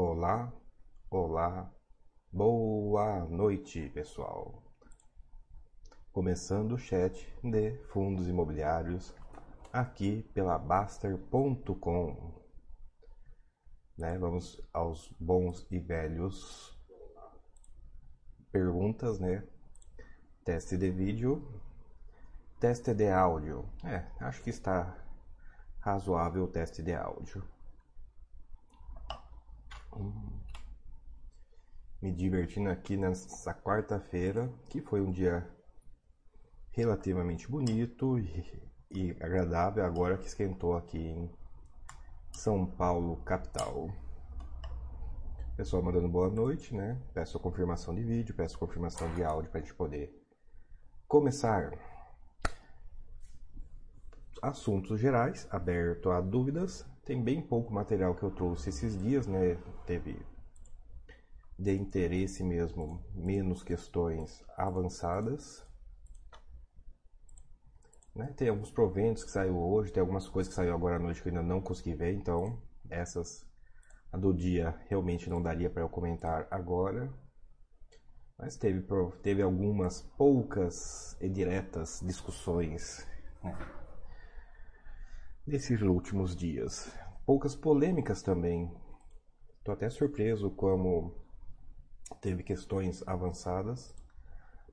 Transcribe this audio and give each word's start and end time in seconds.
Olá, 0.00 0.52
olá, 1.10 1.74
boa 2.32 3.24
noite, 3.24 3.88
pessoal. 3.88 4.62
Começando 6.12 6.74
o 6.74 6.78
chat 6.78 7.26
de 7.42 7.76
fundos 7.88 8.28
imobiliários 8.28 9.12
aqui 9.72 10.22
pela 10.32 10.56
Baster.com. 10.56 12.32
Né, 13.98 14.16
vamos 14.18 14.62
aos 14.72 15.12
bons 15.18 15.66
e 15.68 15.80
velhos 15.80 16.80
perguntas, 18.52 19.18
né? 19.18 19.42
Teste 20.44 20.76
de 20.76 20.92
vídeo, 20.92 21.60
teste 22.60 22.94
de 22.94 23.10
áudio. 23.10 23.68
É, 23.82 24.06
acho 24.24 24.44
que 24.44 24.50
está 24.50 24.96
razoável 25.80 26.44
o 26.44 26.48
teste 26.48 26.84
de 26.84 26.94
áudio. 26.94 27.57
Me 32.00 32.12
divertindo 32.12 32.70
aqui 32.70 32.96
nessa 32.96 33.52
quarta-feira, 33.54 34.52
que 34.68 34.80
foi 34.80 35.00
um 35.00 35.10
dia 35.10 35.48
relativamente 36.70 37.50
bonito 37.50 38.18
e, 38.90 39.10
agradável, 39.20 39.84
agora 39.84 40.16
que 40.16 40.26
esquentou 40.26 40.76
aqui 40.76 40.98
em 40.98 41.30
São 42.32 42.64
Paulo, 42.64 43.16
capital. 43.24 43.88
Pessoal 45.56 45.82
mandando 45.82 46.08
boa 46.08 46.30
noite, 46.30 46.72
né? 46.72 47.02
Peço 47.12 47.36
a 47.36 47.40
confirmação 47.40 47.92
de 47.92 48.04
vídeo, 48.04 48.32
peço 48.32 48.54
a 48.54 48.60
confirmação 48.60 49.12
de 49.16 49.24
áudio 49.24 49.50
para 49.50 49.58
a 49.58 49.62
gente 49.62 49.74
poder 49.74 50.14
começar. 51.08 51.72
Assuntos 54.40 55.00
gerais, 55.00 55.48
aberto 55.50 56.12
a 56.12 56.20
dúvidas. 56.20 56.86
Tem 57.08 57.24
bem 57.24 57.40
pouco 57.40 57.72
material 57.72 58.14
que 58.14 58.22
eu 58.22 58.30
trouxe 58.30 58.68
esses 58.68 59.00
dias, 59.00 59.26
né? 59.26 59.56
Teve 59.86 60.20
de 61.58 61.74
interesse 61.74 62.44
mesmo, 62.44 63.02
menos 63.14 63.62
questões 63.62 64.44
avançadas. 64.58 65.66
Né? 68.14 68.34
Tem 68.36 68.50
alguns 68.50 68.70
proventos 68.70 69.24
que 69.24 69.30
saiu 69.30 69.58
hoje, 69.58 69.90
tem 69.90 70.02
algumas 70.02 70.28
coisas 70.28 70.50
que 70.50 70.54
saiu 70.54 70.74
agora 70.74 70.96
à 70.96 70.98
noite 70.98 71.22
que 71.22 71.30
eu 71.30 71.32
ainda 71.34 71.42
não 71.42 71.62
consegui 71.62 71.94
ver, 71.94 72.12
então 72.12 72.62
essas 72.90 73.42
a 74.12 74.18
do 74.18 74.34
dia 74.34 74.78
realmente 74.90 75.30
não 75.30 75.40
daria 75.40 75.70
para 75.70 75.82
eu 75.82 75.88
comentar 75.88 76.46
agora. 76.50 77.10
Mas 78.36 78.54
teve, 78.58 78.86
teve 79.22 79.40
algumas 79.40 80.02
poucas 80.18 81.16
e 81.22 81.28
diretas 81.30 82.02
discussões 82.04 83.06
né? 83.42 83.56
Nesses 85.48 85.80
últimos 85.80 86.36
dias. 86.36 86.92
Poucas 87.24 87.54
polêmicas 87.54 88.20
também. 88.20 88.70
Estou 89.58 89.72
até 89.72 89.88
surpreso 89.88 90.50
como 90.50 91.14
teve 92.20 92.42
questões 92.42 93.02
avançadas, 93.08 93.94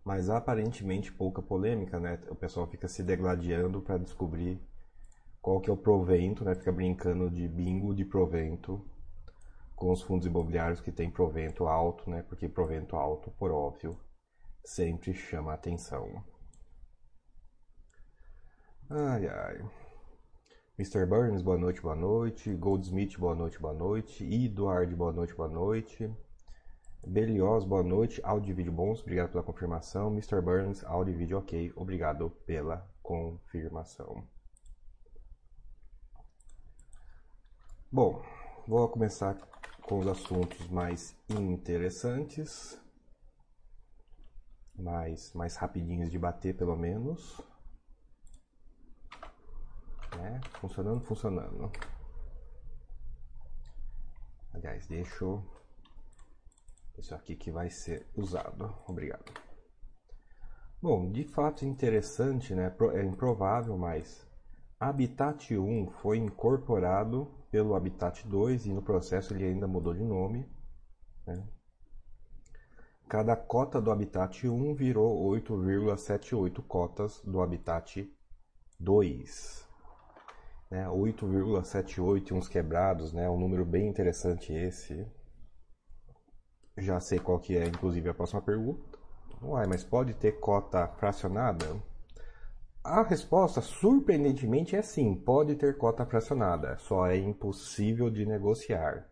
mas 0.03 0.29
aparentemente 0.29 1.13
pouca 1.13 1.41
polêmica, 1.41 1.97
né? 1.97 2.19
O 2.29 2.35
pessoal 2.35 2.67
fica 2.67 2.89
se 2.89 3.03
degladiando 3.03 3.81
para 3.81 3.97
descobrir 3.97 4.61
qual 5.41 5.61
que 5.61 5.69
é 5.69 5.73
o 5.73 5.77
provento, 5.77 6.43
né? 6.43 6.53
Fica 6.55 6.73
brincando 6.73 7.29
de 7.29 7.47
bingo 7.47 7.95
de 7.95 8.03
provento 8.03 8.85
com 9.77 9.91
os 9.91 10.01
fundos 10.01 10.27
imobiliários 10.27 10.81
que 10.81 10.91
tem 10.91 11.09
provento 11.09 11.67
alto, 11.67 12.09
né? 12.09 12.21
Porque 12.23 12.49
provento 12.49 12.97
alto, 12.97 13.31
por 13.31 13.49
óbvio, 13.49 13.97
sempre 14.63 15.13
chama 15.13 15.53
atenção. 15.53 16.21
Ai 18.89 19.27
ai. 19.27 19.84
Mr. 20.77 21.05
Burns, 21.05 21.41
boa 21.41 21.57
noite, 21.57 21.81
boa 21.81 21.95
noite. 21.95 22.53
Goldsmith, 22.53 23.17
boa 23.17 23.33
noite, 23.33 23.57
boa 23.57 23.73
noite. 23.73 24.25
Eduard, 24.25 24.93
boa 24.93 25.13
noite, 25.13 25.33
boa 25.33 25.47
noite. 25.47 26.13
Belios, 27.07 27.63
boa 27.63 27.81
noite. 27.81 28.19
Áudio 28.25 28.51
e 28.51 28.53
vídeo 28.53 28.73
bons, 28.73 28.99
obrigado 28.99 29.31
pela 29.31 29.41
confirmação. 29.41 30.11
Mr. 30.11 30.41
Burns, 30.41 30.83
áudio 30.83 31.13
e 31.13 31.17
vídeo 31.17 31.37
ok, 31.37 31.71
obrigado 31.77 32.29
pela 32.45 32.85
confirmação. 33.01 34.27
Bom, 37.89 38.21
vou 38.67 38.89
começar 38.89 39.37
com 39.81 39.99
os 39.99 40.07
assuntos 40.07 40.67
mais 40.67 41.15
interessantes, 41.29 42.77
mais, 44.77 45.33
mais 45.33 45.55
rapidinhos 45.55 46.11
de 46.11 46.19
bater 46.19 46.53
pelo 46.57 46.75
menos. 46.75 47.41
É, 50.21 50.39
funcionando, 50.59 51.01
funcionando. 51.01 51.71
Aliás, 54.53 54.87
deixo 54.87 55.43
isso 56.97 57.13
aqui 57.13 57.35
que 57.35 57.51
vai 57.51 57.69
ser 57.69 58.07
usado. 58.15 58.73
Obrigado. 58.87 59.31
Bom, 60.81 61.11
de 61.11 61.23
fato 61.23 61.65
interessante, 61.65 62.53
né? 62.53 62.73
É 62.93 63.03
improvável, 63.03 63.77
mas 63.77 64.25
Habitat 64.79 65.57
1 65.57 65.89
foi 66.01 66.17
incorporado 66.17 67.31
pelo 67.49 67.75
Habitat 67.75 68.27
2 68.27 68.67
e 68.67 68.73
no 68.73 68.81
processo 68.81 69.33
ele 69.33 69.45
ainda 69.45 69.67
mudou 69.67 69.93
de 69.93 70.03
nome. 70.03 70.47
Né? 71.25 71.43
Cada 73.07 73.35
cota 73.35 73.81
do 73.81 73.91
Habitat 73.91 74.47
1 74.47 74.75
virou 74.75 75.27
8,78 75.31 76.61
cotas 76.67 77.21
do 77.23 77.41
Habitat 77.41 78.07
2. 78.79 79.64
Né? 80.69 80.85
8,78 80.87 82.31
e 82.31 82.33
uns 82.33 82.47
quebrados, 82.47 83.13
né? 83.13 83.29
um 83.29 83.39
número 83.39 83.65
bem 83.65 83.87
interessante 83.87 84.53
esse. 84.53 85.05
Já 86.77 86.99
sei 86.99 87.19
qual 87.19 87.39
que 87.39 87.57
é, 87.57 87.65
inclusive, 87.67 88.09
a 88.09 88.13
próxima 88.13 88.41
pergunta. 88.41 88.99
Uai, 89.41 89.65
mas 89.67 89.83
pode 89.83 90.13
ter 90.13 90.39
cota 90.39 90.87
fracionada? 90.87 91.65
A 92.83 93.01
resposta, 93.01 93.61
surpreendentemente, 93.61 94.75
é 94.75 94.81
sim, 94.81 95.15
pode 95.15 95.55
ter 95.55 95.77
cota 95.77 96.05
fracionada, 96.05 96.77
só 96.77 97.07
é 97.07 97.17
impossível 97.17 98.11
de 98.11 98.25
negociar. 98.25 99.09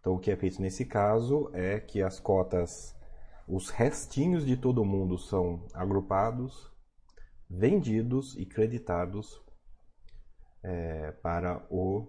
Então, 0.00 0.14
o 0.14 0.18
que 0.18 0.30
é 0.30 0.36
feito 0.36 0.62
nesse 0.62 0.86
caso 0.86 1.50
é 1.52 1.78
que 1.80 2.02
as 2.02 2.18
cotas, 2.18 2.96
os 3.46 3.68
restinhos 3.68 4.46
de 4.46 4.56
todo 4.56 4.84
mundo 4.84 5.18
são 5.18 5.66
agrupados, 5.74 6.72
vendidos 7.50 8.34
e 8.36 8.46
creditados 8.46 9.38
é, 10.62 11.12
para 11.22 11.64
o 11.70 12.06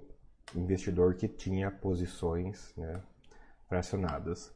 investidor 0.55 1.15
que 1.15 1.27
tinha 1.27 1.69
posições 1.69 2.73
né, 2.75 3.01
fracionadas. 3.67 4.53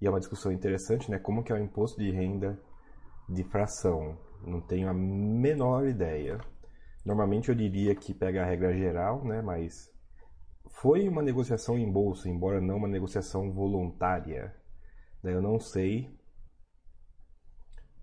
E 0.00 0.06
é 0.06 0.10
uma 0.10 0.20
discussão 0.20 0.52
interessante, 0.52 1.10
né? 1.10 1.18
Como 1.18 1.42
que 1.42 1.52
é 1.52 1.54
o 1.54 1.58
imposto 1.58 1.98
de 1.98 2.10
renda 2.10 2.60
de 3.28 3.42
fração? 3.44 4.18
Não 4.42 4.60
tenho 4.60 4.88
a 4.88 4.94
menor 4.94 5.86
ideia. 5.86 6.38
Normalmente 7.04 7.48
eu 7.48 7.54
diria 7.54 7.94
que 7.94 8.12
pega 8.12 8.42
a 8.42 8.46
regra 8.46 8.76
geral, 8.76 9.24
né? 9.24 9.40
Mas 9.40 9.90
foi 10.68 11.08
uma 11.08 11.22
negociação 11.22 11.78
em 11.78 11.90
bolsa, 11.90 12.28
embora 12.28 12.60
não 12.60 12.76
uma 12.76 12.88
negociação 12.88 13.50
voluntária. 13.50 14.54
Né? 15.22 15.32
Eu 15.32 15.40
não 15.40 15.58
sei, 15.58 16.14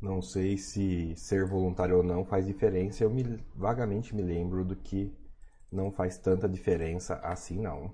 não 0.02 0.22
sei 0.22 0.58
se 0.58 1.16
ser 1.16 1.46
voluntário 1.46 1.98
ou 1.98 2.04
não 2.04 2.25
faz 2.25 2.48
diferença. 2.48 3.04
Eu 3.04 3.12
me, 3.12 3.24
vagamente 3.56 4.16
me 4.16 4.24
lembro 4.24 4.66
do 4.66 4.75
que 4.75 5.16
não 5.74 5.92
faz 5.92 6.18
tanta 6.18 6.48
diferença 6.48 7.16
assim 7.16 7.60
não. 7.60 7.94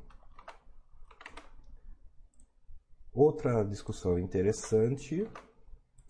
Outra 3.14 3.64
discussão 3.64 4.20
interessante. 4.20 5.28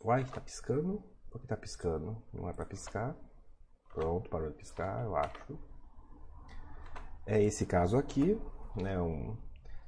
Uai, 0.03 0.25
tá 0.25 0.41
piscando? 0.41 1.03
Por 1.29 1.39
que 1.39 1.47
tá 1.47 1.55
piscando? 1.55 2.21
Não 2.33 2.49
é 2.49 2.53
para 2.53 2.65
piscar. 2.65 3.15
Pronto, 3.93 4.29
parou 4.29 4.49
de 4.49 4.57
piscar, 4.57 5.03
eu 5.05 5.15
acho. 5.15 5.59
É 7.25 7.41
esse 7.41 7.65
caso 7.65 7.97
aqui, 7.97 8.39
né? 8.75 8.99
Um, 8.99 9.37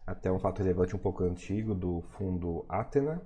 até 0.05 0.31
um 0.31 0.39
fato 0.39 0.59
relevante 0.59 0.95
um 0.95 0.99
pouco 0.99 1.23
antigo 1.23 1.73
do 1.73 2.01
fundo 2.01 2.65
Atena. 2.69 3.21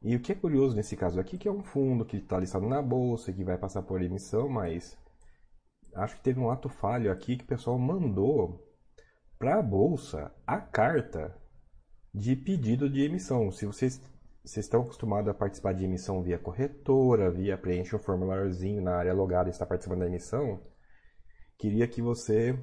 E 0.00 0.14
o 0.14 0.20
que 0.20 0.30
é 0.30 0.34
curioso 0.34 0.76
nesse 0.76 0.96
caso 0.96 1.18
aqui, 1.18 1.36
que 1.36 1.48
é 1.48 1.52
um 1.52 1.62
fundo 1.62 2.04
que 2.04 2.18
está 2.18 2.38
listado 2.38 2.68
na 2.68 2.80
bolsa, 2.80 3.32
que 3.32 3.42
vai 3.42 3.58
passar 3.58 3.82
por 3.82 4.00
emissão, 4.00 4.48
mas 4.48 4.96
acho 5.96 6.16
que 6.16 6.22
teve 6.22 6.40
um 6.40 6.50
ato 6.50 6.68
falho 6.68 7.10
aqui 7.10 7.36
que 7.36 7.44
o 7.44 7.48
pessoal 7.48 7.78
mandou 7.78 8.64
para 9.38 9.58
a 9.58 9.62
bolsa 9.62 10.32
a 10.46 10.58
carta 10.60 11.36
de 12.12 12.34
pedido 12.34 12.88
de 12.88 13.02
emissão. 13.02 13.50
Se 13.50 13.66
vocês, 13.66 14.00
vocês 14.44 14.64
estão 14.64 14.82
acostumados 14.82 15.28
a 15.28 15.34
participar 15.34 15.74
de 15.74 15.84
emissão 15.84 16.22
via 16.22 16.38
corretora, 16.38 17.30
via 17.30 17.58
preenche 17.58 17.94
um 17.94 17.98
formuláriozinho 17.98 18.82
na 18.82 18.96
área 18.96 19.12
logada 19.12 19.48
e 19.48 19.52
está 19.52 19.66
participando 19.66 20.00
da 20.00 20.06
emissão, 20.06 20.60
queria 21.58 21.86
que 21.86 22.00
você 22.00 22.58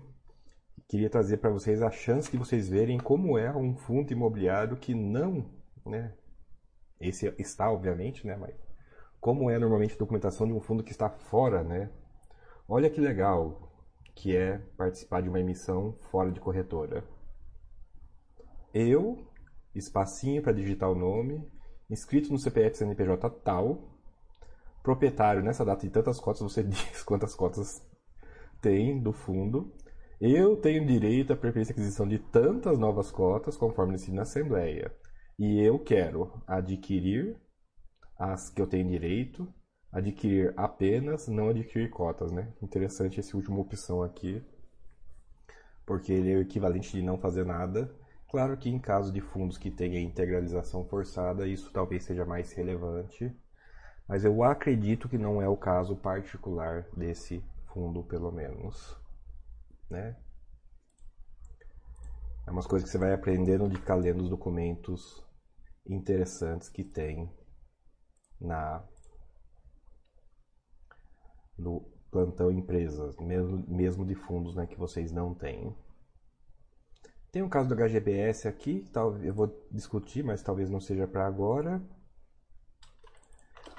queria 0.87 1.09
trazer 1.09 1.37
para 1.37 1.49
vocês 1.49 1.81
a 1.81 1.91
chance 1.91 2.31
de 2.31 2.37
vocês 2.37 2.67
verem 2.67 2.99
como 2.99 3.37
é 3.37 3.55
um 3.55 3.75
fundo 3.75 4.11
imobiliário 4.11 4.77
que 4.77 4.93
não, 4.93 5.49
né, 5.85 6.13
esse 6.99 7.33
está 7.37 7.71
obviamente, 7.71 8.25
né, 8.27 8.35
mas 8.35 8.55
como 9.19 9.49
é 9.49 9.57
normalmente 9.57 9.95
a 9.95 9.97
documentação 9.97 10.45
de 10.45 10.53
um 10.53 10.59
fundo 10.59 10.83
que 10.83 10.91
está 10.91 11.09
fora, 11.09 11.63
né? 11.63 11.89
Olha 12.67 12.89
que 12.89 13.01
legal 13.01 13.71
que 14.15 14.35
é 14.35 14.57
participar 14.77 15.21
de 15.21 15.29
uma 15.29 15.39
emissão 15.39 15.97
fora 16.11 16.31
de 16.31 16.39
corretora. 16.39 17.03
eu, 18.73 19.27
espacinho 19.75 20.41
para 20.41 20.53
digitar 20.53 20.89
o 20.89 20.95
nome, 20.95 21.45
inscrito 21.89 22.31
no 22.31 22.39
CPF 22.39 22.77
CNPJ 22.77 23.29
tal, 23.43 23.93
proprietário 24.81 25.43
nessa 25.43 25.65
data 25.65 25.85
de 25.85 25.91
tantas 25.91 26.19
cotas, 26.19 26.41
você 26.41 26.63
diz 26.63 27.03
quantas 27.03 27.35
cotas 27.35 27.81
tem 28.61 29.01
do 29.01 29.11
fundo. 29.11 29.73
Eu 30.21 30.55
tenho 30.55 30.85
direito 30.85 31.33
à 31.33 31.35
preferência 31.35 31.73
aquisição 31.73 32.07
de 32.07 32.17
tantas 32.17 32.79
novas 32.79 33.11
cotas, 33.11 33.57
conforme 33.57 33.93
decidido 33.93 34.17
na 34.17 34.21
Assembleia. 34.21 34.95
E 35.37 35.59
eu 35.59 35.79
quero 35.79 36.41
adquirir 36.47 37.35
as 38.17 38.49
que 38.49 38.61
eu 38.61 38.67
tenho 38.67 38.87
direito, 38.87 39.51
adquirir 39.93 40.53
apenas, 40.57 41.27
não 41.27 41.49
adquirir 41.49 41.89
cotas, 41.91 42.31
né? 42.31 42.51
Interessante 42.61 43.19
essa 43.19 43.37
última 43.37 43.59
opção 43.59 44.01
aqui, 44.01 44.43
porque 45.85 46.11
ele 46.11 46.31
é 46.33 46.35
o 46.37 46.41
equivalente 46.41 46.91
de 46.91 47.03
não 47.03 47.17
fazer 47.17 47.45
nada. 47.45 47.93
Claro 48.27 48.57
que 48.57 48.69
em 48.69 48.79
caso 48.79 49.13
de 49.13 49.21
fundos 49.21 49.59
que 49.59 49.69
tenha 49.69 50.01
integralização 50.01 50.83
forçada, 50.85 51.47
isso 51.47 51.71
talvez 51.71 52.03
seja 52.03 52.25
mais 52.25 52.51
relevante, 52.51 53.31
mas 54.07 54.25
eu 54.25 54.43
acredito 54.43 55.07
que 55.07 55.17
não 55.17 55.39
é 55.39 55.47
o 55.47 55.55
caso 55.55 55.95
particular 55.95 56.87
desse 56.97 57.43
fundo, 57.67 58.03
pelo 58.03 58.31
menos, 58.31 58.97
né? 59.87 60.15
É 62.47 62.51
umas 62.51 62.65
coisas 62.65 62.89
que 62.89 62.91
você 62.91 62.97
vai 62.97 63.13
aprendendo 63.13 63.69
de 63.69 63.77
ficar 63.77 63.95
lendo 63.95 64.23
os 64.23 64.29
documentos 64.29 65.23
interessantes 65.85 66.67
que 66.67 66.83
tem 66.83 67.31
na 68.41 68.83
no 71.57 71.85
plantão 72.11 72.51
empresas, 72.51 73.17
mesmo, 73.17 73.63
mesmo 73.67 74.05
de 74.05 74.15
fundos 74.15 74.55
né, 74.55 74.67
que 74.67 74.77
vocês 74.77 75.11
não 75.11 75.33
têm. 75.33 75.75
Tem 77.31 77.41
um 77.41 77.49
caso 77.49 77.67
do 77.67 77.75
HGBS 77.75 78.47
aqui, 78.47 78.85
eu 79.23 79.33
vou 79.33 79.65
discutir, 79.71 80.23
mas 80.23 80.43
talvez 80.43 80.69
não 80.69 80.79
seja 80.79 81.07
para 81.07 81.25
agora. 81.25 81.81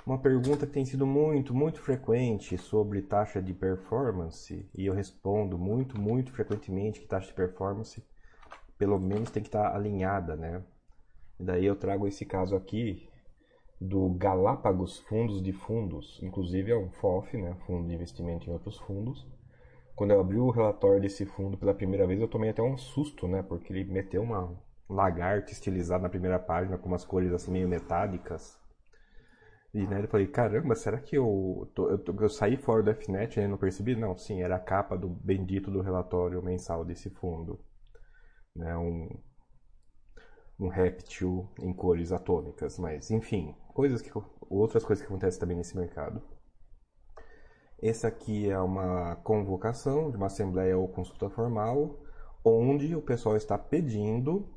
Uma 0.04 0.18
pergunta 0.18 0.66
que 0.66 0.72
tem 0.72 0.84
sido 0.84 1.06
muito, 1.06 1.54
muito 1.54 1.80
frequente 1.80 2.58
sobre 2.58 3.00
taxa 3.00 3.40
de 3.40 3.54
performance, 3.54 4.68
e 4.74 4.84
eu 4.84 4.92
respondo 4.92 5.56
muito, 5.56 5.98
muito 5.98 6.32
frequentemente 6.32 7.00
que 7.00 7.06
taxa 7.06 7.28
de 7.28 7.34
performance 7.34 8.04
pelo 8.76 8.98
menos 8.98 9.30
tem 9.30 9.42
que 9.42 9.48
estar 9.48 9.74
alinhada, 9.74 10.36
né? 10.36 10.62
E 11.38 11.44
daí 11.44 11.64
eu 11.64 11.76
trago 11.76 12.06
esse 12.06 12.24
caso 12.24 12.54
aqui 12.56 13.08
do 13.80 14.08
Galápagos 14.14 14.98
Fundos 15.00 15.42
de 15.42 15.52
Fundos, 15.52 16.20
inclusive 16.22 16.70
é 16.70 16.76
um 16.76 16.90
FOF, 16.90 17.36
né, 17.36 17.54
Fundo 17.66 17.88
de 17.88 17.94
Investimento 17.94 18.48
em 18.48 18.52
Outros 18.52 18.78
Fundos. 18.78 19.26
Quando 19.94 20.12
eu 20.12 20.20
abri 20.20 20.38
o 20.38 20.50
relatório 20.50 21.00
desse 21.00 21.24
fundo 21.24 21.56
pela 21.56 21.74
primeira 21.74 22.06
vez, 22.06 22.20
eu 22.20 22.28
tomei 22.28 22.50
até 22.50 22.62
um 22.62 22.76
susto, 22.76 23.28
né, 23.28 23.42
porque 23.42 23.72
ele 23.72 23.84
meteu 23.84 24.22
uma 24.22 24.56
lagarta 24.88 25.52
estilizada 25.52 26.02
na 26.02 26.08
primeira 26.08 26.38
página 26.38 26.78
com 26.78 26.88
umas 26.88 27.04
cores 27.04 27.32
assim 27.32 27.52
meio 27.52 27.68
metálicas. 27.68 28.58
E 29.72 29.86
né, 29.86 30.02
eu 30.02 30.08
falei, 30.08 30.28
caramba, 30.28 30.74
será 30.74 31.00
que 31.00 31.16
eu, 31.16 31.70
tô, 31.74 31.90
eu, 31.90 31.98
tô, 31.98 32.12
eu, 32.12 32.28
saí 32.28 32.56
fora 32.56 32.82
do 32.82 32.94
FNET 32.94 33.40
e 33.40 33.48
não 33.48 33.58
percebi? 33.58 33.96
Não, 33.96 34.16
sim, 34.16 34.40
era 34.40 34.56
a 34.56 34.60
capa 34.60 34.96
do 34.96 35.08
bendito 35.08 35.70
do 35.70 35.80
relatório 35.80 36.40
mensal 36.42 36.84
desse 36.84 37.10
fundo. 37.10 37.58
Né, 38.54 38.76
um, 38.76 39.08
um 40.60 40.68
réptil 40.68 41.48
em 41.58 41.72
cores 41.72 42.12
atômicas, 42.12 42.78
mas 42.78 43.10
enfim, 43.10 43.54
coisas 43.74 44.00
que 44.00 44.10
outras 44.48 44.84
coisas 44.84 45.04
que 45.04 45.12
acontecem 45.12 45.40
também 45.40 45.56
nesse 45.56 45.76
mercado. 45.76 46.22
Essa 47.82 48.08
aqui 48.08 48.48
é 48.48 48.58
uma 48.58 49.16
convocação 49.16 50.10
de 50.10 50.16
uma 50.16 50.26
assembleia 50.26 50.78
ou 50.78 50.88
consulta 50.88 51.28
formal, 51.28 52.00
onde 52.42 52.94
o 52.94 53.02
pessoal 53.02 53.36
está 53.36 53.58
pedindo 53.58 54.48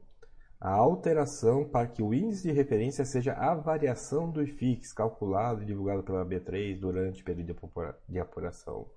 a 0.60 0.72
alteração 0.72 1.68
para 1.68 1.88
que 1.88 2.02
o 2.02 2.14
índice 2.14 2.44
de 2.44 2.52
referência 2.52 3.04
seja 3.06 3.34
a 3.34 3.54
variação 3.54 4.32
do 4.32 4.42
IFIX 4.42 4.94
calculado 4.94 5.62
e 5.62 5.66
divulgado 5.66 6.04
pela 6.04 6.26
B3 6.26 6.80
durante 6.80 7.22
o 7.22 7.26
período 7.26 7.56
de 8.08 8.20
apuração. 8.20 8.90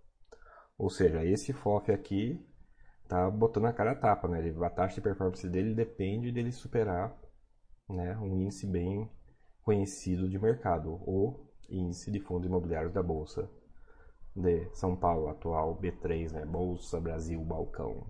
Ou 0.79 0.89
seja, 0.89 1.25
esse 1.25 1.53
FOF 1.53 1.91
aqui 1.93 2.41
tá 3.09 3.29
botando 3.31 3.67
a 3.67 3.73
cara 3.73 3.93
a 3.93 3.97
tapa, 3.97 4.29
né? 4.29 4.41
A 4.65 4.71
taxa 4.71 4.95
de 4.95 5.01
performance 5.01 5.47
dele 5.49 5.75
depende 5.75 6.31
dele 6.31 6.53
superar 6.53 7.19
né, 7.89 8.17
um 8.19 8.41
índice 8.41 8.67
bem 8.67 9.11
conhecido 9.63 10.29
de 10.29 10.39
mercado, 10.39 10.93
o 11.07 11.47
índice 11.69 12.11
de 12.11 12.21
fundos 12.21 12.47
imobiliários 12.47 12.93
da 12.93 13.03
Bolsa 13.03 13.49
de 14.35 14.69
São 14.75 14.97
Paulo, 14.97 15.29
atual 15.29 15.79
B3, 15.81 16.33
né? 16.33 16.45
Bolsa 16.45 17.01
Brasil 17.01 17.43
Balcão. 17.45 18.07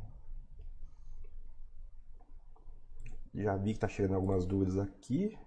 Já 3.35 3.57
vi 3.57 3.75
que 3.75 3.81
tá 3.81 3.89
chegando 3.89 4.17
algumas 4.17 4.45
dúvidas 4.45 4.79
aqui. 4.79 5.39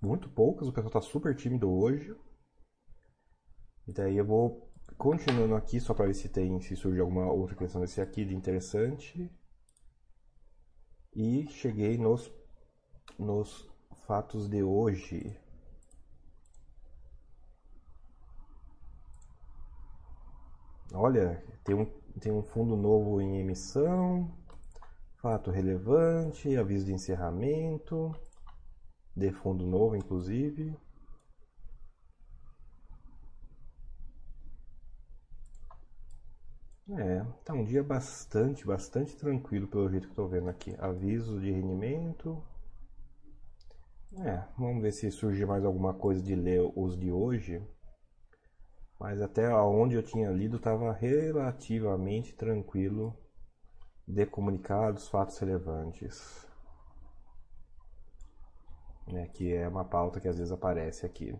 Muito 0.00 0.28
poucas, 0.28 0.68
o 0.68 0.72
pessoal 0.72 0.92
tá 0.92 1.00
super 1.00 1.34
tímido 1.36 1.70
hoje. 1.70 2.16
E 3.86 3.92
daí 3.92 4.16
eu 4.16 4.24
vou 4.24 4.72
Continuando 4.98 5.54
aqui, 5.56 5.80
só 5.80 5.94
para 5.94 6.06
ver 6.06 6.14
se 6.14 6.28
tem, 6.28 6.60
se 6.60 6.76
surge 6.76 7.00
alguma 7.00 7.30
outra 7.30 7.56
questão 7.56 7.80
desse 7.80 8.00
aqui 8.00 8.24
de 8.24 8.34
interessante. 8.34 9.30
E 11.14 11.46
cheguei 11.50 11.98
nos, 11.98 12.32
nos 13.18 13.68
fatos 14.06 14.48
de 14.48 14.62
hoje. 14.62 15.36
Olha, 20.94 21.42
tem 21.64 21.74
um, 21.74 21.86
tem 22.20 22.30
um 22.32 22.42
fundo 22.42 22.76
novo 22.76 23.20
em 23.20 23.40
emissão, 23.40 24.30
fato 25.16 25.50
relevante, 25.50 26.56
aviso 26.56 26.86
de 26.86 26.92
encerramento, 26.92 28.14
de 29.16 29.32
fundo 29.32 29.66
novo, 29.66 29.96
inclusive. 29.96 30.76
É, 36.90 37.24
tá 37.44 37.54
um 37.54 37.64
dia 37.64 37.82
bastante, 37.82 38.66
bastante 38.66 39.16
tranquilo 39.16 39.66
pelo 39.66 39.88
jeito 39.88 40.08
que 40.08 40.14
tô 40.14 40.26
vendo 40.28 40.48
aqui. 40.50 40.74
Aviso 40.78 41.40
de 41.40 41.50
rendimento. 41.50 42.42
É, 44.18 44.42
vamos 44.58 44.82
ver 44.82 44.92
se 44.92 45.10
surge 45.10 45.44
mais 45.46 45.64
alguma 45.64 45.94
coisa 45.94 46.22
de 46.22 46.34
ler 46.34 46.60
os 46.76 46.98
de 46.98 47.10
hoje. 47.10 47.62
Mas 48.98 49.20
até 49.20 49.48
onde 49.54 49.96
eu 49.96 50.02
tinha 50.02 50.30
lido 50.30 50.56
estava 50.56 50.92
relativamente 50.92 52.34
tranquilo 52.34 53.14
de 54.06 54.26
comunicados, 54.26 55.08
fatos 55.08 55.38
relevantes. 55.38 56.46
Né, 59.06 59.28
que 59.28 59.52
é 59.52 59.66
uma 59.68 59.84
pauta 59.84 60.20
que 60.20 60.28
às 60.28 60.38
vezes 60.38 60.52
aparece 60.52 61.06
aqui. 61.06 61.34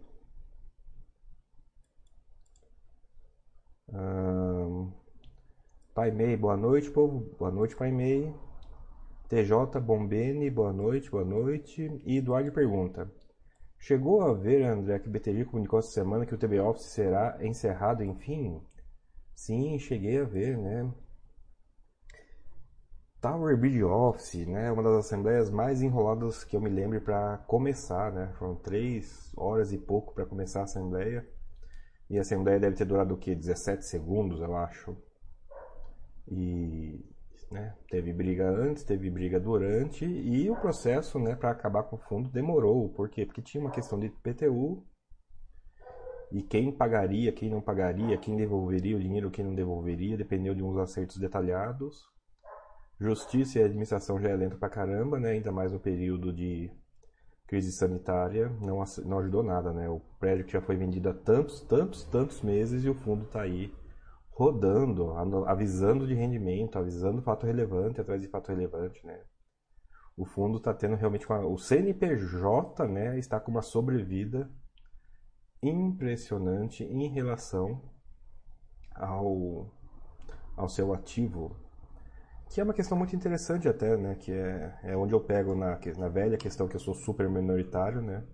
Hum, 3.89 4.93
Pai 5.95 6.11
Mei, 6.11 6.37
boa 6.37 6.57
noite, 6.57 6.91
povo. 6.91 7.21
Boa 7.39 7.51
noite, 7.51 7.77
Pai 7.77 7.91
Mei. 7.91 8.35
TJ 9.33 9.81
Bombene, 9.81 10.51
boa 10.51 10.75
noite, 10.75 11.11
boa 11.11 11.25
noite. 11.25 11.91
E 12.05 12.19
Eduardo 12.19 12.53
pergunta: 12.53 13.11
Chegou 13.79 14.21
a 14.21 14.35
ver, 14.35 14.63
André, 14.63 14.99
que 14.99 15.09
BTG 15.09 15.47
comunicou 15.47 15.79
essa 15.79 15.89
semana 15.89 16.27
que 16.27 16.35
o 16.35 16.37
TB 16.37 16.61
Office 16.61 16.91
será 16.91 17.39
encerrado, 17.41 18.05
enfim? 18.05 18.61
Sim, 19.35 19.79
cheguei 19.79 20.21
a 20.21 20.25
ver, 20.25 20.59
né? 20.59 20.93
Tower 23.23 23.57
Bridge 23.57 23.83
Office, 23.83 24.47
né? 24.47 24.71
Uma 24.71 24.83
das 24.83 25.07
assembleias 25.07 25.49
mais 25.49 25.81
enroladas 25.81 26.45
que 26.45 26.55
eu 26.55 26.61
me 26.61 26.69
lembro 26.69 27.01
para 27.01 27.39
começar, 27.47 28.13
né? 28.13 28.35
Foram 28.39 28.57
três 28.57 29.33
horas 29.35 29.73
e 29.73 29.79
pouco 29.79 30.13
para 30.13 30.27
começar 30.27 30.61
a 30.61 30.65
assembleia. 30.65 31.27
E 32.11 32.19
a 32.19 32.21
assembleia 32.21 32.61
deve 32.61 32.77
ter 32.77 32.85
durado 32.85 33.15
o 33.15 33.19
quê? 33.19 33.35
17 33.35 33.87
segundos, 33.87 34.43
eu 34.43 34.55
acho. 34.55 34.95
E 36.29 37.12
né, 37.53 37.75
teve 37.89 38.13
briga 38.13 38.49
antes, 38.49 38.83
teve 38.83 39.11
briga 39.11 39.39
durante 39.39 40.05
e 40.05 40.51
o 40.51 40.57
processo 40.57 41.19
né, 41.19 41.37
para 41.37 41.51
acabar 41.51 41.85
com 41.85 41.97
o 41.97 41.99
fundo 41.99 42.31
demorou. 42.31 42.89
Por 42.89 43.09
quê? 43.09 43.27
Porque 43.27 43.43
tinha 43.43 43.61
uma 43.61 43.71
questão 43.71 43.99
de 44.01 44.09
PTU 44.09 44.85
e 46.33 46.43
quem 46.43 46.73
pagaria, 46.73 47.31
quem 47.31 47.51
não 47.51 47.61
pagaria, 47.61 48.17
quem 48.17 48.37
devolveria 48.37 48.97
o 48.97 49.01
dinheiro, 49.01 49.31
quem 49.31 49.45
não 49.45 49.55
devolveria, 49.55 50.17
dependeu 50.17 50.55
de 50.55 50.63
uns 50.63 50.79
acertos 50.79 51.19
detalhados. 51.19 52.11
Justiça 52.99 53.59
e 53.59 53.65
administração 53.65 54.19
já 54.19 54.31
é 54.31 54.37
lento 54.37 54.57
pra 54.57 54.71
caramba, 54.71 55.21
né? 55.21 55.33
ainda 55.33 55.53
mais 55.53 55.73
no 55.73 55.79
período 55.79 56.33
de 56.33 56.71
crise 57.47 57.71
sanitária, 57.71 58.49
não, 58.63 58.83
não 59.05 59.19
ajudou 59.19 59.43
nada. 59.43 59.73
Né? 59.73 59.91
O 59.91 60.01
prédio 60.19 60.47
que 60.47 60.53
já 60.53 60.63
foi 60.63 60.77
vendido 60.77 61.11
há 61.11 61.15
tantos, 61.15 61.61
tantos, 61.61 62.05
tantos 62.05 62.41
meses 62.41 62.83
e 62.85 62.89
o 62.89 62.95
fundo 62.95 63.25
está 63.25 63.43
aí 63.43 63.71
rodando, 64.33 65.13
avisando 65.47 66.07
de 66.07 66.15
rendimento, 66.15 66.79
avisando 66.79 67.23
fato 67.23 67.47
relevante 67.47 68.01
atrás 68.01 68.21
de 68.21 68.29
fato 68.29 68.49
relevante, 68.49 69.07
né? 69.07 69.21
O 70.17 70.25
fundo 70.25 70.59
está 70.59 70.75
tendo 70.75 70.97
realmente 70.97 71.27
uma, 71.27 71.47
o 71.47 71.59
CNPJ, 71.59 72.87
né, 72.87 73.19
está 73.19 73.41
com 73.41 73.51
uma 73.51 73.63
sobrevida 73.63 74.51
impressionante 75.63 76.85
em 76.85 77.09
relação 77.09 77.81
ao, 78.95 79.71
ao 80.57 80.69
seu 80.69 80.93
ativo, 80.93 81.57
que 82.51 82.61
é 82.61 82.65
uma 82.65 82.75
questão 82.75 82.99
muito 82.99 83.17
interessante 83.17 83.69
até, 83.69 83.97
né? 83.97 84.15
Que 84.15 84.33
é, 84.33 84.79
é 84.83 84.97
onde 84.97 85.15
eu 85.15 85.21
pego 85.21 85.55
na, 85.55 85.79
na 85.97 86.09
velha 86.09 86.37
questão 86.37 86.69
que 86.69 86.77
eu 86.77 86.81
sou 86.81 86.95
super 86.95 87.29
minoritário, 87.29 88.03
né? 88.03 88.25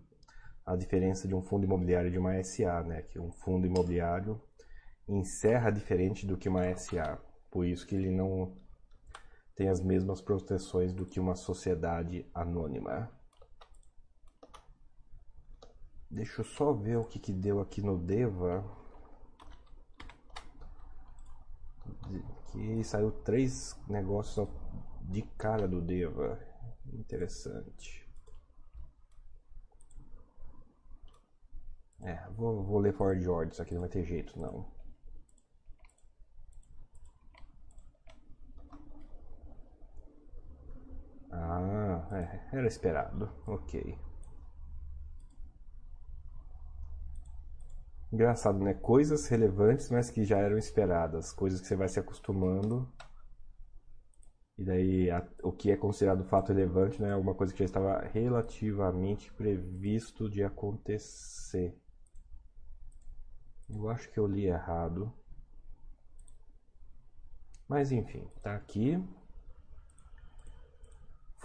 A 0.67 0.75
diferença 0.75 1.28
de 1.28 1.35
um 1.35 1.43
fundo 1.43 1.64
imobiliário 1.64 2.09
e 2.09 2.12
de 2.12 2.19
uma 2.19 2.43
SA, 2.43 2.83
né? 2.83 3.02
Que 3.02 3.21
um 3.21 3.31
fundo 3.31 3.67
imobiliário 3.67 4.40
encerra 5.09 5.71
diferente 5.71 6.27
do 6.27 6.37
que 6.37 6.49
uma 6.49 6.75
SA. 6.77 7.19
Por 7.50 7.67
isso 7.67 7.87
que 7.87 7.95
ele 7.95 8.11
não 8.11 8.57
tem 9.57 9.69
as 9.69 9.81
mesmas 9.81 10.21
proteções 10.21 10.93
do 10.93 11.07
que 11.07 11.19
uma 11.19 11.35
sociedade 11.35 12.29
anônima. 12.35 13.11
Deixa 16.11 16.41
eu 16.41 16.45
só 16.45 16.73
ver 16.73 16.97
o 16.97 17.05
que, 17.05 17.19
que 17.19 17.33
deu 17.33 17.61
aqui 17.61 17.83
no 17.83 17.99
Deva. 17.99 18.65
Que 22.53 22.85
saiu 22.85 23.11
três 23.11 23.75
negócios 23.88 24.49
de 25.03 25.23
cara 25.23 25.67
do 25.67 25.81
Deva. 25.81 26.38
Interessante. 26.93 28.09
É, 32.00 32.31
vou, 32.31 32.62
vou 32.62 32.79
ler 32.79 32.95
Ford 32.95 33.21
George, 33.21 33.53
isso 33.53 33.62
aqui 33.62 33.75
não 33.75 33.81
vai 33.81 33.91
ter 33.91 34.05
jeito 34.05 34.38
não. 34.38 34.77
Ah, 41.40 42.07
é, 42.12 42.57
era 42.57 42.66
esperado. 42.66 43.30
Ok. 43.47 43.97
Engraçado, 48.12 48.59
né? 48.59 48.75
Coisas 48.75 49.26
relevantes, 49.28 49.90
mas 49.90 50.11
que 50.11 50.25
já 50.25 50.38
eram 50.38 50.59
esperadas. 50.59 51.33
Coisas 51.33 51.61
que 51.61 51.66
você 51.66 51.76
vai 51.76 51.88
se 51.88 52.00
acostumando. 52.00 52.90
E 54.59 54.64
daí 54.64 55.11
a, 55.11 55.26
o 55.42 55.52
que 55.52 55.71
é 55.71 55.76
considerado 55.76 56.25
fato 56.25 56.49
relevante 56.49 57.00
né, 57.00 57.11
é 57.11 57.16
uma 57.16 57.35
coisa 57.35 57.52
que 57.52 57.61
já 57.61 57.64
estava 57.64 58.00
relativamente 58.12 59.33
previsto 59.33 60.28
de 60.28 60.42
acontecer. 60.42 61.78
Eu 63.68 63.88
acho 63.88 64.11
que 64.11 64.18
eu 64.18 64.26
li 64.26 64.47
errado. 64.47 65.12
Mas 67.68 67.92
enfim, 67.92 68.26
tá 68.42 68.57
aqui. 68.57 69.00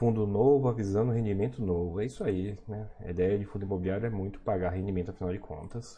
Fundo 0.03 0.27
novo 0.27 0.67
avisando 0.67 1.13
rendimento 1.13 1.61
novo. 1.61 2.01
É 2.01 2.05
isso 2.05 2.25
aí, 2.25 2.57
né? 2.67 2.89
A 2.99 3.09
ideia 3.09 3.39
de 3.39 3.45
fundo 3.45 3.63
imobiliário 3.63 4.05
é 4.05 4.09
muito 4.09 4.37
pagar 4.41 4.71
rendimento 4.71 5.11
afinal 5.11 5.31
de 5.31 5.39
contas. 5.39 5.97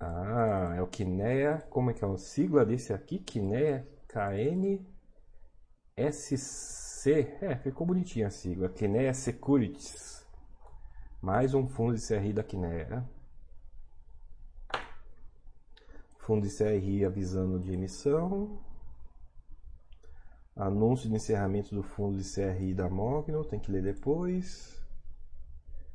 Ah, 0.00 0.74
é 0.76 0.82
o 0.82 0.88
Kinea. 0.88 1.64
Como 1.70 1.92
é 1.92 1.94
que 1.94 2.04
é 2.04 2.06
o 2.08 2.18
sigla 2.18 2.66
desse 2.66 2.92
aqui? 2.92 3.20
Kinea 3.20 3.86
KNSC. 4.08 4.82
É, 7.42 7.54
ficou 7.62 7.86
bonitinha 7.86 8.26
a 8.26 8.30
sigla. 8.30 8.68
Kinea 8.68 9.14
Securities. 9.14 10.26
Mais 11.22 11.54
um 11.54 11.68
fundo 11.68 11.94
de 11.94 12.04
CRI 12.04 12.32
da 12.32 12.42
Kinea. 12.42 13.08
Fundo 16.18 16.44
de 16.44 16.52
CRI 16.52 17.04
avisando 17.04 17.60
de 17.60 17.72
emissão. 17.72 18.68
Anúncio 20.60 21.08
de 21.08 21.16
encerramento 21.16 21.74
do 21.74 21.82
fundo 21.82 22.18
de 22.18 22.34
CRI 22.34 22.74
da 22.74 22.86
Mogno. 22.90 23.42
Tem 23.44 23.58
que 23.58 23.72
ler 23.72 23.82
depois. 23.82 24.78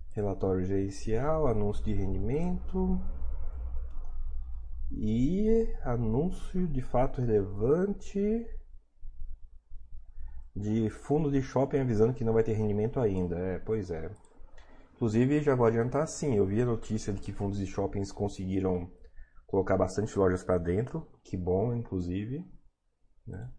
Relatório 0.09 0.65
gerencial. 0.65 1.45
Anúncio 1.45 1.83
de 1.83 1.93
rendimento. 1.93 2.99
E 4.91 5.71
anúncio 5.83 6.67
de 6.67 6.81
fato 6.81 7.21
relevante 7.21 8.47
de 10.55 10.89
fundo 10.89 11.29
de 11.29 11.43
shopping 11.43 11.79
avisando 11.79 12.13
que 12.13 12.23
não 12.23 12.33
vai 12.33 12.43
ter 12.43 12.53
rendimento 12.53 12.99
ainda. 12.99 13.37
É, 13.37 13.59
pois 13.59 13.91
é. 13.91 14.09
Inclusive, 14.95 15.41
já 15.41 15.53
vou 15.53 15.67
adiantar 15.67 16.07
sim, 16.07 16.35
eu 16.35 16.45
vi 16.45 16.61
a 16.61 16.65
notícia 16.65 17.13
de 17.13 17.21
que 17.21 17.33
fundos 17.33 17.59
de 17.59 17.67
shoppings 17.67 18.11
conseguiram 18.11 18.89
colocar 19.45 19.77
bastante 19.77 20.17
lojas 20.17 20.43
para 20.43 20.57
dentro. 20.57 21.07
Que 21.23 21.37
bom, 21.37 21.71
inclusive. 21.75 22.43
Né? 23.27 23.51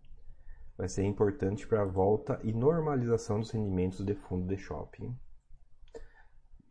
Vai 0.76 0.88
ser 0.88 1.04
importante 1.04 1.66
para 1.66 1.82
a 1.82 1.86
volta 1.86 2.38
e 2.42 2.52
normalização 2.52 3.40
dos 3.40 3.50
rendimentos 3.50 4.04
de 4.04 4.14
fundo 4.14 4.46
de 4.46 4.58
shopping. 4.58 5.16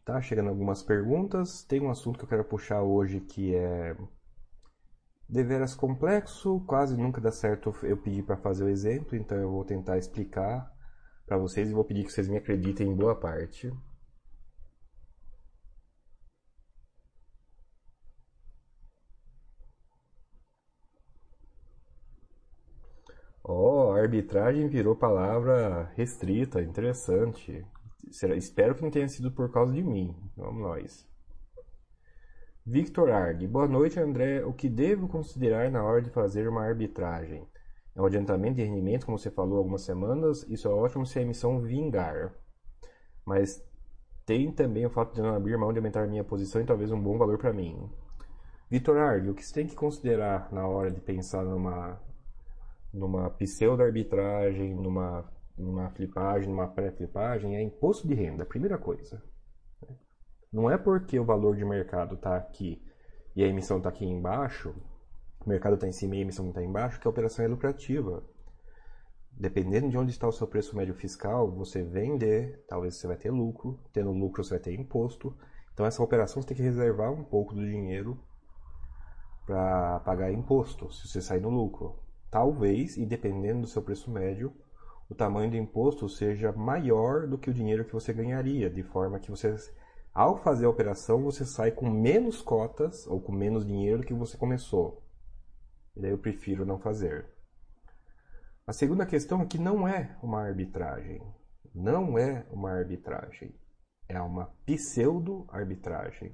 Tá 0.04 0.22
chegando 0.22 0.50
algumas 0.50 0.84
perguntas. 0.84 1.64
Tem 1.64 1.82
um 1.82 1.90
assunto 1.90 2.20
que 2.20 2.26
eu 2.26 2.30
quero 2.30 2.46
puxar 2.46 2.84
hoje 2.84 3.20
que 3.20 3.56
é 3.56 3.96
deveras 5.28 5.74
complexo, 5.76 6.62
quase 6.68 6.96
nunca 6.96 7.20
dá 7.20 7.32
certo 7.32 7.76
eu 7.84 7.98
pedir 7.98 8.24
para 8.24 8.38
fazer 8.38 8.64
o 8.64 8.70
exemplo, 8.70 9.16
então 9.16 9.38
eu 9.38 9.50
vou 9.50 9.66
tentar 9.66 9.98
explicar 9.98 10.72
para 11.26 11.38
vocês 11.38 11.70
e 11.70 11.74
vou 11.74 11.84
pedir 11.84 12.04
que 12.06 12.12
vocês 12.12 12.28
me 12.28 12.38
acreditem 12.38 12.90
em 12.90 12.96
boa 12.96 13.16
parte. 13.16 13.72
Oh, 23.48 23.85
arbitragem 24.06 24.68
virou 24.68 24.96
palavra 24.96 25.92
restrita, 25.96 26.62
interessante. 26.62 27.66
Espero 28.38 28.76
que 28.76 28.84
não 28.84 28.92
tenha 28.92 29.10
sido 29.10 29.32
por 29.32 29.52
causa 29.52 29.74
de 29.74 29.84
mim. 29.84 30.16
Vamos 30.38 30.62
nós. 30.62 31.08
Victor 32.66 33.10
Arg. 33.10 33.46
Boa 33.48 33.68
noite, 33.68 34.00
André. 34.00 34.46
O 34.46 34.54
que 34.54 34.70
devo 34.70 35.08
considerar 35.08 35.70
na 35.72 35.84
hora 35.84 36.02
de 36.02 36.10
fazer 36.10 36.48
uma 36.48 36.64
arbitragem? 36.64 37.48
É 37.96 38.02
um 38.02 38.06
adiantamento 38.06 38.56
de 38.56 38.64
rendimento, 38.64 39.06
como 39.06 39.18
você 39.18 39.32
falou 39.32 39.58
algumas 39.58 39.82
semanas. 39.82 40.44
Isso 40.50 40.68
é 40.68 40.72
ótimo 40.72 41.06
se 41.06 41.18
a 41.18 41.22
emissão 41.22 41.60
vingar. 41.60 42.34
Mas 43.26 43.64
tem 44.26 44.52
também 44.52 44.86
o 44.86 44.90
fato 44.90 45.16
de 45.16 45.22
não 45.22 45.36
abrir 45.36 45.58
mão 45.58 45.72
de 45.74 45.80
aumentar 45.80 46.08
minha 46.08 46.24
posição 46.24 46.62
e 46.62 46.66
talvez 46.66 46.92
um 46.92 47.02
bom 47.02 47.18
valor 47.18 47.38
para 47.38 47.54
mim. 47.54 47.90
Victor 48.70 48.98
Arg, 48.98 49.30
o 49.30 49.34
que 49.34 49.46
você 49.46 49.54
tem 49.54 49.68
que 49.68 49.76
considerar 49.76 50.52
na 50.52 50.68
hora 50.68 50.92
de 50.92 51.00
pensar 51.00 51.44
numa, 51.44 52.00
numa 52.96 53.30
pseudo-arbitragem, 53.30 54.74
numa, 54.74 55.30
numa 55.58 55.90
flipagem, 55.90 56.50
numa 56.50 56.68
pré-flipagem, 56.68 57.58
é 57.58 57.62
imposto 57.62 58.08
de 58.08 58.14
renda, 58.14 58.46
primeira 58.46 58.78
coisa. 58.78 59.22
Não 60.52 60.72
é 60.72 60.78
porque 60.78 61.20
o 61.20 61.26
valor 61.26 61.58
de 61.58 61.66
mercado 61.66 62.16
está 62.16 62.38
aqui 62.38 62.82
e 63.36 63.44
a 63.44 63.48
emissão 63.48 63.78
está 63.78 63.90
aqui 63.90 64.06
embaixo, 64.06 64.74
o 65.46 65.50
mercado 65.50 65.76
está 65.76 65.88
em 65.88 65.92
cima 65.92 66.16
e 66.16 66.20
a 66.20 66.22
emissão 66.22 66.48
está 66.48 66.64
embaixo, 66.64 67.00
que 67.00 67.08
a 67.08 67.10
operação 67.10 67.44
é 67.44 67.48
lucrativa. 67.50 68.24
Dependendo 69.38 69.90
de 69.90 69.98
onde 69.98 70.12
está 70.12 70.26
o 70.26 70.32
seu 70.32 70.48
preço 70.48 70.78
médio 70.78 70.94
fiscal, 70.94 71.52
você 71.52 71.84
vender, 71.84 72.64
talvez 72.70 72.96
você 72.96 73.06
vai 73.08 73.18
ter 73.18 73.30
lucro, 73.30 73.78
tendo 73.92 74.12
lucro 74.14 74.42
você 74.42 74.52
vai 74.52 74.60
ter 74.60 74.74
imposto. 74.74 75.38
Então 75.74 75.86
essa 75.86 76.02
operação 76.02 76.42
você 76.42 76.48
tem 76.48 76.56
que 76.56 76.64
reservar 76.64 77.12
um 77.12 77.26
pouco 77.26 77.54
do 77.54 77.66
dinheiro 77.66 78.18
para 79.46 80.00
pagar 80.00 80.32
imposto, 80.32 80.90
se 80.94 81.10
você 81.10 81.22
sair 81.22 81.42
no 81.42 81.50
lucro. 81.50 82.05
Talvez, 82.30 82.98
e 82.98 83.06
dependendo 83.06 83.62
do 83.62 83.68
seu 83.68 83.82
preço 83.82 84.12
médio, 84.12 84.54
o 85.10 85.16
tamanho 85.16 85.52
do 85.52 85.58
imposto 85.58 86.10
seja 86.10 86.52
maior 86.52 87.28
do 87.28 87.38
que 87.38 87.50
o 87.50 87.54
dinheiro 87.54 87.86
que 87.86 87.94
você 87.94 88.12
ganharia, 88.12 88.70
de 88.70 88.84
forma 88.84 89.20
que 89.20 89.30
você 89.30 89.56
ao 90.16 90.38
fazer 90.38 90.66
a 90.66 90.70
operação, 90.70 91.22
você 91.22 91.46
sai 91.46 91.72
com 91.72 91.90
menos 91.90 92.42
cotas 92.42 93.06
ou 93.06 93.20
com 93.20 93.34
menos 93.34 93.66
dinheiro 93.66 94.00
do 94.00 94.06
que 94.06 94.14
você 94.14 94.38
começou. 94.38 95.04
E 95.94 96.00
daí 96.00 96.12
eu 96.12 96.18
prefiro 96.18 96.66
não 96.66 96.80
fazer. 96.80 97.28
A 98.66 98.72
segunda 98.72 99.06
questão 99.06 99.42
é 99.42 99.46
que 99.46 99.58
não 99.58 99.86
é 99.86 100.18
uma 100.24 100.42
arbitragem. 100.42 101.22
Não 101.74 102.18
é 102.18 102.46
uma 102.50 102.72
arbitragem. 102.72 103.54
É 104.08 104.20
uma 104.22 104.46
pseudo-arbitragem. 104.66 106.34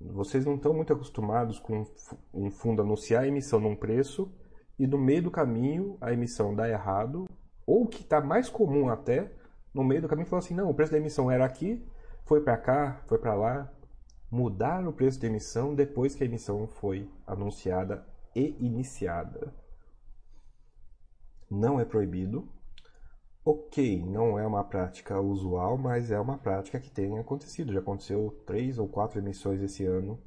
Vocês 0.00 0.44
não 0.44 0.56
estão 0.56 0.74
muito 0.74 0.92
acostumados 0.92 1.60
com 1.60 1.86
um 2.34 2.50
fundo 2.50 2.82
anunciar 2.82 3.22
a 3.22 3.28
emissão 3.28 3.60
num 3.60 3.76
preço 3.76 4.28
e 4.78 4.86
no 4.86 4.98
meio 4.98 5.22
do 5.22 5.30
caminho 5.30 5.96
a 6.00 6.12
emissão 6.12 6.54
dá 6.54 6.68
errado, 6.68 7.26
ou 7.66 7.86
que 7.86 8.02
está 8.02 8.20
mais 8.20 8.48
comum 8.48 8.88
até, 8.88 9.32
no 9.74 9.82
meio 9.82 10.02
do 10.02 10.08
caminho 10.08 10.28
falar 10.28 10.40
assim, 10.40 10.54
não, 10.54 10.70
o 10.70 10.74
preço 10.74 10.92
da 10.92 10.98
emissão 10.98 11.30
era 11.30 11.44
aqui, 11.44 11.84
foi 12.24 12.40
para 12.40 12.56
cá, 12.56 13.02
foi 13.06 13.18
para 13.18 13.34
lá, 13.34 13.72
mudar 14.30 14.86
o 14.86 14.92
preço 14.92 15.18
de 15.18 15.26
emissão 15.26 15.74
depois 15.74 16.14
que 16.14 16.22
a 16.22 16.26
emissão 16.26 16.66
foi 16.66 17.10
anunciada 17.26 18.06
e 18.34 18.56
iniciada. 18.60 19.54
Não 21.50 21.80
é 21.80 21.84
proibido. 21.84 22.48
Ok, 23.44 24.04
não 24.04 24.36
é 24.36 24.44
uma 24.44 24.64
prática 24.64 25.20
usual, 25.20 25.78
mas 25.78 26.10
é 26.10 26.18
uma 26.18 26.36
prática 26.36 26.80
que 26.80 26.90
tem 26.90 27.16
acontecido. 27.18 27.72
Já 27.72 27.78
aconteceu 27.78 28.42
três 28.44 28.76
ou 28.78 28.88
quatro 28.88 29.20
emissões 29.20 29.62
esse 29.62 29.84
ano 29.84 30.20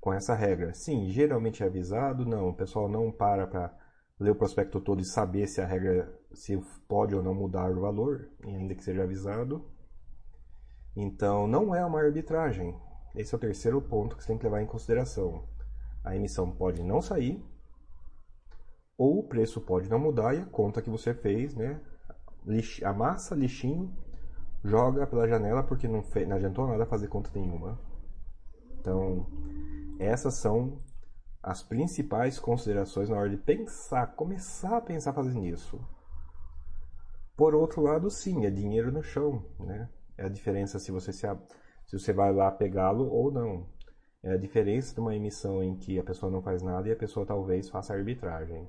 com 0.00 0.12
essa 0.12 0.34
regra. 0.34 0.72
Sim, 0.72 1.08
geralmente 1.08 1.62
é 1.62 1.66
avisado, 1.66 2.24
não, 2.24 2.48
o 2.48 2.54
pessoal 2.54 2.88
não 2.88 3.10
para 3.10 3.46
para 3.46 3.76
ler 4.22 4.30
o 4.30 4.36
prospecto 4.36 4.80
todo 4.80 5.00
e 5.00 5.04
saber 5.04 5.46
se 5.46 5.60
a 5.60 5.66
regra 5.66 6.12
se 6.32 6.56
pode 6.88 7.14
ou 7.14 7.22
não 7.22 7.34
mudar 7.34 7.70
o 7.70 7.80
valor, 7.80 8.28
ainda 8.44 8.74
que 8.74 8.84
seja 8.84 9.02
avisado. 9.02 9.64
Então, 10.96 11.46
não 11.46 11.74
é 11.74 11.84
uma 11.84 12.00
arbitragem. 12.00 12.74
Esse 13.14 13.34
é 13.34 13.36
o 13.36 13.40
terceiro 13.40 13.80
ponto 13.80 14.16
que 14.16 14.22
você 14.22 14.28
tem 14.28 14.38
que 14.38 14.44
levar 14.44 14.62
em 14.62 14.66
consideração. 14.66 15.46
a 16.04 16.16
emissão 16.16 16.50
pode 16.50 16.82
não 16.82 17.00
sair, 17.00 17.40
ou 18.98 19.20
o 19.20 19.22
preço 19.22 19.60
pode 19.60 19.88
não 19.88 19.98
mudar 19.98 20.34
e 20.34 20.40
a 20.40 20.46
conta 20.46 20.82
que 20.82 20.90
você 20.90 21.14
fez, 21.14 21.54
né? 21.54 21.80
A 22.84 22.92
massa, 22.92 23.34
lixinho, 23.34 23.94
joga 24.64 25.06
pela 25.06 25.28
janela 25.28 25.62
porque 25.62 25.86
não, 25.86 26.02
fez, 26.02 26.28
não 26.28 26.36
adiantou 26.36 26.66
nada 26.66 26.86
fazer 26.86 27.08
conta 27.08 27.30
nenhuma. 27.34 27.78
Então, 28.80 29.26
essas 29.98 30.34
são 30.34 30.80
as 31.42 31.62
principais 31.62 32.38
considerações 32.38 33.08
na 33.08 33.16
hora 33.16 33.28
de 33.28 33.36
pensar, 33.36 34.14
começar 34.14 34.76
a 34.76 34.80
pensar 34.80 35.12
fazendo 35.12 35.40
nisso. 35.40 35.80
Por 37.36 37.54
outro 37.54 37.82
lado, 37.82 38.08
sim, 38.10 38.46
é 38.46 38.50
dinheiro 38.50 38.92
no 38.92 39.02
chão, 39.02 39.44
né? 39.58 39.88
É 40.16 40.26
a 40.26 40.28
diferença 40.28 40.78
se 40.78 40.92
você 40.92 41.12
se, 41.12 41.26
se 41.86 41.98
você 41.98 42.12
vai 42.12 42.32
lá 42.32 42.50
pegá-lo 42.50 43.08
ou 43.10 43.32
não. 43.32 43.66
É 44.22 44.34
a 44.34 44.36
diferença 44.36 44.94
de 44.94 45.00
uma 45.00 45.16
emissão 45.16 45.62
em 45.64 45.74
que 45.74 45.98
a 45.98 46.04
pessoa 46.04 46.30
não 46.30 46.40
faz 46.40 46.62
nada 46.62 46.88
e 46.88 46.92
a 46.92 46.96
pessoa 46.96 47.26
talvez 47.26 47.68
faça 47.68 47.92
arbitragem. 47.92 48.68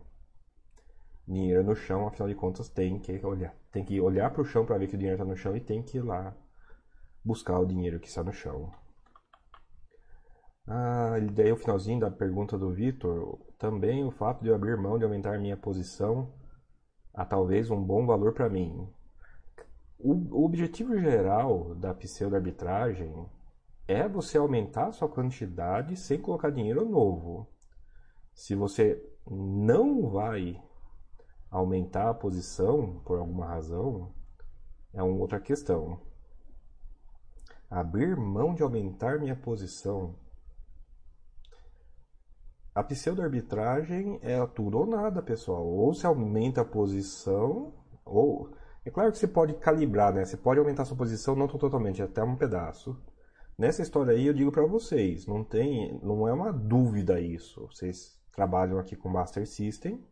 Dinheiro 1.27 1.63
no 1.63 1.75
chão, 1.75 2.07
afinal 2.07 2.27
de 2.27 2.35
contas, 2.35 2.69
tem 2.69 2.97
que 2.99 3.23
olhar, 3.23 3.55
tem 3.71 3.85
que 3.85 4.01
olhar 4.01 4.31
para 4.31 4.41
o 4.41 4.45
chão 4.45 4.65
para 4.65 4.77
ver 4.79 4.87
que 4.87 4.95
o 4.95 4.97
dinheiro 4.97 5.21
está 5.21 5.29
no 5.29 5.37
chão 5.37 5.55
e 5.55 5.61
tem 5.61 5.83
que 5.83 5.97
ir 5.97 6.01
lá 6.01 6.35
buscar 7.23 7.59
o 7.59 7.65
dinheiro 7.65 7.99
que 7.99 8.07
está 8.07 8.23
no 8.23 8.33
chão. 8.33 8.73
Ah, 10.65 11.17
daí 11.33 11.51
o 11.51 11.57
finalzinho 11.57 11.99
da 11.99 12.09
pergunta 12.09 12.57
do 12.57 12.71
Vitor, 12.71 13.37
também 13.57 14.05
o 14.05 14.11
fato 14.11 14.41
de 14.41 14.49
eu 14.49 14.55
abrir 14.55 14.77
mão 14.77 14.97
de 14.97 15.03
aumentar 15.03 15.37
minha 15.37 15.57
posição 15.57 16.31
a 17.13 17.25
talvez 17.25 17.69
um 17.69 17.81
bom 17.81 18.05
valor 18.05 18.33
para 18.33 18.49
mim. 18.49 18.89
O, 19.99 20.13
o, 20.13 20.45
objetivo 20.45 20.97
geral 20.97 21.75
da 21.75 21.93
pseudo-arbitragem 21.93 23.25
é 23.87 24.07
você 24.07 24.37
aumentar 24.37 24.87
a 24.87 24.91
sua 24.91 25.09
quantidade 25.09 25.95
sem 25.97 26.19
colocar 26.19 26.49
dinheiro 26.49 26.87
novo. 26.89 27.47
Se 28.33 28.55
você 28.55 29.01
não 29.29 30.09
vai 30.09 30.61
aumentar 31.51 32.09
a 32.09 32.13
posição 32.13 33.01
por 33.05 33.19
alguma 33.19 33.45
razão, 33.45 34.13
é 34.93 35.03
uma 35.03 35.19
outra 35.19 35.39
questão. 35.39 36.01
Abrir 37.69 38.15
mão 38.15 38.53
de 38.53 38.63
aumentar 38.63 39.19
minha 39.19 39.35
posição 39.35 40.15
a 42.75 42.83
pseudo-arbitragem 42.83 44.19
é 44.21 44.43
tudo 44.47 44.79
ou 44.79 44.85
nada, 44.85 45.21
pessoal. 45.21 45.65
Ou 45.65 45.93
se 45.93 46.05
aumenta 46.05 46.61
a 46.61 46.65
posição, 46.65 47.73
ou. 48.03 48.49
É 48.85 48.89
claro 48.89 49.11
que 49.11 49.17
você 49.17 49.27
pode 49.27 49.53
calibrar, 49.53 50.13
né? 50.13 50.25
Você 50.25 50.35
pode 50.35 50.59
aumentar 50.59 50.83
a 50.83 50.85
sua 50.85 50.97
posição, 50.97 51.35
não 51.35 51.47
totalmente, 51.47 52.01
até 52.01 52.21
um 52.23 52.35
pedaço. 52.35 52.99
Nessa 53.57 53.81
história 53.81 54.13
aí, 54.13 54.25
eu 54.25 54.33
digo 54.33 54.51
para 54.51 54.65
vocês, 54.65 55.27
não 55.27 55.43
tem, 55.43 55.99
não 56.01 56.27
é 56.27 56.33
uma 56.33 56.51
dúvida 56.51 57.21
isso. 57.21 57.67
Vocês 57.67 58.19
trabalham 58.31 58.79
aqui 58.79 58.95
com 58.95 59.07
Master 59.07 59.47
System 59.47 60.03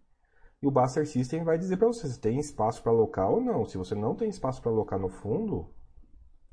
e 0.61 0.67
o 0.67 0.71
Master 0.71 1.07
System 1.07 1.43
vai 1.43 1.57
dizer 1.57 1.77
para 1.77 1.87
vocês 1.87 2.13
se 2.13 2.19
tem 2.19 2.39
espaço 2.39 2.83
para 2.83 2.91
alocar 2.91 3.29
ou 3.29 3.41
não. 3.41 3.65
Se 3.65 3.77
você 3.77 3.95
não 3.95 4.15
tem 4.15 4.29
espaço 4.29 4.61
para 4.61 4.71
alocar 4.71 4.99
no 4.99 5.09
fundo, 5.09 5.73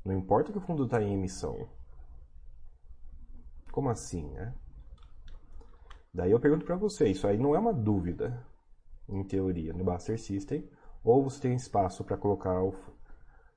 não 0.03 0.17
importa 0.17 0.51
que 0.51 0.57
o 0.57 0.61
fundo 0.61 0.85
está 0.85 1.01
em 1.01 1.13
emissão. 1.13 1.69
Como 3.71 3.87
assim, 3.89 4.27
né? 4.31 4.55
Daí 6.13 6.31
eu 6.31 6.39
pergunto 6.39 6.65
para 6.65 6.75
você, 6.75 7.07
isso 7.07 7.27
aí 7.27 7.37
não 7.37 7.55
é 7.55 7.59
uma 7.59 7.73
dúvida, 7.73 8.45
em 9.07 9.23
teoria, 9.23 9.73
no 9.73 9.83
Buster 9.83 10.19
System, 10.19 10.67
ou 11.03 11.23
você 11.23 11.41
tem 11.41 11.55
espaço 11.55 12.03
para 12.03 12.17
colocar 12.17 12.61
o 12.61 12.73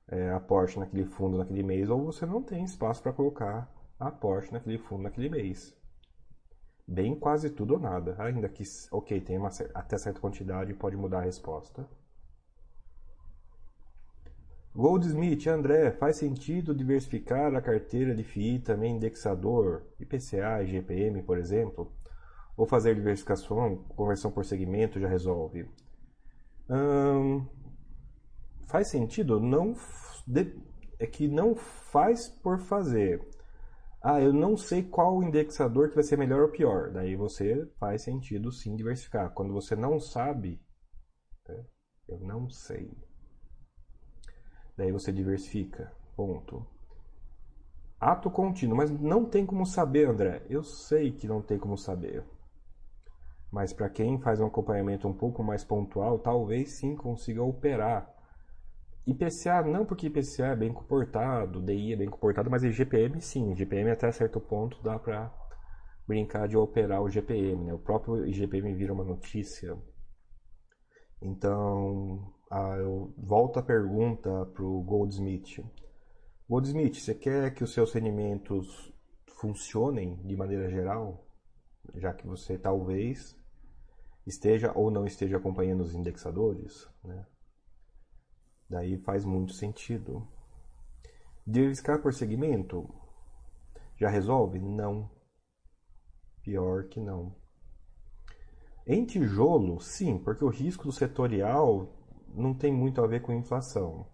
é, 0.08 0.30
aporte 0.30 0.78
naquele 0.78 1.04
fundo 1.04 1.38
naquele 1.38 1.62
mês, 1.62 1.88
ou 1.88 2.04
você 2.04 2.26
não 2.26 2.42
tem 2.42 2.64
espaço 2.64 3.02
para 3.02 3.12
colocar 3.12 3.72
aporte 3.98 4.52
naquele 4.52 4.78
fundo 4.78 5.02
naquele 5.02 5.28
mês. 5.28 5.76
Bem 6.86 7.14
quase 7.14 7.48
tudo 7.48 7.74
ou 7.74 7.80
nada, 7.80 8.16
ainda 8.18 8.48
que, 8.48 8.64
ok, 8.90 9.20
tem 9.20 9.38
uma, 9.38 9.50
até 9.74 9.96
certa 9.96 10.20
quantidade 10.20 10.74
pode 10.74 10.96
mudar 10.96 11.20
a 11.20 11.24
resposta. 11.24 11.88
Goldsmith, 14.74 15.46
André, 15.46 15.90
faz 15.92 16.16
sentido 16.16 16.74
diversificar 16.74 17.54
a 17.54 17.60
carteira 17.60 18.14
de 18.14 18.24
FII 18.24 18.58
também 18.60 18.96
indexador, 18.96 19.86
IPCA 20.00 20.62
e 20.62 20.66
GPM, 20.66 21.22
por 21.22 21.38
exemplo? 21.38 21.92
Ou 22.56 22.66
fazer 22.66 22.94
diversificação, 22.94 23.76
conversão 23.96 24.30
por 24.30 24.44
segmento 24.44 25.00
já 25.00 25.08
resolve? 25.08 25.68
Hum, 26.68 27.46
faz 28.66 28.88
sentido? 28.88 29.40
Não 29.40 29.74
é 30.98 31.06
que 31.06 31.28
não 31.28 31.54
faz 31.54 32.28
por 32.28 32.58
fazer. 32.60 33.20
Ah, 34.00 34.20
eu 34.20 34.32
não 34.32 34.56
sei 34.56 34.82
qual 34.82 35.22
indexador 35.22 35.88
que 35.88 35.94
vai 35.94 36.04
ser 36.04 36.16
melhor 36.16 36.42
ou 36.42 36.48
pior. 36.48 36.90
Daí 36.90 37.14
você 37.14 37.66
faz 37.78 38.02
sentido 38.02 38.50
sim 38.50 38.74
diversificar. 38.74 39.30
Quando 39.30 39.52
você 39.52 39.76
não 39.76 40.00
sabe, 40.00 40.60
né? 41.48 41.64
eu 42.08 42.18
não 42.18 42.48
sei. 42.50 42.90
Daí 44.76 44.90
você 44.90 45.12
diversifica. 45.12 45.92
Ponto. 46.16 46.66
Ato 48.00 48.30
contínuo, 48.30 48.76
mas 48.76 48.90
não 48.90 49.24
tem 49.24 49.46
como 49.46 49.64
saber, 49.64 50.08
André. 50.08 50.44
Eu 50.50 50.64
sei 50.64 51.12
que 51.12 51.28
não 51.28 51.40
tem 51.40 51.58
como 51.58 51.78
saber. 51.78 52.24
Mas 53.52 53.70
para 53.72 53.90
quem 53.90 54.18
faz 54.18 54.40
um 54.40 54.46
acompanhamento 54.46 55.06
um 55.06 55.12
pouco 55.12 55.42
mais 55.42 55.62
pontual, 55.62 56.18
talvez 56.18 56.78
sim 56.78 56.96
consiga 56.96 57.42
operar. 57.42 58.10
IPCA 59.06 59.62
não 59.62 59.84
porque 59.84 60.06
IPCA 60.06 60.46
é 60.46 60.56
bem 60.56 60.72
comportado, 60.72 61.60
DI 61.60 61.92
é 61.92 61.96
bem 61.96 62.08
comportado, 62.08 62.48
mas 62.48 62.62
GPM 62.62 63.20
sim, 63.20 63.54
GPM 63.54 63.90
até 63.90 64.10
certo 64.10 64.40
ponto 64.40 64.82
dá 64.82 64.98
para 64.98 65.30
brincar 66.06 66.48
de 66.48 66.56
operar 66.56 67.02
o 67.02 67.10
GPM, 67.10 67.64
né? 67.64 67.74
O 67.74 67.78
próprio 67.78 68.26
IGPM 68.26 68.74
vira 68.74 68.92
uma 68.92 69.04
notícia. 69.04 69.76
Então, 71.20 72.32
eu 72.78 73.12
volto 73.18 73.58
a 73.58 73.62
pergunta 73.62 74.46
para 74.46 74.64
o 74.64 74.82
Goldsmith. 74.82 75.62
Goldsmith, 76.48 76.94
você 76.94 77.14
quer 77.14 77.54
que 77.54 77.62
os 77.62 77.72
seus 77.72 77.92
rendimentos 77.92 78.92
funcionem 79.40 80.16
de 80.24 80.36
maneira 80.36 80.70
geral? 80.70 81.26
Já 81.96 82.14
que 82.14 82.26
você 82.26 82.56
talvez 82.56 83.36
esteja 84.26 84.72
ou 84.74 84.90
não 84.90 85.06
esteja 85.06 85.36
acompanhando 85.36 85.80
os 85.80 85.94
indexadores, 85.94 86.88
né? 87.04 87.26
Daí 88.68 88.96
faz 88.98 89.24
muito 89.24 89.52
sentido. 89.52 90.26
Diversificar 91.46 92.00
por 92.00 92.14
segmento 92.14 92.88
já 93.96 94.08
resolve? 94.08 94.58
Não. 94.58 95.10
Pior 96.42 96.84
que 96.84 96.98
não. 96.98 97.34
Em 98.86 99.04
tijolo, 99.04 99.80
sim, 99.80 100.18
porque 100.18 100.44
o 100.44 100.48
risco 100.48 100.84
do 100.84 100.92
setorial 100.92 101.88
não 102.34 102.52
tem 102.52 102.72
muito 102.72 103.00
a 103.00 103.06
ver 103.06 103.22
com 103.22 103.32
inflação. 103.32 104.06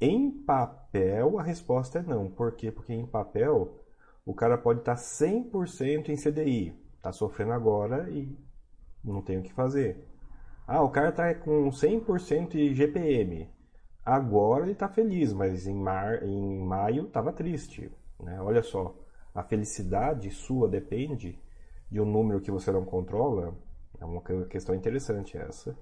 Em 0.00 0.30
papel, 0.30 1.38
a 1.38 1.42
resposta 1.42 1.98
é 1.98 2.02
não. 2.02 2.30
Por 2.30 2.52
quê? 2.52 2.72
Porque 2.72 2.94
em 2.94 3.06
papel, 3.06 3.78
o 4.24 4.32
cara 4.32 4.56
pode 4.56 4.80
estar 4.80 4.94
100% 4.94 6.08
em 6.08 6.16
CDI. 6.16 6.74
Está 6.96 7.12
sofrendo 7.12 7.52
agora 7.52 8.08
e 8.10 8.34
não 9.04 9.22
tem 9.22 9.38
o 9.38 9.42
que 9.42 9.52
fazer. 9.52 10.06
Ah, 10.66 10.82
o 10.82 10.90
cara 10.90 11.10
tá 11.10 11.34
com 11.34 11.68
100% 11.68 12.50
de 12.50 12.74
GPM. 12.74 13.50
Agora 14.04 14.64
ele 14.64 14.74
tá 14.74 14.88
feliz, 14.88 15.32
mas 15.32 15.66
em, 15.66 15.74
mar, 15.74 16.22
em 16.22 16.58
maio 16.64 17.08
tava 17.08 17.32
triste. 17.32 17.90
Né? 18.20 18.40
Olha 18.40 18.62
só, 18.62 18.94
a 19.34 19.42
felicidade 19.42 20.30
sua 20.30 20.68
depende 20.68 21.38
de 21.90 22.00
um 22.00 22.04
número 22.04 22.40
que 22.40 22.50
você 22.50 22.70
não 22.70 22.84
controla. 22.84 23.54
É 23.98 24.04
uma 24.04 24.22
questão 24.48 24.74
interessante 24.74 25.36
essa. 25.36 25.76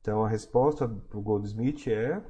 Então 0.00 0.24
a 0.24 0.28
resposta 0.28 0.88
para 0.88 1.18
o 1.18 1.22
Goldsmith 1.22 1.86
é 1.88 2.22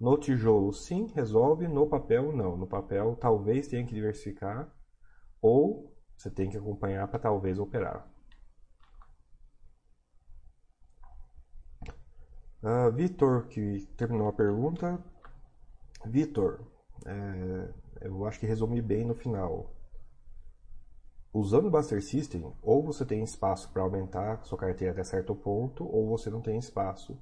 no 0.00 0.18
tijolo 0.18 0.72
sim, 0.72 1.06
resolve, 1.14 1.68
no 1.68 1.86
papel 1.86 2.32
não. 2.32 2.56
No 2.56 2.66
papel 2.66 3.16
talvez 3.16 3.68
tenha 3.68 3.86
que 3.86 3.94
diversificar 3.94 4.68
ou 5.40 5.92
você 6.16 6.30
tem 6.30 6.50
que 6.50 6.56
acompanhar 6.56 7.06
para 7.08 7.18
talvez 7.18 7.58
operar. 7.58 8.11
Uh, 12.62 12.92
Vitor, 12.92 13.48
que 13.48 13.88
terminou 13.96 14.28
a 14.28 14.32
pergunta. 14.32 15.02
Vitor, 16.06 16.60
é, 17.04 17.68
eu 18.02 18.24
acho 18.24 18.38
que 18.38 18.46
resumi 18.46 18.80
bem 18.80 19.04
no 19.04 19.14
final. 19.14 19.74
Usando 21.32 21.66
o 21.66 21.70
Buster 21.70 22.02
System, 22.02 22.52
ou 22.62 22.84
você 22.84 23.04
tem 23.04 23.24
espaço 23.24 23.68
para 23.72 23.82
aumentar 23.82 24.44
sua 24.44 24.58
carteira 24.58 24.92
até 24.92 25.02
certo 25.02 25.34
ponto, 25.34 25.84
ou 25.84 26.08
você 26.08 26.30
não 26.30 26.40
tem 26.40 26.58
espaço. 26.58 27.18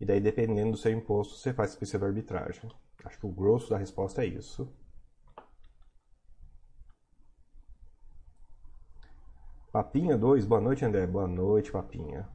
E 0.00 0.06
daí, 0.06 0.20
dependendo 0.20 0.72
do 0.72 0.76
seu 0.76 0.92
imposto, 0.92 1.34
você 1.34 1.52
faz 1.52 1.70
espécie 1.70 1.98
de 1.98 2.04
arbitragem. 2.04 2.70
Acho 3.04 3.18
que 3.18 3.26
o 3.26 3.32
grosso 3.32 3.70
da 3.70 3.76
resposta 3.76 4.22
é 4.22 4.26
isso. 4.26 4.72
Papinha 9.70 10.16
2, 10.16 10.46
boa 10.46 10.60
noite, 10.60 10.84
André. 10.84 11.06
Boa 11.06 11.26
noite, 11.26 11.72
Papinha. 11.72 12.28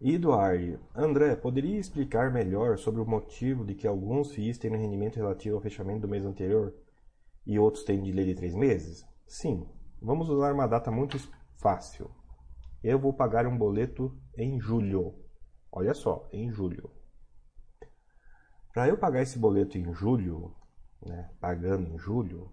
Eduardo, 0.00 0.78
André, 0.94 1.34
poderia 1.36 1.78
explicar 1.78 2.30
melhor 2.30 2.76
sobre 2.76 3.00
o 3.00 3.06
motivo 3.06 3.64
de 3.64 3.74
que 3.74 3.86
alguns 3.86 4.30
FIIs 4.32 4.58
têm 4.58 4.70
um 4.70 4.78
rendimento 4.78 5.16
relativo 5.16 5.56
ao 5.56 5.62
fechamento 5.62 6.00
do 6.00 6.08
mês 6.08 6.24
anterior 6.24 6.74
e 7.46 7.58
outros 7.58 7.82
têm 7.82 8.02
delay 8.02 8.26
de 8.26 8.34
três 8.34 8.54
meses? 8.54 9.06
Sim, 9.26 9.66
vamos 10.00 10.28
usar 10.28 10.52
uma 10.52 10.66
data 10.66 10.90
muito 10.90 11.18
fácil. 11.56 12.10
Eu 12.84 12.98
vou 12.98 13.14
pagar 13.14 13.46
um 13.46 13.56
boleto 13.56 14.14
em 14.36 14.60
julho. 14.60 15.14
Olha 15.72 15.94
só, 15.94 16.28
em 16.30 16.50
julho. 16.50 16.90
Para 18.74 18.88
eu 18.88 18.98
pagar 18.98 19.22
esse 19.22 19.38
boleto 19.38 19.78
em 19.78 19.94
julho, 19.94 20.54
né, 21.00 21.30
pagando 21.40 21.88
em 21.88 21.98
julho, 21.98 22.52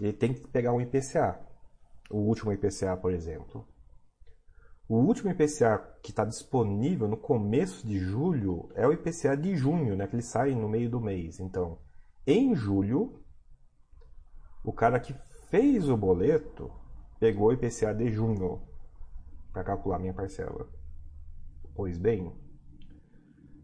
ele 0.00 0.12
tem 0.12 0.32
que 0.32 0.46
pegar 0.46 0.72
um 0.72 0.80
IPCA. 0.80 1.44
O 2.08 2.18
último 2.18 2.52
IPCA, 2.52 2.96
por 2.96 3.12
exemplo. 3.12 3.66
O 4.92 4.96
último 4.96 5.30
IPCA 5.30 5.78
que 6.02 6.10
está 6.10 6.22
disponível 6.22 7.08
no 7.08 7.16
começo 7.16 7.86
de 7.86 7.98
julho 7.98 8.68
é 8.74 8.86
o 8.86 8.92
IPCA 8.92 9.34
de 9.34 9.56
junho, 9.56 9.96
né, 9.96 10.06
que 10.06 10.14
ele 10.14 10.22
sai 10.22 10.54
no 10.54 10.68
meio 10.68 10.90
do 10.90 11.00
mês. 11.00 11.40
Então, 11.40 11.78
em 12.26 12.54
julho, 12.54 13.18
o 14.62 14.70
cara 14.70 15.00
que 15.00 15.14
fez 15.48 15.88
o 15.88 15.96
boleto 15.96 16.70
pegou 17.18 17.48
o 17.48 17.52
IPCA 17.54 17.94
de 17.94 18.10
junho 18.10 18.60
para 19.50 19.64
calcular 19.64 19.98
minha 19.98 20.12
parcela. 20.12 20.68
Pois 21.74 21.96
bem, 21.96 22.30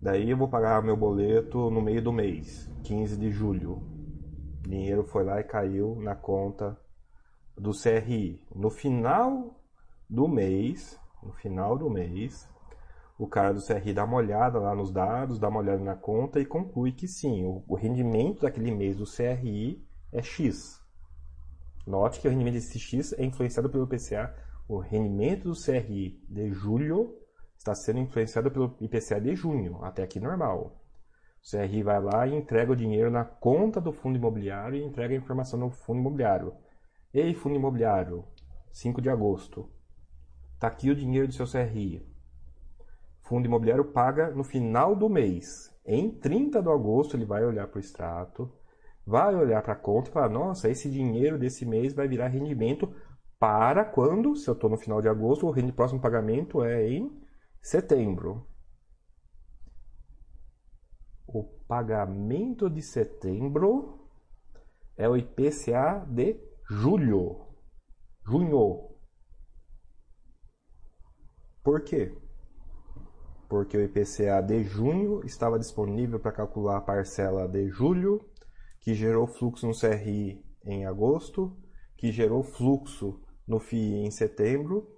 daí 0.01 0.31
eu 0.31 0.37
vou 0.39 0.49
pagar 0.49 0.83
meu 0.83 0.97
boleto 0.97 1.69
no 1.71 1.83
meio 1.83 2.01
do 2.01 2.11
mês, 2.11 2.71
15 2.85 3.19
de 3.19 3.31
julho. 3.31 3.83
O 4.65 4.67
dinheiro 4.67 5.05
foi 5.05 5.25
lá 5.25 5.39
e 5.39 5.45
caiu 5.45 5.95
na 5.97 6.17
conta 6.17 6.75
do 7.55 7.73
CRI. 7.73 8.43
No 8.55 8.71
final 8.71 9.61
do 10.09 10.27
mês, 10.27 10.99
no 11.23 11.33
final 11.33 11.77
do 11.77 11.91
mês, 11.91 12.49
o 13.19 13.27
cara 13.27 13.53
do 13.53 13.61
CRI 13.65 13.93
dá 13.93 14.05
uma 14.05 14.17
olhada 14.17 14.59
lá 14.59 14.75
nos 14.75 14.93
dados, 14.93 15.39
dá 15.39 15.49
uma 15.49 15.59
olhada 15.59 15.83
na 15.83 15.97
conta 15.97 16.39
e 16.39 16.47
conclui 16.47 16.93
que 16.93 17.09
sim, 17.09 17.45
o, 17.45 17.65
o 17.67 17.75
rendimento 17.75 18.43
daquele 18.43 18.71
mês 18.71 18.97
do 18.97 19.05
CRI 19.05 19.85
é 20.13 20.23
X. 20.23 20.81
Note 21.87 22.21
que 22.21 22.29
o 22.29 22.31
rendimento 22.31 22.55
desse 22.55 22.79
X 22.79 23.13
é 23.15 23.25
influenciado 23.25 23.69
pelo 23.69 23.85
IPCA. 23.85 24.35
O 24.69 24.79
rendimento 24.79 25.45
do 25.45 25.55
CRI 25.55 26.23
de 26.29 26.53
julho 26.53 27.17
está 27.57 27.75
sendo 27.75 27.99
influenciado 27.99 28.51
pelo 28.51 28.77
IPCA 28.81 29.21
de 29.21 29.35
junho, 29.35 29.83
até 29.83 30.03
aqui 30.03 30.21
normal. 30.21 30.77
O 31.43 31.51
CRI 31.51 31.83
vai 31.83 32.01
lá 32.01 32.27
e 32.27 32.35
entrega 32.35 32.73
o 32.73 32.77
dinheiro 32.77 33.11
na 33.11 33.25
conta 33.25 33.81
do 33.81 33.93
fundo 33.93 34.17
imobiliário 34.17 34.77
e 34.77 34.85
entrega 34.85 35.15
a 35.15 35.17
informação 35.17 35.59
no 35.59 35.71
fundo 35.71 35.99
imobiliário. 35.99 36.55
Ei, 37.13 37.35
fundo 37.35 37.57
imobiliário, 37.57 38.25
5 38.71 39.01
de 39.01 39.09
agosto. 39.09 39.69
Está 40.59 40.67
aqui 40.67 40.91
o 40.91 40.97
dinheiro 40.97 41.29
do 41.29 41.33
seu 41.33 41.47
CRI. 41.47 42.05
Fundo 43.23 43.47
imobiliário 43.47 43.93
paga 43.93 44.33
no 44.33 44.43
final 44.43 44.97
do 44.97 45.09
mês. 45.09 45.73
Em 45.87 46.11
30 46.11 46.61
de 46.61 46.69
agosto 46.69 47.17
ele 47.17 47.25
vai 47.25 47.45
olhar 47.45 47.69
para 47.69 47.77
o 47.77 47.81
extrato, 47.81 48.53
vai 49.07 49.37
olhar 49.37 49.63
para 49.63 49.75
a 49.75 49.77
conta 49.77 50.11
e 50.11 50.13
falar: 50.13 50.29
nossa, 50.29 50.69
esse 50.69 50.91
dinheiro 50.91 51.39
desse 51.39 51.65
mês 51.65 51.95
vai 51.95 52.09
virar 52.09 52.27
rendimento 52.27 52.93
para 53.39 53.85
quando, 53.85 54.35
se 54.35 54.51
eu 54.51 54.55
estou 54.55 54.69
no 54.69 54.77
final 54.77 55.01
de 55.01 55.09
agosto, 55.09 55.49
o 55.49 55.73
próximo 55.73 56.01
pagamento 56.01 56.65
é 56.65 56.91
em 56.91 57.09
setembro. 57.63 58.45
O 61.25 61.45
pagamento 61.69 62.69
de 62.69 62.83
setembro 62.83 64.09
é 64.97 65.09
o 65.09 65.17
IPCA 65.17 66.05
de 66.11 66.37
julho. 66.69 67.47
Junho. 68.27 68.88
Por 71.69 71.83
quê? 71.83 72.17
Porque 73.47 73.77
o 73.77 73.83
IPCA 73.83 74.41
de 74.41 74.65
junho 74.65 75.21
estava 75.27 75.59
disponível 75.59 76.19
para 76.19 76.33
calcular 76.33 76.79
a 76.79 76.81
parcela 76.81 77.47
de 77.47 77.69
julho, 77.69 78.27
que 78.81 78.95
gerou 78.95 79.27
fluxo 79.27 79.67
no 79.67 79.79
CRI 79.79 80.43
em 80.65 80.87
agosto, 80.87 81.55
que 81.95 82.11
gerou 82.11 82.43
fluxo 82.43 83.21
no 83.47 83.61
FII 83.61 84.07
em 84.07 84.11
setembro, 84.11 84.91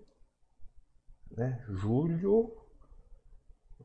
né? 1.32 1.60
julho, 1.70 2.56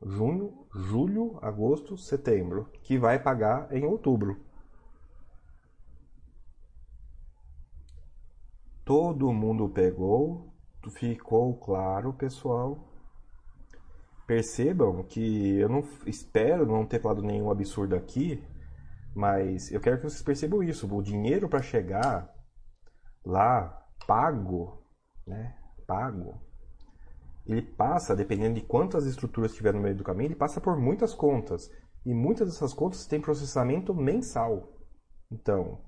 junho, 0.00 0.68
julho, 0.72 1.40
agosto, 1.42 1.98
setembro, 1.98 2.70
que 2.84 2.96
vai 2.96 3.20
pagar 3.20 3.66
em 3.74 3.84
outubro. 3.84 4.40
Todo 8.84 9.32
mundo 9.32 9.68
pegou, 9.68 10.55
ficou 10.90 11.56
claro, 11.58 12.12
pessoal. 12.12 12.78
Percebam 14.26 15.02
que 15.04 15.58
eu 15.58 15.68
não 15.68 15.84
espero 16.06 16.66
não 16.66 16.84
ter 16.84 17.00
falado 17.00 17.22
nenhum 17.22 17.50
absurdo 17.50 17.94
aqui, 17.94 18.42
mas 19.14 19.70
eu 19.70 19.80
quero 19.80 19.96
que 19.96 20.02
vocês 20.04 20.22
percebam 20.22 20.62
isso. 20.62 20.92
O 20.92 21.02
dinheiro 21.02 21.48
para 21.48 21.62
chegar 21.62 22.32
lá 23.24 23.86
pago, 24.06 24.82
né? 25.26 25.56
Pago. 25.86 26.40
Ele 27.46 27.62
passa, 27.62 28.16
dependendo 28.16 28.56
de 28.56 28.66
quantas 28.66 29.06
estruturas 29.06 29.54
tiver 29.54 29.72
no 29.72 29.80
meio 29.80 29.94
do 29.94 30.02
caminho, 30.02 30.28
ele 30.28 30.34
passa 30.34 30.60
por 30.60 30.76
muitas 30.76 31.14
contas. 31.14 31.70
E 32.04 32.12
muitas 32.12 32.48
dessas 32.48 32.72
contas 32.72 33.06
têm 33.06 33.20
processamento 33.20 33.94
mensal. 33.94 34.72
Então, 35.30 35.80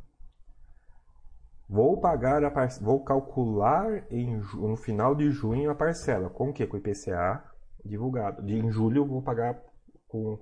Vou 1.69 2.01
pagar 2.01 2.43
a 2.45 2.51
par... 2.51 2.67
vou 2.81 3.05
calcular 3.05 4.07
em, 4.11 4.41
no 4.55 4.75
final 4.75 5.15
de 5.15 5.31
junho 5.31 5.71
a 5.71 5.75
parcela. 5.75 6.31
Com 6.31 6.49
o 6.49 6.53
que? 6.53 6.67
Com 6.67 6.77
o 6.77 6.81
IPCA 6.81 7.45
divulgado. 7.85 8.43
De, 8.43 8.59
em 8.59 8.71
julho 8.71 9.05
vou 9.05 9.21
pagar 9.21 9.63
com 10.09 10.39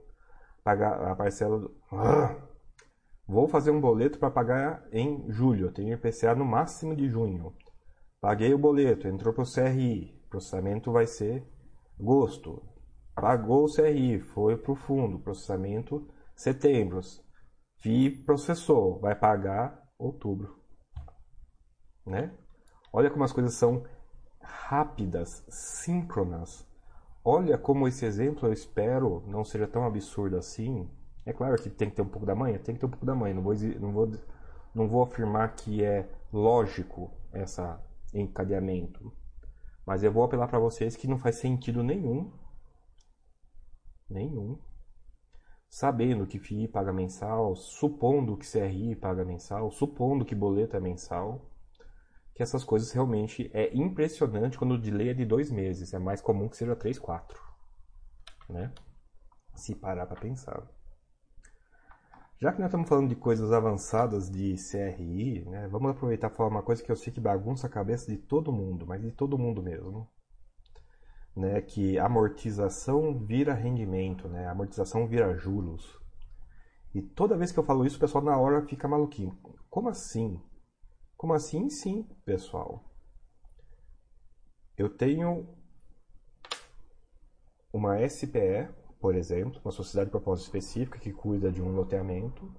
pagar 0.62 1.03
a 1.11 1.17
parcela. 1.17 1.59
Do... 1.59 1.75
Ah! 1.91 2.37
Vou 3.27 3.49
fazer 3.49 3.73
um 3.73 3.81
boleto 3.81 4.21
para 4.21 4.31
pagar 4.31 4.87
em 4.93 5.29
julho. 5.29 5.73
Tenho 5.73 5.95
IPCA 5.95 6.33
no 6.37 6.45
máximo 6.45 6.95
de 6.95 7.09
junho. 7.09 7.53
Paguei 8.21 8.55
o 8.55 8.59
boleto, 8.59 9.09
entrou 9.09 9.35
para 9.35 9.43
o 9.43 9.53
CRI. 9.53 10.23
Processamento 10.31 10.93
vai 10.93 11.09
ser 11.09 11.45
agosto. 11.99 12.62
Pagou 13.17 13.65
o 13.65 13.73
CRI, 13.73 14.21
foi 14.21 14.57
para 14.57 14.73
o 14.73 14.77
fundo. 14.77 15.19
Processamento 15.19 16.07
setembro. 16.37 17.01
FI 17.79 18.11
processou, 18.11 19.01
vai 19.01 19.17
pagar 19.17 19.83
outubro 19.99 20.65
né? 22.07 22.33
Olha 22.92 23.11
como 23.11 23.25
as 23.25 23.33
coisas 23.33 23.55
são 23.55 23.85
rápidas, 24.40 25.45
síncronas. 25.49 26.66
Olha 27.25 27.59
como 27.59 27.88
esse 27.88 28.07
exemplo 28.07 28.49
eu 28.49 28.53
espero 28.53 29.23
não 29.27 29.45
seja 29.45 29.66
tão 29.66 29.85
absurdo 29.85 30.37
assim. 30.37 30.88
É 31.25 31.33
claro 31.33 31.61
que 31.61 31.69
tem 31.69 31.90
que 31.90 31.97
ter 31.97 32.03
um 32.03 32.09
pouco 32.09 32.25
da 32.25 32.37
manha, 32.37 32.59
tem 32.59 32.75
que 32.75 32.81
ter 32.81 32.87
um 32.87 32.90
pouco 32.90 33.05
da 33.05 33.14
manha. 33.14 33.35
Não 33.35 33.42
vou, 33.42 33.55
não 33.55 33.92
vou, 33.92 34.12
não 34.75 34.88
vou 34.88 35.03
afirmar 35.03 35.55
que 35.57 35.83
é 35.83 36.09
lógico 36.33 37.11
essa 37.33 37.83
encadeamento, 38.14 39.12
mas 39.85 40.03
eu 40.03 40.12
vou 40.12 40.25
apelar 40.25 40.49
para 40.49 40.59
vocês 40.59 40.97
que 40.97 41.09
não 41.09 41.19
faz 41.19 41.37
sentido 41.37 41.83
nenhum, 41.83 42.33
nenhum, 44.09 44.59
sabendo 45.69 46.27
que 46.27 46.38
FII 46.38 46.69
paga 46.69 46.92
mensal, 46.92 47.57
supondo 47.57 48.37
que 48.37 48.51
CRI 48.51 48.95
paga 48.97 49.25
mensal, 49.25 49.71
supondo 49.71 50.25
que 50.25 50.35
boleto 50.35 50.77
é 50.77 50.81
mensal 50.81 51.45
que 52.37 52.42
essas 52.42 52.62
coisas 52.62 52.92
realmente 52.92 53.51
é 53.55 53.75
impressionante 53.75 54.59
quando 54.59 54.72
o 54.72 54.79
delay 54.79 55.09
é 55.09 55.14
de 55.14 55.25
dois 55.25 55.51
meses. 55.51 55.94
É 55.94 55.99
mais 55.99 56.20
comum 56.20 56.51
que 56.51 56.57
seja 56.57 56.77
três, 56.77 56.99
quatro. 56.99 57.42
Né? 58.46 58.70
Se 59.55 59.75
parar 59.75 60.07
para 60.07 60.20
pensar. 60.20 60.62
Já 62.38 62.53
que 62.53 62.59
nós 62.59 62.68
estamos 62.68 62.87
falando 62.87 63.09
de 63.09 63.16
coisas 63.16 63.51
avançadas 63.51 64.31
de 64.31 64.55
CRI, 64.57 65.46
né, 65.46 65.66
vamos 65.68 65.90
aproveitar 65.90 66.29
para 66.29 66.37
falar 66.37 66.51
uma 66.51 66.62
coisa 66.62 66.83
que 66.83 66.92
eu 66.92 66.96
sei 66.96 67.11
que 67.11 67.18
bagunça 67.18 67.66
a 67.66 67.70
cabeça 67.70 68.11
de 68.11 68.18
todo 68.18 68.53
mundo, 68.53 68.87
mas 68.87 69.01
de 69.01 69.11
todo 69.11 69.38
mundo 69.38 69.62
mesmo. 69.62 70.07
Né, 71.35 71.62
que 71.62 71.99
amortização 71.99 73.18
vira 73.18 73.55
rendimento, 73.55 74.29
né, 74.29 74.46
amortização 74.46 75.07
vira 75.07 75.35
juros. 75.38 75.99
E 76.94 77.01
toda 77.01 77.38
vez 77.38 77.51
que 77.51 77.59
eu 77.59 77.64
falo 77.64 77.87
isso, 77.87 77.96
o 77.96 78.01
pessoal 78.01 78.22
na 78.22 78.37
hora 78.37 78.66
fica 78.66 78.87
maluquinho. 78.87 79.38
Como 79.70 79.88
assim? 79.88 80.38
Como 81.16 81.33
assim? 81.33 81.70
Sim, 81.70 82.02
pessoal. 82.24 82.85
Eu 84.76 84.90
tenho 84.90 85.48
uma 87.72 87.98
SPE, 88.07 88.68
por 89.00 89.14
exemplo, 89.14 89.61
uma 89.64 89.72
sociedade 89.72 90.09
de 90.09 90.11
propósito 90.11 90.46
específica 90.46 90.98
que 90.98 91.12
cuida 91.12 91.50
de 91.50 91.62
um 91.62 91.74
loteamento. 91.74 92.52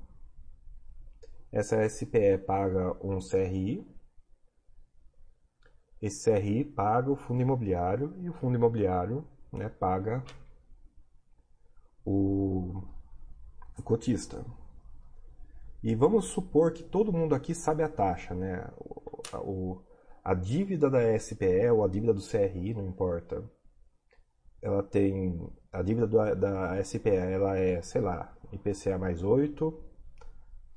Essa 1.51 1.87
SPE 1.87 2.39
paga 2.45 2.93
um 3.05 3.19
CRI. 3.19 3.87
Esse 6.01 6.31
CRI 6.31 6.63
paga 6.63 7.11
o 7.11 7.15
fundo 7.15 7.41
imobiliário 7.41 8.15
e 8.19 8.29
o 8.29 8.33
fundo 8.33 8.55
imobiliário 8.55 9.27
né, 9.51 9.69
paga 9.69 10.23
o, 12.03 12.83
o 13.77 13.83
cotista. 13.83 14.43
E 15.83 15.95
vamos 15.95 16.25
supor 16.25 16.71
que 16.73 16.83
todo 16.83 17.13
mundo 17.13 17.35
aqui 17.35 17.53
sabe 17.53 17.83
a 17.83 17.89
taxa, 17.89 18.33
né? 18.33 18.67
O, 19.35 19.81
a 20.23 20.33
dívida 20.33 20.89
da 20.89 21.17
SPE 21.17 21.69
ou 21.71 21.83
a 21.83 21.87
dívida 21.87 22.13
do 22.13 22.21
CRI, 22.21 22.73
não 22.73 22.87
importa. 22.87 23.43
ela 24.61 24.83
tem 24.83 25.47
a 25.71 25.81
dívida 25.81 26.07
do, 26.07 26.35
da 26.35 26.83
SPE, 26.83 27.09
ela 27.09 27.57
é, 27.57 27.81
sei 27.81 28.01
lá, 28.01 28.35
IPCA 28.51 28.97
mais 28.97 29.23
8, 29.23 29.83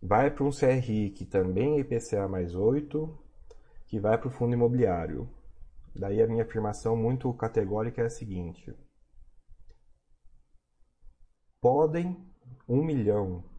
vai 0.02 0.30
para 0.30 0.44
um 0.44 0.50
CRI 0.50 1.10
que 1.10 1.24
também 1.24 1.76
é 1.76 1.80
IPCA 1.80 2.28
mais 2.28 2.54
8, 2.54 3.18
que 3.86 3.98
vai 3.98 4.18
para 4.18 4.28
o 4.28 4.30
fundo 4.30 4.54
imobiliário. 4.54 5.28
Daí 5.94 6.22
a 6.22 6.26
minha 6.26 6.44
afirmação 6.44 6.96
muito 6.96 7.32
categórica 7.34 8.02
é 8.02 8.06
a 8.06 8.10
seguinte: 8.10 8.72
podem 11.60 12.16
um 12.68 12.84
milhão 12.84 13.49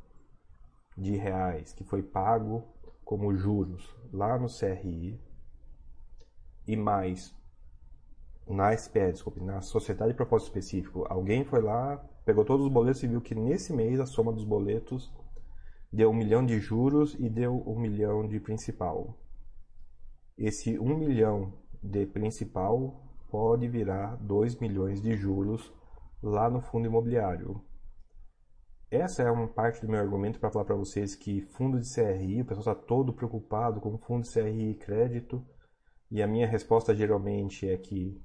de 0.98 1.16
reais 1.16 1.74
que 1.74 1.84
foi 1.84 2.04
pago 2.04 2.64
como 3.04 3.36
juros 3.36 3.96
lá 4.12 4.38
no 4.38 4.48
CRI 4.48 5.20
e 6.68 6.76
mais 6.76 7.36
na 8.48 8.76
SPE, 8.76 9.12
desculpe, 9.14 9.40
na 9.42 9.62
Sociedade 9.62 10.12
de 10.12 10.18
Propósito 10.18 10.48
Específico, 10.48 11.06
alguém 11.10 11.44
foi 11.44 11.62
lá, 11.62 11.98
pegou 12.26 12.44
todos 12.44 12.66
os 12.66 12.72
boletos 12.72 13.02
e 13.04 13.08
viu 13.08 13.22
que 13.22 13.34
nesse 13.34 13.74
mês 13.74 14.00
a 14.00 14.06
soma 14.06 14.34
dos 14.34 14.44
boletos 14.44 15.14
deu 15.92 16.10
um 16.10 16.14
milhão 16.14 16.46
de 16.46 16.60
juros 16.60 17.16
e 17.20 17.30
deu 17.30 17.64
um 17.66 17.80
milhão 17.80 18.28
de 18.28 18.40
principal. 18.40 19.18
Esse 20.38 20.78
um 20.80 20.98
milhão 20.98 21.54
de 21.82 22.06
principal 22.06 23.04
pode 23.30 23.68
virar 23.68 24.18
2 24.18 24.56
milhões 24.58 25.02
de 25.02 25.16
juros 25.16 25.72
lá 26.22 26.50
no 26.50 26.62
fundo 26.62 26.88
imobiliário. 26.88 27.64
Essa 28.92 29.24
é 29.24 29.32
uma 29.32 29.48
parte 29.48 29.80
do 29.80 29.90
meu 29.90 30.02
argumento 30.02 30.38
para 30.38 30.52
falar 30.52 30.66
para 30.66 30.76
vocês 30.76 31.16
que 31.16 31.40
fundo 31.40 31.80
de 31.80 31.90
CRI, 31.90 32.42
o 32.42 32.46
pessoal 32.46 32.76
está 32.76 32.76
todo 32.76 33.14
preocupado 33.14 33.80
com 33.80 33.98
fundo 33.98 34.24
de 34.24 34.34
CRI 34.34 34.72
e 34.72 34.76
crédito, 34.76 35.42
e 36.12 36.22
a 36.22 36.28
minha 36.28 36.46
resposta 36.46 36.94
geralmente 36.94 37.70
é 37.70 37.78
que, 37.78 38.22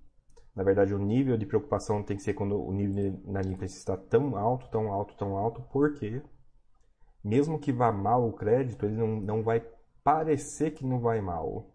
na 0.57 0.65
verdade, 0.65 0.93
o 0.93 0.99
nível 0.99 1.37
de 1.37 1.47
preocupação 1.47 2.03
tem 2.03 2.17
que 2.17 2.23
ser 2.25 2.35
quando 2.35 2.61
o 2.61 2.73
nível 2.73 3.13
de 3.13 3.29
inadimplência 3.29 3.79
está 3.79 3.97
tão 3.97 4.37
alto, 4.37 4.69
tão 4.69 4.93
alto, 4.93 5.17
tão 5.17 5.37
alto, 5.37 5.63
porque 5.71 6.21
mesmo 7.23 7.61
que 7.61 7.73
vá 7.73 7.93
mal 7.93 8.29
o 8.29 8.33
crédito, 8.33 8.87
ele 8.87 8.97
não, 8.97 9.21
não 9.21 9.43
vai 9.45 9.65
parecer 10.03 10.73
que 10.73 10.85
não 10.85 10.99
vai 10.99 11.21
mal. 11.21 11.71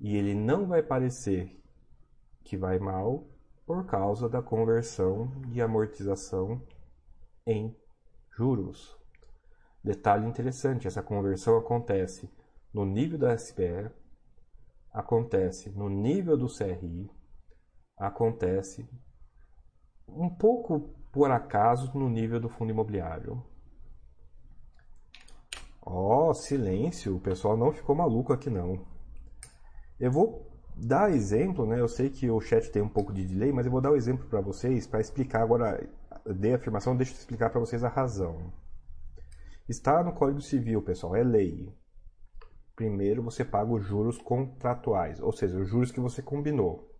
E 0.00 0.16
ele 0.16 0.34
não 0.34 0.66
vai 0.66 0.82
parecer 0.82 1.62
que 2.42 2.56
vai 2.56 2.78
mal 2.78 3.26
por 3.66 3.84
causa 3.84 4.26
da 4.26 4.40
conversão 4.40 5.30
de 5.48 5.60
amortização 5.60 6.62
em 7.46 7.76
juros. 8.36 8.96
Detalhe 9.82 10.26
interessante: 10.26 10.86
essa 10.86 11.02
conversão 11.02 11.56
acontece 11.56 12.30
no 12.72 12.84
nível 12.84 13.18
da 13.18 13.36
SPE, 13.36 13.90
acontece 14.92 15.70
no 15.70 15.88
nível 15.88 16.36
do 16.36 16.48
CRI, 16.48 17.10
acontece 17.96 18.88
um 20.08 20.28
pouco 20.28 20.80
por 21.12 21.30
acaso 21.30 21.96
no 21.96 22.08
nível 22.08 22.40
do 22.40 22.48
fundo 22.48 22.70
imobiliário. 22.70 23.42
Ó, 25.86 26.30
oh, 26.30 26.34
silêncio, 26.34 27.16
o 27.16 27.20
pessoal 27.20 27.56
não 27.56 27.72
ficou 27.72 27.94
maluco 27.94 28.32
aqui 28.32 28.48
não. 28.48 28.86
Eu 30.00 30.10
vou 30.10 30.50
dar 30.74 31.12
exemplo, 31.12 31.66
né? 31.66 31.78
Eu 31.78 31.88
sei 31.88 32.10
que 32.10 32.30
o 32.30 32.40
chat 32.40 32.70
tem 32.70 32.82
um 32.82 32.88
pouco 32.88 33.12
de 33.12 33.24
delay, 33.24 33.52
mas 33.52 33.66
eu 33.66 33.72
vou 33.72 33.80
dar 33.80 33.90
o 33.90 33.92
um 33.92 33.96
exemplo 33.96 34.26
para 34.26 34.40
vocês 34.40 34.86
para 34.86 35.00
explicar 35.00 35.42
agora. 35.42 35.88
Dei 36.26 36.52
a 36.54 36.56
afirmação, 36.56 36.96
deixa 36.96 37.12
eu 37.12 37.18
explicar 37.18 37.50
para 37.50 37.60
vocês 37.60 37.84
a 37.84 37.88
razão. 37.88 38.50
Está 39.68 40.02
no 40.02 40.14
Código 40.14 40.40
Civil, 40.40 40.80
pessoal, 40.80 41.14
é 41.14 41.22
lei. 41.22 41.70
Primeiro 42.74 43.22
você 43.22 43.44
paga 43.44 43.70
os 43.70 43.84
juros 43.84 44.16
contratuais, 44.16 45.20
ou 45.20 45.32
seja, 45.32 45.58
os 45.58 45.68
juros 45.68 45.92
que 45.92 46.00
você 46.00 46.22
combinou. 46.22 46.90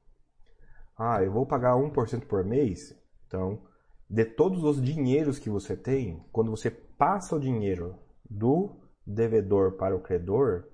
Ah, 0.97 1.23
eu 1.23 1.33
vou 1.33 1.47
pagar 1.47 1.75
1% 1.75 2.27
por 2.27 2.45
mês? 2.45 2.95
Então, 3.27 3.63
de 4.09 4.27
todos 4.27 4.63
os 4.63 4.81
dinheiros 4.81 5.39
que 5.39 5.49
você 5.49 5.75
tem, 5.75 6.23
quando 6.31 6.51
você 6.51 6.71
passa 6.71 7.35
o 7.35 7.41
dinheiro 7.41 7.99
do 8.29 8.77
devedor 9.07 9.73
para 9.73 9.97
o 9.97 10.03
credor, 10.03 10.69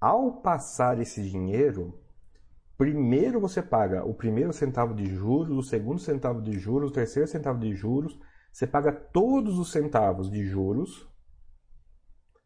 ao 0.00 0.40
passar 0.42 1.00
esse 1.00 1.22
dinheiro, 1.22 1.98
primeiro 2.76 3.40
você 3.40 3.62
paga 3.62 4.04
o 4.04 4.14
primeiro 4.14 4.52
centavo 4.52 4.94
de 4.94 5.06
juros, 5.06 5.56
o 5.56 5.62
segundo 5.62 5.98
centavo 5.98 6.40
de 6.42 6.58
juros, 6.58 6.90
o 6.90 6.94
terceiro 6.94 7.28
centavo 7.28 7.58
de 7.58 7.74
juros, 7.74 8.18
você 8.52 8.66
paga 8.66 8.92
todos 8.92 9.58
os 9.58 9.70
centavos 9.70 10.30
de 10.30 10.44
juros 10.44 11.08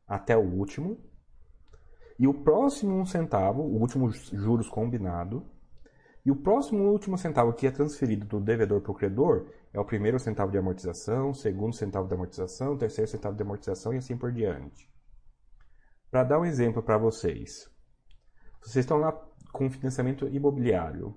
até 0.07 0.37
o 0.37 0.43
último. 0.43 0.99
E 2.19 2.27
o 2.27 2.35
próximo 2.35 2.97
um 2.97 3.07
centavo, 3.07 3.62
o 3.62 3.81
último 3.81 4.11
juros 4.11 4.69
combinado, 4.69 5.47
e 6.25 6.31
o 6.31 6.37
próximo 6.37 6.90
último 6.90 7.16
centavo 7.16 7.55
que 7.55 7.66
é 7.66 7.71
transferido 7.71 8.27
do 8.27 8.40
devedor 8.40 8.83
para 8.83 8.93
o 8.93 8.95
credor 8.95 9.51
é 9.73 9.81
o 9.81 9.85
primeiro 9.85 10.19
centavo 10.19 10.53
de 10.53 10.59
amortização, 10.59 11.33
segundo 11.33 11.75
centavo 11.75 12.07
de 12.07 12.14
amortização, 12.14 12.77
terceiro 12.77 13.11
centavo 13.11 13.37
de 13.37 13.43
amortização 13.43 13.95
e 13.95 13.97
assim 13.97 14.16
por 14.16 14.31
diante. 14.31 14.90
Para 16.11 16.25
dar 16.25 16.40
um 16.40 16.45
exemplo 16.45 16.83
para 16.83 16.99
vocês, 16.99 17.71
vocês 18.61 18.85
estão 18.85 18.99
lá 18.99 19.12
com 19.53 19.71
financiamento 19.71 20.27
imobiliário 20.29 21.15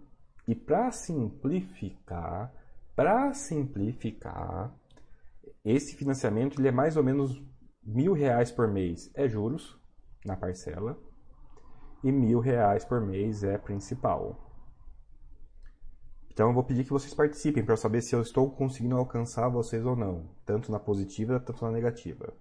e 0.48 0.54
para 0.56 0.92
simplificar, 0.92 2.54
para 2.96 3.34
simplificar, 3.34 4.74
esse 5.64 5.96
financiamento 5.96 6.60
ele 6.60 6.68
é 6.68 6.72
mais 6.72 6.98
ou 6.98 7.04
menos 7.04 7.42
mil 7.82 8.14
reais 8.14 8.52
por 8.52 8.68
mês 8.68 9.12
é 9.16 9.28
juros 9.28 9.78
na 10.26 10.36
parcela 10.36 10.98
e 12.04 12.12
mil 12.12 12.40
reais 12.40 12.84
por 12.84 13.02
mês 13.02 13.44
é 13.44 13.58
principal. 13.58 14.38
Então 16.32 16.48
eu 16.48 16.54
vou 16.54 16.64
pedir 16.64 16.84
que 16.84 16.90
vocês 16.90 17.14
participem 17.14 17.64
para 17.64 17.78
saber 17.78 18.02
se 18.02 18.16
eu 18.16 18.22
estou 18.22 18.50
conseguindo 18.50 18.98
alcançar 18.98 19.48
vocês 19.50 19.86
ou 19.86 19.96
não, 19.96 20.28
tanto 20.44 20.72
na 20.72 20.80
positiva 20.80 21.40
quanto 21.40 21.64
na 21.64 21.72
negativa. 21.72 22.34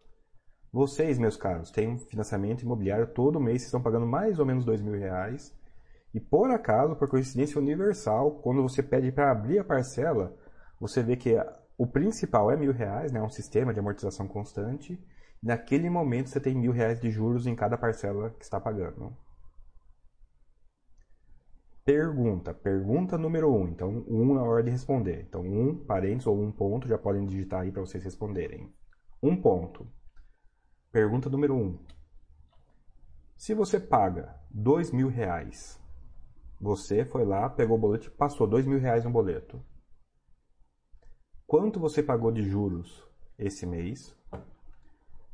Vocês, 0.72 1.18
meus 1.18 1.36
caros, 1.36 1.70
têm 1.70 1.88
um 1.88 1.98
financiamento 1.98 2.62
imobiliário 2.62 3.06
todo 3.12 3.38
mês, 3.38 3.58
vocês 3.58 3.66
estão 3.66 3.82
pagando 3.82 4.06
mais 4.06 4.38
ou 4.38 4.46
menos 4.46 4.64
dois 4.64 4.80
mil 4.80 4.94
reais. 4.94 5.54
E 6.14 6.20
por 6.20 6.50
acaso, 6.50 6.96
por 6.96 7.08
coincidência 7.08 7.60
universal, 7.60 8.40
quando 8.42 8.62
você 8.62 8.82
pede 8.82 9.10
para 9.10 9.30
abrir 9.30 9.58
a 9.58 9.64
parcela, 9.64 10.36
você 10.78 11.02
vê 11.02 11.16
que 11.16 11.34
o 11.78 11.86
principal 11.86 12.50
é 12.50 12.56
mil 12.56 12.72
reais, 12.72 13.12
né? 13.12 13.22
um 13.22 13.30
sistema 13.30 13.72
de 13.72 13.80
amortização 13.80 14.28
constante. 14.28 15.02
Naquele 15.42 15.88
momento 15.88 16.28
você 16.28 16.38
tem 16.38 16.54
mil 16.54 16.72
reais 16.72 17.00
de 17.00 17.10
juros 17.10 17.46
em 17.46 17.56
cada 17.56 17.78
parcela 17.78 18.30
que 18.30 18.44
está 18.44 18.60
pagando. 18.60 19.16
Pergunta. 21.84 22.54
Pergunta 22.54 23.18
número 23.18 23.52
um. 23.52 23.66
Então, 23.66 24.04
um 24.06 24.34
na 24.34 24.42
hora 24.42 24.62
de 24.62 24.70
responder. 24.70 25.24
Então, 25.28 25.40
um 25.40 25.76
parênteses 25.84 26.28
ou 26.28 26.40
um 26.40 26.52
ponto 26.52 26.86
já 26.86 26.96
podem 26.96 27.26
digitar 27.26 27.62
aí 27.62 27.72
para 27.72 27.80
vocês 27.80 28.04
responderem. 28.04 28.72
Um 29.20 29.40
ponto. 29.40 29.86
Pergunta 30.92 31.28
número 31.28 31.54
1. 31.54 31.58
Um. 31.58 31.78
Se 33.36 33.54
você 33.54 33.80
paga 33.80 34.38
dois 34.48 34.92
mil 34.92 35.08
reais, 35.08 35.81
você 36.62 37.04
foi 37.04 37.24
lá, 37.24 37.50
pegou 37.50 37.76
o 37.76 37.80
boleto 37.80 38.06
e 38.06 38.10
passou 38.10 38.46
dois 38.46 38.64
mil 38.64 38.78
reais 38.78 39.04
no 39.04 39.10
boleto. 39.10 39.60
Quanto 41.44 41.80
você 41.80 42.02
pagou 42.02 42.30
de 42.30 42.44
juros 42.44 43.04
esse 43.36 43.66
mês? 43.66 44.16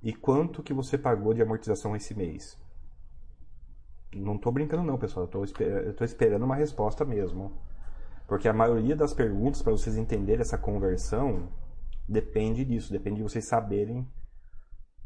E 0.02 0.14
quanto 0.14 0.62
que 0.62 0.72
você 0.72 0.96
pagou 0.96 1.34
de 1.34 1.42
amortização 1.42 1.94
esse 1.94 2.14
mês? 2.14 2.58
Não 4.14 4.36
estou 4.36 4.50
brincando 4.50 4.82
não, 4.82 4.96
pessoal. 4.96 5.26
Estou 5.26 6.04
esperando 6.04 6.44
uma 6.44 6.56
resposta 6.56 7.04
mesmo. 7.04 7.60
Porque 8.26 8.48
a 8.48 8.52
maioria 8.54 8.96
das 8.96 9.12
perguntas, 9.12 9.62
para 9.62 9.72
vocês 9.72 9.96
entenderem 9.98 10.40
essa 10.40 10.56
conversão, 10.56 11.52
depende 12.08 12.64
disso. 12.64 12.90
Depende 12.90 13.16
de 13.16 13.22
vocês 13.22 13.46
saberem 13.46 14.08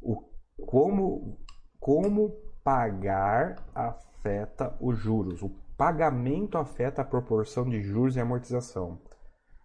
o 0.01 0.23
como, 0.67 1.37
como 1.81 2.31
pagar 2.63 3.57
afeta 3.75 4.77
os 4.81 4.99
juros. 4.99 5.43
O 5.43 5.51
pagamento 5.83 6.59
afeta 6.59 7.03
a 7.03 7.05
proporção 7.05 7.69
de 7.69 7.83
juros 7.83 8.15
e 8.15 8.21
amortização. 8.21 9.01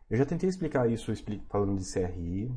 Eu 0.10 0.18
já 0.18 0.26
tentei 0.26 0.50
explicar 0.50 0.90
isso 0.90 1.14
falando 1.48 1.78
de 1.78 1.86
CRI 1.86 2.52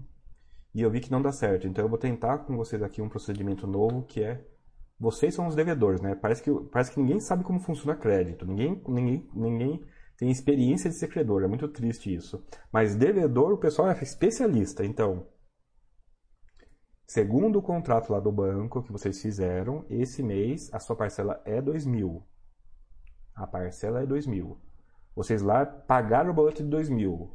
e 0.74 0.80
eu 0.80 0.90
vi 0.90 0.98
que 0.98 1.10
não 1.10 1.20
dá 1.20 1.30
certo. 1.30 1.68
Então 1.68 1.84
eu 1.84 1.88
vou 1.90 1.98
tentar 1.98 2.38
com 2.38 2.56
vocês 2.56 2.82
aqui 2.82 3.02
um 3.02 3.08
procedimento 3.10 3.66
novo 3.66 4.02
que 4.04 4.24
é 4.24 4.42
vocês 4.98 5.34
são 5.34 5.46
os 5.46 5.54
devedores, 5.54 6.00
né? 6.00 6.14
Parece 6.14 6.42
que, 6.42 6.50
parece 6.72 6.90
que 6.90 7.00
ninguém 7.00 7.20
sabe 7.20 7.44
como 7.44 7.60
funciona 7.60 7.94
crédito. 7.94 8.46
Ninguém, 8.46 8.82
ninguém, 8.88 9.28
ninguém 9.34 9.84
tem 10.16 10.30
experiência 10.30 10.88
de 10.88 10.96
ser 10.96 11.08
credor. 11.08 11.42
É 11.42 11.46
muito 11.46 11.68
triste 11.68 12.14
isso. 12.14 12.42
Mas 12.72 12.96
devedor, 12.96 13.52
o 13.52 13.58
pessoal 13.58 13.90
é 13.90 14.02
especialista. 14.02 14.86
Então, 14.86 15.26
Segundo 17.06 17.58
o 17.58 17.62
contrato 17.62 18.12
lá 18.12 18.20
do 18.20 18.30
banco 18.30 18.84
que 18.84 18.92
vocês 18.92 19.20
fizeram, 19.20 19.84
esse 19.90 20.22
mês 20.22 20.72
a 20.72 20.78
sua 20.78 20.94
parcela 20.94 21.42
é 21.44 21.60
2 21.60 21.84
mil. 21.84 22.22
A 23.34 23.46
parcela 23.46 24.02
é 24.02 24.06
2 24.06 24.26
mil. 24.26 24.58
Vocês 25.14 25.42
lá 25.42 25.64
pagaram 25.66 26.30
o 26.30 26.34
boleto 26.34 26.62
de 26.62 26.68
2 26.68 26.88
mil. 26.88 27.30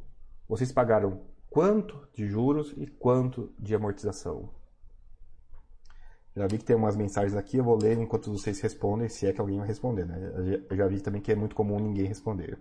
Vocês 0.48 0.72
pagaram 0.72 1.22
quanto 1.50 2.08
de 2.14 2.28
juros 2.28 2.74
e 2.78 2.88
quanto 2.88 3.54
de 3.60 3.74
amortização? 3.76 4.50
Já 6.36 6.48
vi 6.48 6.58
que 6.58 6.66
tem 6.66 6.76
umas 6.76 6.98
mensagens 6.98 7.36
aqui, 7.36 7.58
eu 7.58 7.64
vou 7.64 7.78
ler 7.82 7.98
enquanto 7.98 8.32
vocês 8.32 8.60
respondem, 8.60 9.08
se 9.08 9.26
é 9.26 9.32
que 9.32 9.40
alguém 9.40 9.58
vai 9.58 9.68
responder, 9.68 10.06
né? 10.06 10.64
Eu 10.70 10.76
já 10.76 10.86
vi 10.88 11.00
também 11.00 11.22
que 11.22 11.32
é 11.32 11.36
muito 11.36 11.56
comum 11.56 11.80
ninguém 11.80 12.06
responder. 12.06 12.60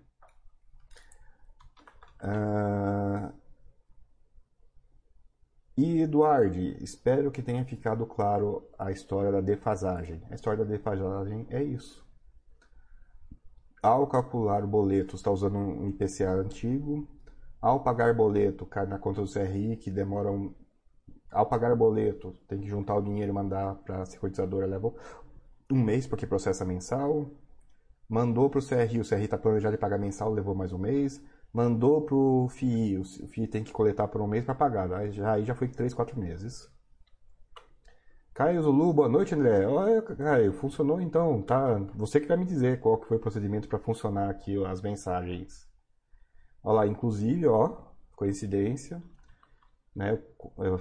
Uh... 2.22 3.32
E 5.76 6.02
Eduardo, 6.02 6.56
espero 6.56 7.32
que 7.32 7.42
tenha 7.42 7.64
ficado 7.64 8.06
claro 8.06 8.64
a 8.78 8.92
história 8.92 9.32
da 9.32 9.40
defasagem. 9.40 10.22
A 10.30 10.36
história 10.36 10.64
da 10.64 10.70
defasagem 10.70 11.44
é 11.50 11.60
isso. 11.60 12.03
Ao 13.84 14.06
calcular 14.06 14.64
o 14.64 14.66
boleto, 14.66 15.14
está 15.14 15.30
usando 15.30 15.58
um 15.58 15.90
IPCA 15.90 16.30
antigo. 16.30 17.06
Ao 17.60 17.80
pagar 17.80 18.14
boleto, 18.14 18.64
cai 18.64 18.86
na 18.86 18.98
conta 18.98 19.20
do 19.20 19.30
CRI, 19.30 19.76
que 19.76 19.90
demora 19.90 20.32
um... 20.32 20.54
Ao 21.30 21.44
pagar 21.44 21.76
boleto, 21.76 22.32
tem 22.48 22.60
que 22.60 22.66
juntar 22.66 22.94
o 22.94 23.02
dinheiro 23.02 23.30
e 23.30 23.34
mandar 23.34 23.74
para 23.74 24.00
a 24.00 24.06
securitizadora, 24.06 24.64
leva 24.64 24.90
um 25.70 25.82
mês, 25.82 26.06
porque 26.06 26.26
processa 26.26 26.64
mensal. 26.64 27.26
Mandou 28.08 28.48
para 28.48 28.60
o 28.60 28.66
CRI, 28.66 29.00
o 29.00 29.06
CRI 29.06 29.24
está 29.24 29.36
planejado 29.36 29.76
de 29.76 29.80
pagar 29.80 29.98
mensal, 29.98 30.32
levou 30.32 30.54
mais 30.54 30.72
um 30.72 30.78
mês 30.78 31.20
mandou 31.54 32.02
pro 32.02 32.48
FII, 32.50 32.98
o 32.98 33.04
FII 33.04 33.46
tem 33.46 33.62
que 33.62 33.72
coletar 33.72 34.08
por 34.08 34.20
um 34.20 34.26
mês 34.26 34.44
para 34.44 34.56
pagar, 34.56 34.92
aí 34.92 35.12
já, 35.12 35.34
aí 35.34 35.44
já 35.44 35.54
foi 35.54 35.68
3, 35.68 35.94
4 35.94 36.18
meses. 36.18 36.68
Caio 38.34 38.60
Zulu, 38.62 38.92
boa 38.92 39.08
noite 39.08 39.32
André. 39.32 39.64
Olha, 39.64 40.02
Caio, 40.02 40.52
funcionou 40.54 41.00
então, 41.00 41.40
tá? 41.40 41.78
Você 41.94 42.18
que 42.18 42.26
vai 42.26 42.36
me 42.36 42.44
dizer 42.44 42.80
qual 42.80 42.98
que 42.98 43.06
foi 43.06 43.16
o 43.16 43.20
procedimento 43.20 43.68
para 43.68 43.78
funcionar 43.78 44.28
aqui 44.28 44.56
as 44.66 44.82
mensagens. 44.82 45.68
Olha 46.60 46.78
lá, 46.78 46.86
inclusive, 46.88 47.46
ó, 47.46 47.68
coincidência, 48.16 49.00
né, 49.94 50.20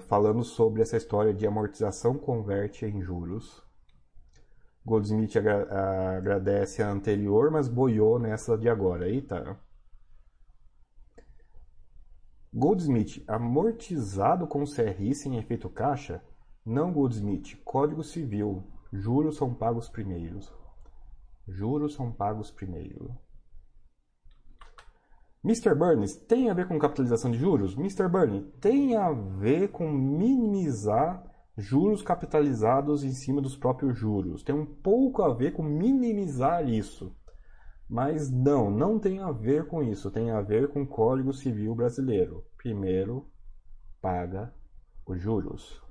falando 0.07 0.43
sobre 0.43 0.81
essa 0.81 0.97
história 0.97 1.31
de 1.31 1.45
amortização 1.45 2.17
converte 2.17 2.87
em 2.87 3.03
juros. 3.03 3.63
Goldsmith 4.83 5.37
agra 5.37 6.17
agradece 6.17 6.81
a 6.81 6.89
anterior, 6.89 7.51
mas 7.51 7.67
boiou 7.67 8.17
nessa 8.17 8.57
de 8.57 8.67
agora. 8.67 9.07
Eita. 9.07 9.59
Goldsmith, 12.51 13.23
amortizado 13.27 14.47
com 14.47 14.65
CRI 14.65 15.13
sem 15.13 15.37
efeito 15.37 15.69
caixa? 15.69 16.19
Não 16.65 16.93
Goldsmith, 16.93 17.57
Código 17.65 18.03
Civil, 18.03 18.63
juros 18.91 19.35
são 19.35 19.53
pagos 19.53 19.89
primeiros. 19.89 20.49
Juros 21.45 21.93
são 21.93 22.09
pagos 22.09 22.51
primeiro. 22.51 23.13
Mr. 25.43 25.75
Burns, 25.75 26.15
tem 26.15 26.49
a 26.49 26.53
ver 26.53 26.69
com 26.69 26.79
capitalização 26.79 27.29
de 27.29 27.37
juros? 27.37 27.73
Mr. 27.75 28.07
Burns, 28.07 28.45
tem 28.61 28.95
a 28.95 29.11
ver 29.11 29.71
com 29.71 29.91
minimizar 29.91 31.21
juros 31.57 32.01
capitalizados 32.01 33.03
em 33.03 33.11
cima 33.11 33.41
dos 33.41 33.57
próprios 33.57 33.97
juros. 33.97 34.41
Tem 34.41 34.55
um 34.55 34.65
pouco 34.65 35.21
a 35.21 35.33
ver 35.33 35.51
com 35.51 35.61
minimizar 35.61 36.65
isso. 36.69 37.13
Mas 37.89 38.31
não, 38.31 38.71
não 38.71 38.97
tem 38.97 39.19
a 39.19 39.33
ver 39.33 39.67
com 39.67 39.83
isso, 39.83 40.09
tem 40.09 40.31
a 40.31 40.39
ver 40.39 40.69
com 40.69 40.83
o 40.83 40.87
Código 40.87 41.33
Civil 41.33 41.75
Brasileiro. 41.75 42.45
Primeiro, 42.55 43.29
paga 44.01 44.53
os 45.05 45.19
juros. 45.19 45.83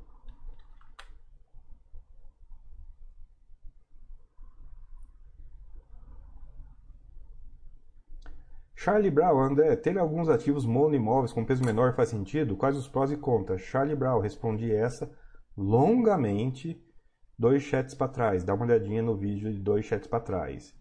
Charlie 8.83 9.13
Brown, 9.13 9.39
André, 9.39 9.77
ter 9.77 9.97
alguns 9.97 10.29
ativos 10.29 10.67
monoimóveis 10.67 11.33
com 11.33 11.45
peso 11.45 11.65
menor 11.65 11.95
faz 11.95 12.09
sentido? 12.09 12.57
Quais 12.57 12.77
os 12.77 12.89
prós 12.89 13.13
e 13.13 13.17
contras? 13.17 13.61
Charlie 13.61 13.95
Brown, 13.95 14.19
respondi 14.19 14.75
essa 14.75 15.09
longamente 15.57 16.85
dois 17.39 17.63
chats 17.63 17.95
para 17.95 18.09
trás. 18.09 18.43
Dá 18.43 18.55
uma 18.55 18.65
olhadinha 18.65 19.01
no 19.01 19.17
vídeo 19.17 19.53
de 19.53 19.61
dois 19.61 19.85
chats 19.85 20.09
para 20.09 20.19
trás. 20.19 20.75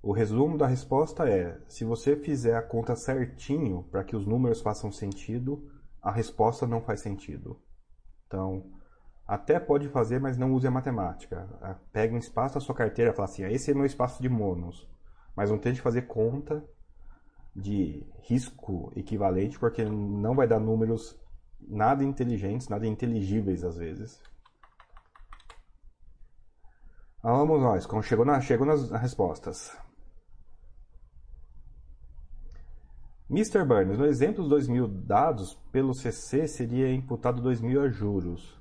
O 0.00 0.12
resumo 0.12 0.56
da 0.56 0.68
resposta 0.68 1.28
é: 1.28 1.60
se 1.66 1.84
você 1.84 2.14
fizer 2.14 2.54
a 2.54 2.62
conta 2.62 2.94
certinho 2.94 3.82
para 3.90 4.04
que 4.04 4.14
os 4.14 4.24
números 4.24 4.60
façam 4.60 4.92
sentido, 4.92 5.68
a 6.00 6.12
resposta 6.12 6.64
não 6.64 6.80
faz 6.80 7.00
sentido. 7.00 7.60
Então, 8.28 8.70
até 9.26 9.58
pode 9.58 9.88
fazer, 9.88 10.20
mas 10.20 10.38
não 10.38 10.52
use 10.52 10.68
a 10.68 10.70
matemática. 10.70 11.48
Ah, 11.60 11.74
pega 11.92 12.14
um 12.14 12.18
espaço 12.18 12.54
da 12.54 12.60
sua 12.60 12.76
carteira 12.76 13.10
e 13.10 13.14
fala 13.16 13.28
assim: 13.28 13.42
ah, 13.42 13.50
esse 13.50 13.72
é 13.72 13.74
meu 13.74 13.84
espaço 13.84 14.22
de 14.22 14.28
monos. 14.28 14.88
Mas 15.34 15.50
não 15.50 15.58
tente 15.58 15.80
fazer 15.80 16.02
conta 16.02 16.64
de 17.54 18.04
risco 18.22 18.92
equivalente, 18.96 19.58
porque 19.58 19.84
não 19.84 20.34
vai 20.34 20.46
dar 20.46 20.58
números 20.58 21.18
nada 21.60 22.02
inteligentes, 22.02 22.68
nada 22.68 22.86
inteligíveis 22.86 23.64
às 23.64 23.76
vezes. 23.76 24.20
Vamos 27.22 27.60
nós, 27.60 27.86
chegou, 28.04 28.24
na, 28.24 28.40
chegou 28.40 28.66
nas 28.66 28.90
respostas. 28.90 29.76
Mr. 33.30 33.64
Burns, 33.64 33.96
no 33.96 34.04
exemplo 34.04 34.46
dos 34.46 34.68
2.000 34.68 35.06
dados 35.06 35.54
pelo 35.70 35.94
CC 35.94 36.46
seria 36.46 36.92
imputado 36.92 37.40
2.000 37.40 37.86
a 37.86 37.88
juros. 37.88 38.60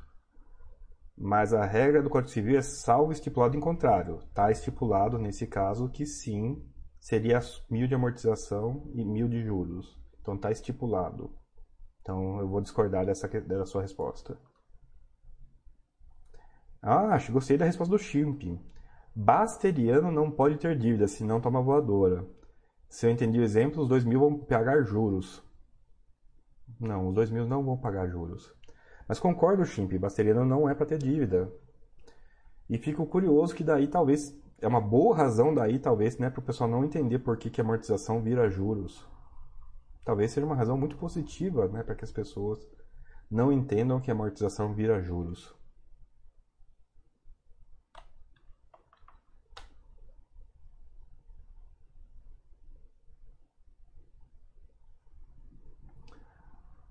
Mas 1.18 1.54
a 1.54 1.66
regra 1.66 2.02
do 2.02 2.10
Código 2.10 2.32
Civil 2.32 2.58
é 2.58 2.62
salvo 2.62 3.12
estipulado 3.12 3.58
em 3.58 3.60
contrário. 3.60 4.20
Está 4.20 4.50
estipulado, 4.50 5.18
nesse 5.18 5.46
caso, 5.46 5.90
que 5.90 6.06
sim, 6.06 6.64
seria 7.02 7.40
mil 7.70 7.88
de 7.88 7.96
amortização 7.96 8.90
e 8.94 9.04
mil 9.04 9.28
de 9.28 9.44
juros. 9.44 10.00
Então 10.22 10.36
está 10.36 10.52
estipulado. 10.52 11.36
Então 12.02 12.40
eu 12.40 12.48
vou 12.48 12.62
discordar 12.62 13.06
dessa, 13.06 13.28
dessa 13.28 13.66
sua 13.66 13.82
resposta. 13.82 14.38
Ah, 16.82 17.18
gostei 17.30 17.58
da 17.58 17.66
resposta 17.66 17.92
do 17.92 18.00
Chimp. 18.00 18.44
Basteriano 19.16 20.12
não 20.12 20.32
pode 20.32 20.58
ter 20.58 20.78
dívida, 20.78 21.08
senão 21.08 21.42
toma 21.42 21.62
voadora. 21.62 22.26
Se 22.88 23.06
eu 23.06 23.12
entendi 23.12 23.40
o 23.40 23.44
exemplo, 23.44 23.82
os 23.82 23.90
dois 23.90 24.06
mil 24.06 24.20
vão 24.20 24.40
pagar 24.40 24.84
juros. 24.84 25.44
Não, 26.80 27.10
os 27.10 27.14
dois 27.14 27.30
mil 27.30 27.46
não 27.46 27.64
vão 27.64 27.78
pagar 27.78 28.08
juros. 28.08 28.54
Mas 29.08 29.20
concordo, 29.20 29.66
Chimp, 29.66 29.94
Basteriano 29.98 30.46
não 30.46 30.70
é 30.70 30.74
para 30.74 30.86
ter 30.86 30.98
dívida. 30.98 31.52
E 32.70 32.78
fico 32.78 33.06
curioso 33.06 33.54
que 33.54 33.64
daí 33.64 33.88
talvez, 33.88 34.34
é 34.62 34.68
uma 34.68 34.80
boa 34.80 35.16
razão 35.16 35.54
daí 35.54 35.80
talvez, 35.80 36.18
né, 36.18 36.30
para 36.30 36.40
o 36.40 36.44
pessoal 36.44 36.70
não 36.70 36.86
entender 36.86 37.20
por 37.20 37.36
que, 37.38 37.50
que 37.50 37.60
a 37.60 37.64
amortização 37.64 38.22
vira 38.22 38.50
juros. 38.50 39.06
Talvez 40.06 40.32
seja 40.32 40.46
uma 40.46 40.56
razão 40.56 40.78
muito 40.78 40.98
positiva, 40.98 41.68
né, 41.68 41.84
para 41.84 41.96
que 41.96 42.06
as 42.06 42.12
pessoas 42.12 42.60
não 43.30 43.52
entendam 43.52 44.00
que 44.00 44.12
a 44.12 44.14
amortização 44.14 44.74
vira 44.74 45.02
juros. 45.02 45.56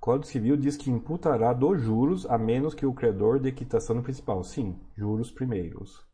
Código 0.01 0.27
Civil 0.27 0.57
diz 0.57 0.77
que 0.77 0.91
imputará 0.91 1.53
dos 1.53 1.81
juros 1.81 2.27
a 2.27 2.37
menos 2.37 2.75
que 2.75 2.85
o 2.85 2.93
credor 2.93 3.39
dê 3.39 3.53
quitação 3.53 3.95
no 3.95 4.03
principal. 4.03 4.43
Sim, 4.43 4.77
juros 4.97 5.31
primeiros. 5.31 6.10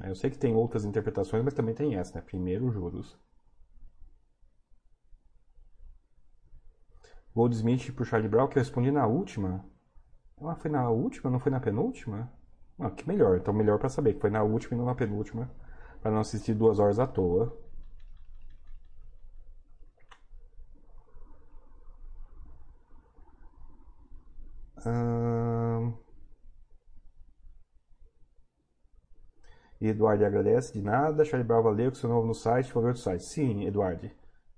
É, 0.00 0.08
eu 0.08 0.14
sei 0.14 0.30
que 0.30 0.38
tem 0.38 0.54
outras 0.54 0.84
interpretações, 0.84 1.42
mas 1.42 1.52
também 1.52 1.74
tem 1.74 1.96
essa, 1.96 2.14
né? 2.14 2.20
Primeiro 2.24 2.70
juros. 2.70 3.18
Goldsmith 7.34 7.92
por 7.92 8.06
Charlie 8.06 8.28
Brown, 8.30 8.48
que 8.48 8.56
eu 8.58 8.62
respondi 8.62 8.90
na 8.90 9.06
última. 9.06 9.62
Ah, 10.42 10.56
foi 10.56 10.70
na 10.70 10.90
última? 10.90 11.30
Não 11.30 11.40
foi 11.40 11.52
na 11.52 11.60
penúltima? 11.60 12.30
Ah, 12.78 12.90
que 12.90 13.08
melhor. 13.08 13.38
Então 13.38 13.54
melhor 13.54 13.78
para 13.78 13.88
saber 13.90 14.14
que 14.14 14.20
foi 14.20 14.30
na 14.30 14.42
última 14.42 14.74
e 14.74 14.78
não 14.78 14.86
na 14.86 14.94
penúltima. 14.94 15.50
Para 16.02 16.12
não 16.12 16.20
assistir 16.20 16.54
duas 16.54 16.78
horas 16.80 16.98
à 17.00 17.06
toa. 17.06 17.56
Eduardo 29.88 30.24
agradece, 30.24 30.72
de 30.72 30.82
nada. 30.82 31.24
Charlie 31.24 31.46
Brown, 31.46 31.62
valeu, 31.62 31.90
que 31.90 31.98
sou 31.98 32.10
novo 32.10 32.26
no 32.26 32.34
site, 32.34 32.72
vou 32.72 32.82
ver 32.82 32.88
outro 32.90 33.02
site. 33.02 33.24
Sim, 33.24 33.64
Eduardo. 33.64 34.10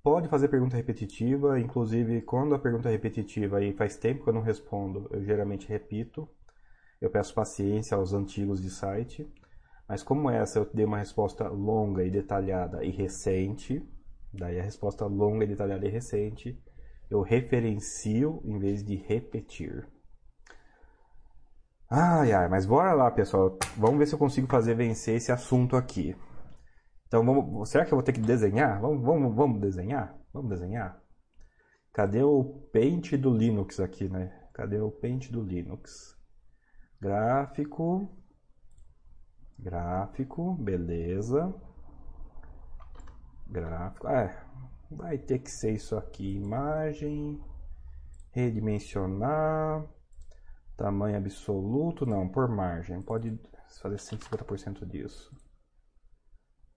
Pode 0.03 0.29
fazer 0.29 0.49
pergunta 0.49 0.77
repetitiva, 0.77 1.59
inclusive 1.59 2.23
quando 2.23 2.55
a 2.55 2.59
pergunta 2.59 2.89
é 2.89 2.93
repetitiva 2.93 3.62
e 3.62 3.72
faz 3.72 3.97
tempo 3.97 4.22
que 4.22 4.31
eu 4.31 4.35
não 4.35 4.41
respondo, 4.41 5.09
eu 5.11 5.24
geralmente 5.24 5.68
repito. 5.68 6.29
Eu 7.01 7.11
peço 7.11 7.35
paciência 7.35 7.97
aos 7.97 8.12
antigos 8.12 8.62
de 8.62 8.70
site. 8.70 9.29
Mas 9.89 10.03
como 10.03 10.31
essa 10.31 10.59
eu 10.59 10.68
dei 10.72 10.85
uma 10.85 10.99
resposta 10.99 11.49
longa 11.49 12.05
e 12.05 12.11
detalhada 12.11 12.85
e 12.85 12.91
recente, 12.91 13.83
daí 14.33 14.59
a 14.59 14.62
resposta 14.62 15.07
longa 15.07 15.45
e 15.45 15.49
detalhada 15.49 15.87
e 15.87 15.91
recente, 15.91 16.59
eu 17.09 17.20
referencio 17.20 18.41
em 18.45 18.59
vez 18.59 18.85
de 18.85 18.97
repetir. 18.97 19.87
Ai, 21.89 22.32
ai, 22.32 22.49
mas 22.49 22.66
bora 22.66 22.93
lá, 22.93 23.11
pessoal. 23.11 23.57
Vamos 23.76 23.99
ver 23.99 24.07
se 24.07 24.14
eu 24.14 24.18
consigo 24.18 24.49
fazer 24.49 24.74
vencer 24.74 25.16
esse 25.16 25.30
assunto 25.30 25.76
aqui. 25.76 26.16
Então, 27.07 27.24
vamos, 27.24 27.68
será 27.68 27.84
que 27.84 27.93
eu 27.93 27.97
vou 27.97 28.03
ter 28.03 28.12
que 28.12 28.20
desenhar? 28.20 28.80
Vamos, 28.80 29.03
vamos, 29.05 29.34
vamos 29.34 29.61
desenhar? 29.61 30.16
Vamos 30.32 30.51
desenhar? 30.51 31.01
Cadê 31.93 32.22
o 32.22 32.45
Paint 32.72 33.12
do 33.14 33.30
Linux 33.30 33.78
aqui, 33.78 34.09
né? 34.09 34.32
Cadê 34.53 34.80
o 34.80 34.91
Paint 34.91 35.30
do 35.30 35.43
Linux? 35.43 36.16
Gráfico. 37.01 38.11
Gráfico, 39.57 40.55
beleza. 40.57 41.55
Gráfico. 43.47 44.09
Ah, 44.09 44.22
é. 44.22 44.37
vai 44.91 45.18
ter 45.18 45.39
que 45.39 45.51
ser 45.51 45.72
isso 45.72 45.97
aqui, 45.97 46.37
imagem, 46.37 47.41
redimensionar, 48.32 49.87
tamanho 50.77 51.16
absoluto, 51.16 52.05
não, 52.05 52.29
por 52.29 52.49
margem, 52.49 53.01
pode 53.03 53.39
fazer 53.81 53.97
150% 53.97 54.87
disso. 54.87 55.35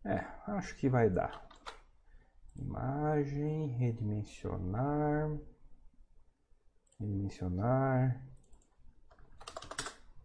É, 0.05 0.25
acho 0.47 0.75
que 0.77 0.87
vai 0.87 1.09
dar. 1.09 1.47
Imagem, 2.55 3.67
redimensionar, 3.77 5.37
redimensionar. 6.99 8.25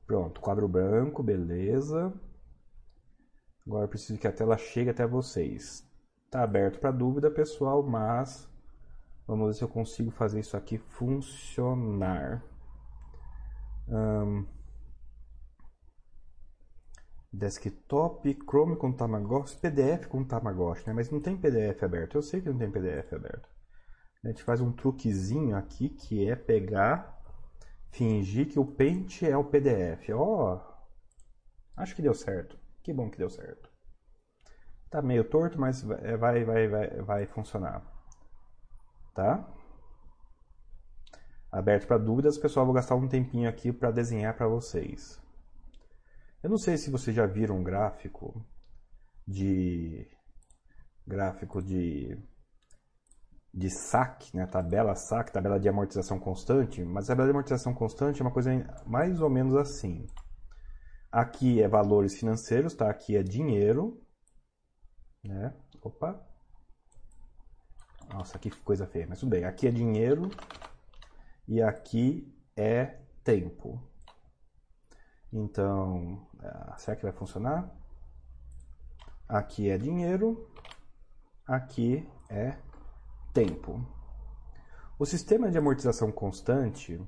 Pronto, 0.06 0.40
quadro 0.40 0.68
branco, 0.68 1.22
beleza. 1.22 2.12
Agora 3.66 3.84
eu 3.84 3.88
preciso 3.88 4.18
que 4.18 4.26
a 4.28 4.32
tela 4.32 4.58
chegue 4.58 4.90
até 4.90 5.06
vocês. 5.06 5.88
Está 6.26 6.42
aberto 6.42 6.78
para 6.78 6.90
dúvida, 6.90 7.30
pessoal, 7.30 7.82
mas 7.82 8.48
vamos 9.26 9.46
ver 9.46 9.54
se 9.54 9.62
eu 9.62 9.68
consigo 9.68 10.10
fazer 10.10 10.40
isso 10.40 10.56
aqui 10.56 10.78
funcionar. 10.78 12.42
Um, 13.88 14.46
desktop, 17.32 18.38
Chrome 18.48 18.76
com 18.76 18.92
Tamagotchi, 18.92 19.56
PDF 19.56 20.06
com 20.06 20.24
Tamagotchi, 20.24 20.86
né? 20.86 20.92
Mas 20.92 21.10
não 21.10 21.20
tem 21.20 21.36
PDF 21.36 21.82
aberto. 21.82 22.16
Eu 22.16 22.22
sei 22.22 22.40
que 22.40 22.48
não 22.48 22.58
tem 22.58 22.70
PDF 22.70 23.12
aberto. 23.12 23.48
A 24.24 24.28
gente 24.28 24.42
faz 24.42 24.60
um 24.60 24.72
truquezinho 24.72 25.54
aqui 25.54 25.90
que 25.90 26.28
é 26.28 26.34
pegar, 26.34 27.20
fingir 27.90 28.48
que 28.48 28.58
o 28.58 28.64
Paint 28.64 29.22
é 29.22 29.36
o 29.36 29.44
PDF. 29.44 30.10
Ó, 30.14 30.54
oh, 30.54 30.60
acho 31.76 31.94
que 31.94 32.02
deu 32.02 32.14
certo. 32.14 32.58
Que 32.82 32.92
bom 32.92 33.10
que 33.10 33.18
deu 33.18 33.28
certo. 33.28 33.68
Tá 34.88 35.02
meio 35.02 35.24
torto, 35.24 35.60
mas 35.60 35.82
vai, 35.82 36.44
vai, 36.44 36.44
vai, 36.44 36.88
vai 37.02 37.26
funcionar. 37.26 37.82
Tá? 39.14 39.46
Aberto 41.54 41.86
para 41.86 41.98
dúvidas, 41.98 42.36
pessoal, 42.36 42.66
vou 42.66 42.74
gastar 42.74 42.96
um 42.96 43.06
tempinho 43.06 43.48
aqui 43.48 43.72
para 43.72 43.92
desenhar 43.92 44.36
para 44.36 44.48
vocês. 44.48 45.22
Eu 46.42 46.50
não 46.50 46.58
sei 46.58 46.76
se 46.76 46.90
vocês 46.90 47.14
já 47.14 47.26
viram 47.26 47.58
um 47.58 47.62
gráfico 47.62 48.44
de 49.24 50.04
gráfico 51.06 51.62
de 51.62 52.18
de 53.54 53.70
saque, 53.70 54.36
né? 54.36 54.46
tabela 54.46 54.96
saque, 54.96 55.30
tabela 55.30 55.60
de 55.60 55.68
amortização 55.68 56.18
constante, 56.18 56.82
mas 56.82 57.04
a 57.04 57.12
tabela 57.12 57.28
de 57.28 57.30
amortização 57.30 57.72
constante 57.72 58.20
é 58.20 58.24
uma 58.24 58.32
coisa 58.32 58.50
mais 58.84 59.20
ou 59.20 59.30
menos 59.30 59.54
assim. 59.54 60.08
Aqui 61.12 61.62
é 61.62 61.68
valores 61.68 62.18
financeiros, 62.18 62.74
tá? 62.74 62.90
Aqui 62.90 63.16
é 63.16 63.22
dinheiro, 63.22 64.02
né? 65.22 65.54
Opa. 65.80 66.20
Nossa, 68.12 68.40
que 68.40 68.50
coisa 68.50 68.88
feia, 68.88 69.06
mas 69.08 69.20
tudo 69.20 69.30
bem. 69.30 69.44
Aqui 69.44 69.68
é 69.68 69.70
dinheiro 69.70 70.28
e 71.46 71.62
aqui 71.62 72.32
é 72.56 73.00
tempo. 73.22 73.80
Então, 75.32 76.26
ah, 76.40 76.76
será 76.78 76.96
que 76.96 77.02
vai 77.02 77.12
funcionar? 77.12 77.70
Aqui 79.28 79.68
é 79.68 79.78
dinheiro, 79.78 80.48
aqui 81.46 82.08
é 82.30 82.56
tempo. 83.32 83.84
O 84.98 85.04
sistema 85.04 85.50
de 85.50 85.58
amortização 85.58 86.12
constante, 86.12 87.00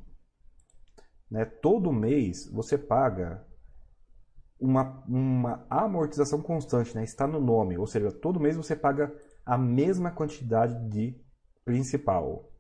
né, 1.31 1.45
todo 1.45 1.93
mês 1.93 2.51
você 2.51 2.77
paga 2.77 3.47
uma, 4.59 5.05
uma 5.07 5.67
amortização 5.71 6.43
constante, 6.43 6.95
né, 6.97 7.05
está 7.05 7.27
no 7.27 7.41
nome, 7.41 7.79
ou 7.79 7.87
seja, 7.87 8.11
todo 8.11 8.41
mês 8.41 8.57
você 8.57 8.75
paga 8.75 9.15
a 9.45 9.57
mesma 9.57 10.11
quantidade 10.11 10.89
de 10.89 11.17
principal. 11.65 12.51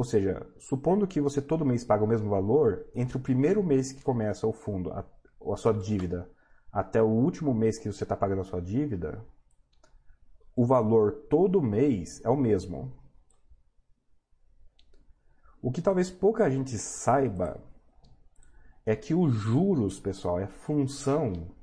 Ou 0.00 0.04
seja, 0.04 0.46
supondo 0.58 1.06
que 1.06 1.20
você 1.20 1.42
todo 1.42 1.62
mês 1.62 1.84
paga 1.84 2.02
o 2.02 2.06
mesmo 2.06 2.30
valor, 2.30 2.86
entre 2.94 3.18
o 3.18 3.20
primeiro 3.20 3.62
mês 3.62 3.92
que 3.92 4.02
começa 4.02 4.46
o 4.46 4.52
fundo, 4.52 4.90
a, 4.90 5.04
a 5.52 5.56
sua 5.58 5.74
dívida, 5.74 6.26
até 6.72 7.02
o 7.02 7.06
último 7.06 7.52
mês 7.52 7.78
que 7.78 7.92
você 7.92 8.04
está 8.04 8.16
pagando 8.16 8.40
a 8.40 8.44
sua 8.44 8.62
dívida, 8.62 9.22
o 10.56 10.64
valor 10.64 11.26
todo 11.28 11.60
mês 11.60 12.18
é 12.24 12.30
o 12.30 12.36
mesmo. 12.36 12.90
O 15.60 15.70
que 15.70 15.82
talvez 15.82 16.10
pouca 16.10 16.50
gente 16.50 16.78
saiba 16.78 17.62
é 18.86 18.96
que 18.96 19.14
os 19.14 19.34
juros, 19.34 20.00
pessoal, 20.00 20.40
é 20.40 20.46
função 20.46 21.54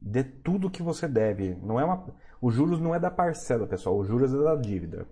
de 0.00 0.24
tudo 0.24 0.70
que 0.70 0.82
você 0.82 1.06
deve. 1.06 1.54
Não 1.56 1.78
é 1.78 1.84
uma, 1.84 2.16
os 2.40 2.54
juros 2.54 2.80
não 2.80 2.94
é 2.94 2.98
da 2.98 3.10
parcela, 3.10 3.66
pessoal. 3.66 3.98
Os 3.98 4.08
juros 4.08 4.32
é 4.32 4.38
da 4.38 4.56
dívida. 4.56 5.06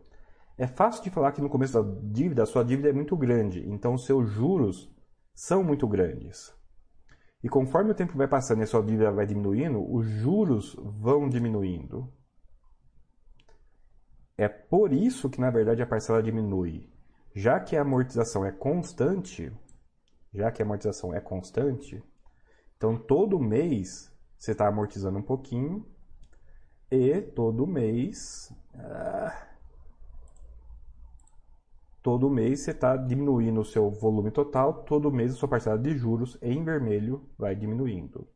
É 0.58 0.66
fácil 0.66 1.02
de 1.04 1.10
falar 1.10 1.32
que 1.32 1.40
no 1.40 1.50
começo 1.50 1.82
da 1.82 2.00
dívida, 2.02 2.42
a 2.42 2.46
sua 2.46 2.64
dívida 2.64 2.88
é 2.88 2.92
muito 2.92 3.16
grande, 3.16 3.68
então 3.68 3.94
os 3.94 4.06
seus 4.06 4.30
juros 4.30 4.90
são 5.34 5.62
muito 5.62 5.86
grandes. 5.86 6.54
E 7.42 7.48
conforme 7.48 7.90
o 7.90 7.94
tempo 7.94 8.16
vai 8.16 8.26
passando 8.26 8.60
e 8.60 8.64
a 8.64 8.66
sua 8.66 8.82
dívida 8.82 9.12
vai 9.12 9.26
diminuindo, 9.26 9.84
os 9.94 10.06
juros 10.06 10.74
vão 10.78 11.28
diminuindo. 11.28 12.10
É 14.36 14.48
por 14.48 14.92
isso 14.92 15.28
que, 15.28 15.40
na 15.40 15.50
verdade, 15.50 15.82
a 15.82 15.86
parcela 15.86 16.22
diminui. 16.22 16.90
Já 17.34 17.60
que 17.60 17.76
a 17.76 17.82
amortização 17.82 18.44
é 18.44 18.50
constante, 18.50 19.52
já 20.32 20.50
que 20.50 20.62
a 20.62 20.64
amortização 20.64 21.14
é 21.14 21.20
constante, 21.20 22.02
então 22.76 22.96
todo 22.96 23.38
mês 23.38 24.12
você 24.38 24.52
está 24.52 24.68
amortizando 24.68 25.18
um 25.18 25.22
pouquinho 25.22 25.86
e 26.90 27.20
todo 27.20 27.66
mês. 27.66 28.52
Ah, 28.74 29.45
todo 32.06 32.30
mês 32.30 32.60
você 32.60 32.70
está 32.70 32.96
diminuindo 32.96 33.60
o 33.60 33.64
seu 33.64 33.90
volume 33.90 34.30
total, 34.30 34.84
todo 34.84 35.10
mês 35.10 35.32
a 35.32 35.34
sua 35.34 35.48
parcela 35.48 35.76
de 35.76 35.90
juros 35.98 36.38
em 36.40 36.62
vermelho 36.62 37.28
vai 37.36 37.56
diminuindo. 37.56 38.28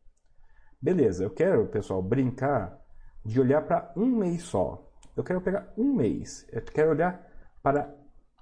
Beleza, 0.83 1.23
eu 1.23 1.31
quero, 1.31 1.69
pessoal, 1.69 2.03
brincar 2.03 2.77
de 3.25 3.41
olhar 3.41 3.65
para 3.65 3.93
um 3.97 4.07
mês 4.07 4.43
só. 4.43 4.91
Eu 5.17 5.23
quero 5.23 5.41
pegar 5.41 5.73
um 5.79 5.95
mês. 5.95 6.45
Eu 6.51 6.63
quero 6.63 6.91
olhar 6.91 7.25
para 7.63 7.95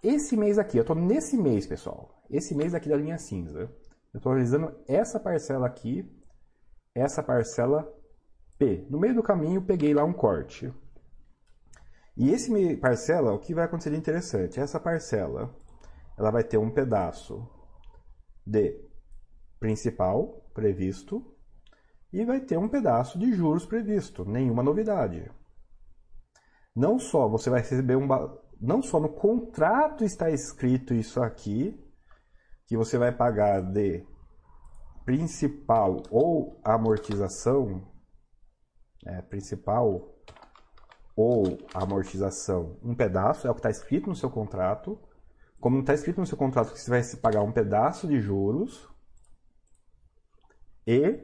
esse 0.03 0.35
mês 0.35 0.59
aqui. 0.59 0.79
Eu 0.79 0.81
estou 0.81 0.97
nesse 0.97 1.37
mês, 1.37 1.66
pessoal. 1.66 2.24
Esse 2.31 2.55
mês 2.55 2.72
aqui 2.72 2.89
da 2.89 2.97
linha 2.97 3.18
cinza. 3.18 3.70
Eu 4.14 4.16
estou 4.16 4.33
analisando 4.33 4.74
essa 4.89 5.20
parcela 5.20 5.66
aqui, 5.66 6.11
essa 6.95 7.22
parcela 7.22 7.87
P. 8.59 8.87
No 8.89 8.99
meio 8.99 9.16
do 9.16 9.22
caminho, 9.22 9.61
peguei 9.61 9.93
lá 9.93 10.05
um 10.05 10.14
corte. 10.14 10.72
E 12.19 12.31
esse 12.31 12.77
parcela, 12.79 13.33
o 13.33 13.39
que 13.39 13.55
vai 13.55 13.64
acontecer 13.64 13.91
de 13.91 13.97
interessante? 13.97 14.59
Essa 14.59 14.81
parcela, 14.81 15.55
ela 16.19 16.33
vai 16.33 16.43
ter 16.43 16.59
um 16.59 16.69
pedaço 16.69 17.49
de 18.45 18.77
principal 19.61 20.51
previsto 20.53 21.25
e 22.12 22.25
vai 22.25 22.41
ter 22.41 22.59
um 22.59 22.69
pedaço 22.69 23.16
de 23.21 23.33
juros 23.33 23.64
previsto, 23.64 24.25
nenhuma 24.25 24.64
novidade. 24.64 25.31
Não 26.75 26.99
só 26.99 27.29
você 27.29 27.51
vai 27.51 27.61
receber 27.61 27.95
um 27.95 28.09
não 28.61 28.83
só 28.83 28.99
no 28.99 29.11
contrato 29.11 30.05
está 30.05 30.29
escrito 30.29 30.93
isso 30.93 31.23
aqui, 31.23 31.81
que 32.66 32.77
você 32.77 32.99
vai 32.99 33.12
pagar 33.12 33.61
de 33.61 34.05
principal 35.05 36.03
ou 36.11 36.61
amortização, 36.64 37.89
é, 39.07 39.23
principal 39.23 40.18
ou 41.19 41.59
amortização 41.75 42.77
um 42.81 42.95
pedaço, 42.95 43.49
é 43.49 43.51
o 43.51 43.55
que 43.55 43.59
está 43.59 43.71
escrito 43.71 44.09
no 44.09 44.14
seu 44.14 44.31
contrato. 44.31 44.97
Como 45.59 45.75
não 45.75 45.81
está 45.81 45.93
escrito 45.93 46.21
no 46.21 46.27
seu 46.27 46.39
contrato 46.39 46.73
que 46.73 46.79
você 46.79 46.89
vai 46.89 47.03
se 47.03 47.16
pagar 47.16 47.43
um 47.43 47.51
pedaço 47.51 48.07
de 48.07 48.21
juros, 48.21 48.89
e 50.87 51.19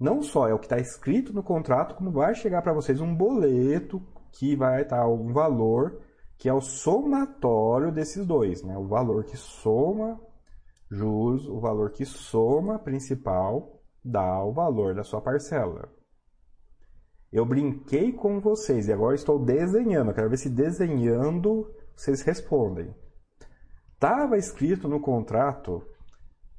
não 0.00 0.20
só 0.20 0.48
é 0.48 0.52
o 0.52 0.58
que 0.58 0.66
está 0.66 0.78
escrito 0.78 1.32
no 1.32 1.44
contrato, 1.44 1.94
como 1.94 2.10
vai 2.10 2.34
chegar 2.34 2.60
para 2.60 2.72
vocês 2.72 3.00
um 3.00 3.14
boleto 3.14 4.02
que 4.32 4.56
vai 4.56 4.82
estar 4.82 5.02
tá 5.02 5.08
um 5.08 5.32
valor 5.32 6.02
que 6.36 6.48
é 6.48 6.52
o 6.52 6.60
somatório 6.60 7.92
desses 7.92 8.26
dois, 8.26 8.64
né? 8.64 8.76
O 8.76 8.88
valor 8.88 9.24
que 9.24 9.36
soma 9.36 10.20
juros, 10.90 11.48
o 11.48 11.60
valor 11.60 11.92
que 11.92 12.04
soma 12.04 12.80
principal 12.80 13.80
dá 14.04 14.42
o 14.42 14.52
valor 14.52 14.92
da 14.92 15.04
sua 15.04 15.20
parcela. 15.20 15.88
Eu 17.36 17.44
brinquei 17.44 18.12
com 18.14 18.40
vocês 18.40 18.88
e 18.88 18.92
agora 18.94 19.14
estou 19.14 19.38
desenhando. 19.38 20.14
Quero 20.14 20.30
ver 20.30 20.38
se 20.38 20.48
desenhando 20.48 21.70
vocês 21.94 22.22
respondem. 22.22 22.94
Estava 23.92 24.38
escrito 24.38 24.88
no 24.88 24.98
contrato 24.98 25.86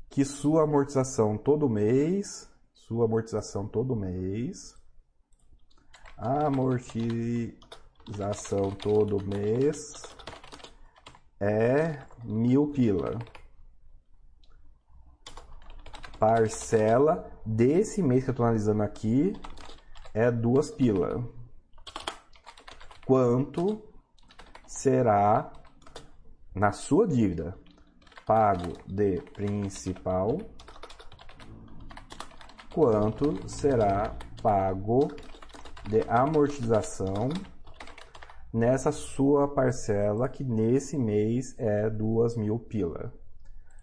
que 0.07 0.23
sua 0.23 0.65
amortização 0.65 1.35
todo 1.35 1.67
mês, 1.67 2.47
sua 2.75 3.05
amortização 3.05 3.67
todo 3.67 3.95
mês, 3.95 4.75
amortização 6.15 8.69
todo 8.69 9.25
mês 9.25 9.79
é 11.39 12.03
mil 12.23 12.67
pila. 12.67 13.17
Parcela 16.19 17.31
desse 17.43 18.03
mês 18.03 18.23
que 18.23 18.29
eu 18.29 18.33
estou 18.33 18.45
analisando 18.45 18.83
aqui 18.83 19.33
é 20.17 20.31
duas 20.31 20.71
pila. 20.71 21.23
Quanto 23.05 23.83
será 24.65 25.53
na 26.55 26.71
sua 26.71 27.07
dívida 27.07 27.55
pago 28.25 28.73
de 28.87 29.21
principal 29.35 30.39
quanto 32.73 33.47
será 33.47 34.17
pago 34.41 35.07
de 35.87 36.01
amortização 36.09 37.29
nessa 38.51 38.91
sua 38.91 39.47
parcela 39.47 40.27
que 40.27 40.43
nesse 40.43 40.97
mês 40.97 41.53
é 41.59 41.91
duas 41.91 42.35
mil 42.35 42.57
pila. 42.57 43.13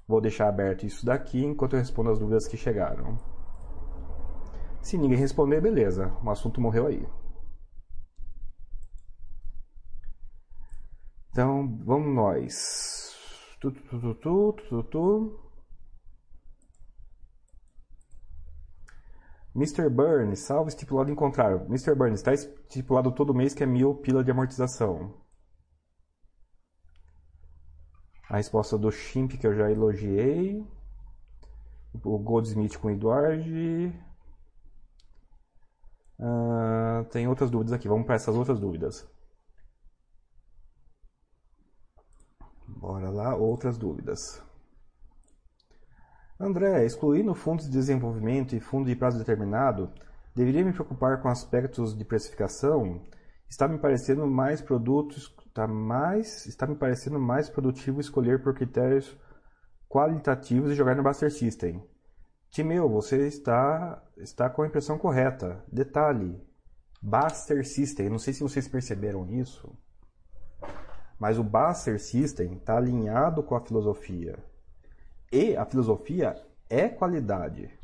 Vou 0.07 0.21
deixar 0.21 0.49
aberto 0.49 0.85
isso 0.85 1.07
daqui 1.07 1.45
enquanto 1.45 1.75
eu 1.75 1.79
respondo 1.79 2.11
as 2.11 2.19
dúvidas 2.19 2.49
que 2.49 2.57
chegaram. 2.57 3.34
Se 4.85 4.99
ninguém 4.99 5.17
responder, 5.17 5.63
beleza, 5.63 6.15
o 6.23 6.31
assunto 6.31 6.61
morreu 6.61 6.87
aí. 6.87 7.09
Então, 11.31 11.67
vamos 11.87 12.15
nós. 12.15 13.17
Tu, 13.63 13.73
tu, 13.73 14.15
tu, 14.15 14.53
tu, 14.53 14.83
tu. 14.83 15.41
Mr. 19.57 19.89
Burns, 19.89 20.41
salve 20.41 20.69
estipulado 20.69 21.11
em 21.11 21.15
contrário. 21.15 21.65
Mr. 21.65 21.95
Burns, 21.95 22.21
está 22.21 22.35
estipulado 22.35 23.11
todo 23.11 23.33
mês 23.33 23.55
que 23.55 23.63
é 23.63 23.67
mil 23.67 23.95
pila 23.95 24.23
de 24.23 24.31
amortização. 24.31 25.15
A 28.29 28.37
resposta 28.37 28.77
do 28.77 28.91
Chimp 28.91 29.33
que 29.39 29.47
eu 29.47 29.55
já 29.55 29.71
elogiei. 29.71 30.63
O 32.05 32.19
Goldsmith 32.19 32.77
com 32.77 32.89
o 32.89 32.91
Eduard. 32.91 34.14
Uh, 36.19 37.05
tem 37.11 37.27
outras 37.27 37.51
dúvidas 37.51 37.73
aqui. 37.73 37.89
Vamos 37.89 38.07
para 38.07 38.15
essas 38.17 38.35
outras 38.35 38.61
dúvidas. 38.61 39.07
Bora 42.67 43.11
lá, 43.11 43.35
outras 43.35 43.79
dúvidas. 43.79 44.43
André, 46.39 46.85
excluindo 46.85 47.35
fundos 47.35 47.67
de 47.67 47.71
desenvolvimento 47.71 48.55
e 48.55 48.61
fundo 48.61 48.87
de 48.87 48.97
prazo 48.97 49.19
determinado, 49.19 49.93
deveria 50.35 50.65
me 50.65 50.73
preocupar 50.73 51.23
com 51.23 51.29
aspectos 51.29 51.97
de 51.97 52.05
precificação? 52.05 53.01
Está 53.49 53.69
me 53.69 53.79
parecendo 53.79 54.27
mais 54.27 54.61
produtos, 54.61 55.33
está 55.47 55.67
mais, 55.67 56.45
está 56.47 56.67
me 56.67 56.75
parecendo 56.75 57.19
mais 57.21 57.49
produtivo 57.49 58.01
escolher 58.01 58.43
por 58.43 58.55
critérios 58.55 59.17
qualitativos 59.89 60.73
e 60.73 60.75
jogar 60.75 60.97
no 60.97 61.05
Buster 61.05 61.33
System. 61.33 61.81
Timeu, 62.55 62.89
você 62.89 63.27
está, 63.27 64.01
está 64.17 64.49
com 64.49 64.63
a 64.63 64.67
impressão 64.69 64.97
correta. 64.97 65.65
Detalhe, 65.67 66.41
Buster 67.03 67.67
System, 67.67 68.09
não 68.09 68.19
sei 68.21 68.33
se 68.33 68.45
vocês 68.45 68.69
perceberam 68.69 69.29
isso, 69.29 69.77
mas 71.19 71.37
o 71.37 71.43
Buster 71.43 72.01
System 72.01 72.53
está 72.53 72.77
alinhado 72.77 73.43
com 73.43 73.57
a 73.57 73.61
filosofia. 73.61 74.39
E 75.33 75.57
a 75.57 75.67
filosofia 75.67 76.41
é 76.71 76.89
qualidade. 76.89 77.77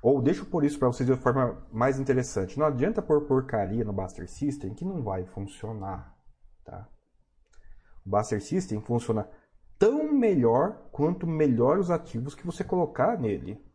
Ou 0.00 0.22
deixa 0.22 0.42
eu 0.42 0.46
pôr 0.46 0.62
isso 0.62 0.78
para 0.78 0.86
vocês 0.86 1.08
de 1.08 1.16
forma 1.16 1.66
mais 1.72 1.98
interessante. 1.98 2.56
Não 2.56 2.66
adianta 2.66 3.02
pôr 3.02 3.22
porcaria 3.22 3.84
no 3.84 3.92
Buster 3.92 4.30
System 4.30 4.74
que 4.74 4.84
não 4.84 5.02
vai 5.02 5.24
funcionar. 5.24 6.16
Tá? 6.64 6.88
O 8.06 8.10
Buster 8.10 8.40
System 8.40 8.80
funciona 8.80 9.28
tão 9.76 10.12
melhor 10.12 10.88
quanto 10.92 11.26
melhor 11.26 11.80
os 11.80 11.90
ativos 11.90 12.36
que 12.36 12.46
você 12.46 12.62
colocar 12.62 13.18
nele. 13.18 13.66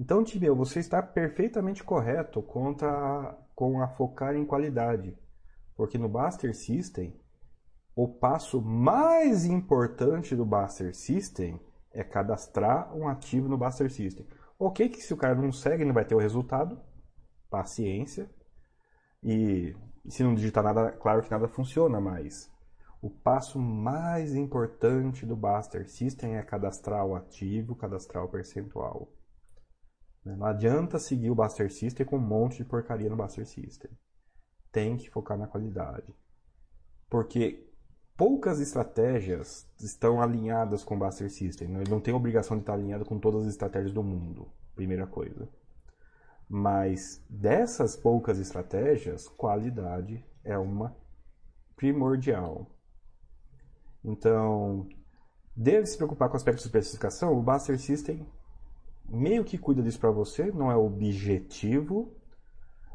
Então, 0.00 0.24
Tibio, 0.24 0.56
você 0.56 0.80
está 0.80 1.02
perfeitamente 1.02 1.84
correto 1.84 2.40
contra, 2.40 3.36
com 3.54 3.82
a 3.82 3.88
focar 3.88 4.34
em 4.34 4.46
qualidade. 4.46 5.14
Porque 5.76 5.98
no 5.98 6.08
Buster 6.08 6.56
System, 6.56 7.20
o 7.94 8.08
passo 8.08 8.62
mais 8.62 9.44
importante 9.44 10.34
do 10.34 10.46
Buster 10.46 10.96
System 10.96 11.60
é 11.92 12.02
cadastrar 12.02 12.96
um 12.96 13.06
ativo 13.08 13.46
no 13.46 13.58
Buster 13.58 13.92
System. 13.92 14.26
Ok 14.58 14.88
que 14.88 15.02
se 15.02 15.12
o 15.12 15.18
cara 15.18 15.34
não 15.34 15.52
segue, 15.52 15.84
não 15.84 15.92
vai 15.92 16.06
ter 16.06 16.14
o 16.14 16.18
resultado. 16.18 16.80
Paciência. 17.50 18.30
E 19.22 19.76
se 20.08 20.22
não 20.24 20.34
digitar 20.34 20.64
nada, 20.64 20.92
claro 20.92 21.22
que 21.22 21.30
nada 21.30 21.46
funciona, 21.46 22.00
mas 22.00 22.50
o 23.02 23.10
passo 23.10 23.58
mais 23.58 24.34
importante 24.34 25.26
do 25.26 25.36
Buster 25.36 25.86
System 25.90 26.36
é 26.36 26.42
cadastrar 26.42 27.04
o 27.04 27.14
ativo, 27.14 27.76
cadastrar 27.76 28.24
o 28.24 28.30
percentual. 28.30 29.19
Né? 30.24 30.36
Não 30.36 30.46
adianta 30.46 30.98
seguir 30.98 31.30
o 31.30 31.34
Buster 31.34 31.72
System 31.72 32.06
com 32.06 32.16
um 32.16 32.20
monte 32.20 32.58
de 32.58 32.64
porcaria 32.64 33.08
no 33.08 33.16
Buster 33.16 33.46
System. 33.46 33.90
Tem 34.72 34.96
que 34.96 35.10
focar 35.10 35.36
na 35.36 35.46
qualidade. 35.46 36.14
Porque 37.08 37.66
poucas 38.16 38.60
estratégias 38.60 39.66
estão 39.80 40.20
alinhadas 40.20 40.84
com 40.84 40.94
o 40.94 40.98
Buster 40.98 41.30
System. 41.30 41.68
Né? 41.68 41.80
Ele 41.80 41.90
não 41.90 42.00
tem 42.00 42.14
obrigação 42.14 42.56
de 42.56 42.62
estar 42.62 42.74
alinhado 42.74 43.04
com 43.04 43.18
todas 43.18 43.42
as 43.42 43.48
estratégias 43.48 43.92
do 43.92 44.02
mundo, 44.02 44.48
primeira 44.74 45.06
coisa. 45.06 45.48
Mas 46.48 47.24
dessas 47.28 47.96
poucas 47.96 48.38
estratégias, 48.38 49.28
qualidade 49.28 50.24
é 50.44 50.58
uma 50.58 50.96
primordial. 51.76 52.70
Então, 54.04 54.88
deve 55.56 55.86
se 55.86 55.96
preocupar 55.96 56.28
com 56.28 56.36
aspectos 56.36 56.64
de 56.64 56.68
especificação. 56.68 57.32
O 57.38 57.42
Buster 57.42 57.78
System 57.78 58.26
meio 59.10 59.44
que 59.44 59.58
cuida 59.58 59.82
disso 59.82 59.98
para 59.98 60.10
você, 60.10 60.50
não 60.52 60.70
é 60.70 60.76
objetivo, 60.76 62.14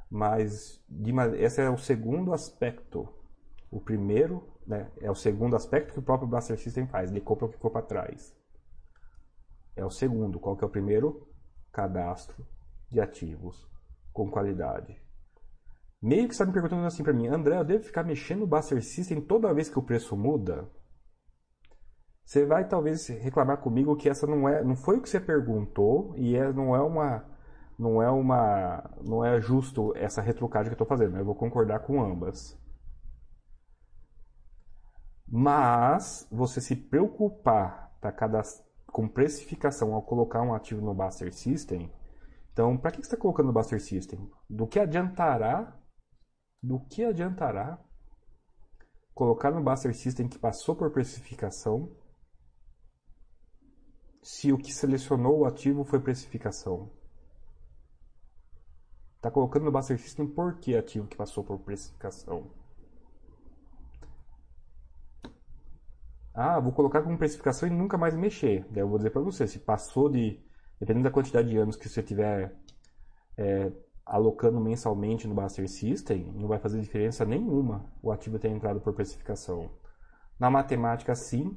mas 0.10 0.82
esse 1.38 1.62
é 1.62 1.70
o 1.70 1.78
segundo 1.78 2.34
aspecto. 2.34 3.08
O 3.70 3.82
primeiro 3.82 4.48
né, 4.66 4.90
é 5.02 5.12
o 5.12 5.16
segundo 5.16 5.56
aspecto 5.56 5.94
que 5.94 6.00
o 6.00 6.04
próprio 6.04 6.28
Buster 6.28 6.58
System 6.58 6.88
faz, 6.88 7.12
ele 7.12 7.22
compra 7.22 7.46
o 7.46 7.50
que 7.50 7.56
ficou 7.56 7.70
para 7.70 7.86
trás. 7.86 8.36
É 9.76 9.84
o 9.84 9.90
segundo. 9.90 10.40
Qual 10.40 10.56
que 10.56 10.64
é 10.64 10.68
o 10.68 10.72
primeiro? 10.72 11.28
Cadastro 11.72 12.48
de 12.90 13.02
ativos 13.02 13.70
com 14.14 14.30
qualidade. 14.30 14.98
Meio 16.02 16.28
que 16.28 16.34
está 16.34 16.46
me 16.46 16.54
perguntando 16.54 16.86
assim 16.86 17.04
para 17.04 17.12
mim, 17.12 17.28
André, 17.28 17.58
eu 17.58 17.66
devo 17.66 17.84
ficar 17.84 18.04
mexendo 18.04 18.42
no 18.42 18.48
Buster 18.48 18.82
System 18.82 19.20
toda 19.20 19.54
vez 19.54 19.70
que 19.70 19.78
o 19.78 19.84
preço 19.84 20.16
muda? 20.16 20.70
Você 22.26 22.44
vai 22.44 22.68
talvez 22.68 23.08
reclamar 23.08 23.58
comigo 23.58 23.96
que 23.96 24.10
essa 24.10 24.26
não 24.26 24.50
é, 24.50 24.64
não 24.64 24.76
foi 24.76 24.98
o 24.98 25.02
que 25.02 25.08
você 25.08 25.20
perguntou 25.20 26.16
e 26.18 26.36
é, 26.36 26.52
não 26.52 26.76
é 26.76 26.82
uma, 26.82 27.24
não 27.78 28.02
é 28.02 28.10
uma, 28.10 28.90
não 29.04 29.24
é 29.24 29.40
justo 29.40 29.96
essa 29.96 30.22
retrucagem 30.22 30.70
que 30.70 30.74
eu 30.74 30.84
estou 30.84 30.88
fazendo. 30.88 31.18
Eu 31.18 31.26
vou 31.26 31.36
concordar 31.36 31.80
com 31.80 32.02
ambas. 32.02 32.60
Mas 35.28 36.28
você 36.32 36.60
se 36.60 36.76
preocupar 36.76 37.96
tá, 38.02 38.12
com 38.88 39.08
precificação 39.08 39.94
ao 39.94 40.02
colocar 40.02 40.42
um 40.42 40.54
ativo 40.54 40.82
no 40.82 40.96
Buster 40.96 41.32
System, 41.32 41.94
então 42.52 42.76
para 42.76 42.90
que 42.90 42.98
você 42.98 43.04
está 43.04 43.18
colocando 43.18 43.48
no 43.48 43.54
Buster 43.54 43.80
System? 43.80 44.32
Do 44.50 44.66
que 44.66 44.80
adiantará? 44.80 45.78
Do 46.62 46.80
que 46.80 47.04
adiantará 47.04 47.80
colocar 49.14 49.52
no 49.52 49.64
Buster 49.64 49.96
System 49.96 50.28
que 50.28 50.40
passou 50.40 50.76
por 50.76 50.92
precificação 50.92 51.92
se 54.26 54.52
o 54.52 54.58
que 54.58 54.74
selecionou 54.74 55.42
o 55.42 55.46
ativo 55.46 55.84
foi 55.84 56.00
precificação. 56.00 56.90
Está 59.18 59.30
colocando 59.30 59.66
no 59.66 59.72
Buster 59.72 60.00
System 60.00 60.26
por 60.26 60.56
que 60.56 60.76
ativo 60.76 61.06
que 61.06 61.16
passou 61.16 61.44
por 61.44 61.60
precificação? 61.60 62.48
Ah, 66.34 66.60
vou 66.60 66.72
colocar 66.72 67.04
como 67.04 67.20
precificação 67.20 67.70
e 67.70 67.72
nunca 67.72 68.00
mais 68.00 68.16
mexer. 68.16 68.66
Daí 68.72 68.82
eu 68.82 68.88
vou 68.88 68.98
dizer 68.98 69.12
para 69.12 69.22
você, 69.22 69.46
se 69.46 69.60
passou 69.60 70.10
de, 70.10 70.44
dependendo 70.80 71.04
da 71.04 71.12
quantidade 71.12 71.48
de 71.48 71.58
anos 71.58 71.76
que 71.76 71.88
você 71.88 72.02
tiver 72.02 72.52
é, 73.38 73.72
alocando 74.04 74.60
mensalmente 74.60 75.28
no 75.28 75.36
Buster 75.36 75.70
System, 75.70 76.34
não 76.34 76.48
vai 76.48 76.58
fazer 76.58 76.82
diferença 76.82 77.24
nenhuma 77.26 77.86
o 78.02 78.12
ativo 78.12 78.40
ter 78.40 78.50
entrado 78.50 78.82
por 78.82 78.92
precificação. 78.92 79.70
Na 80.40 80.50
matemática, 80.50 81.14
sim, 81.14 81.56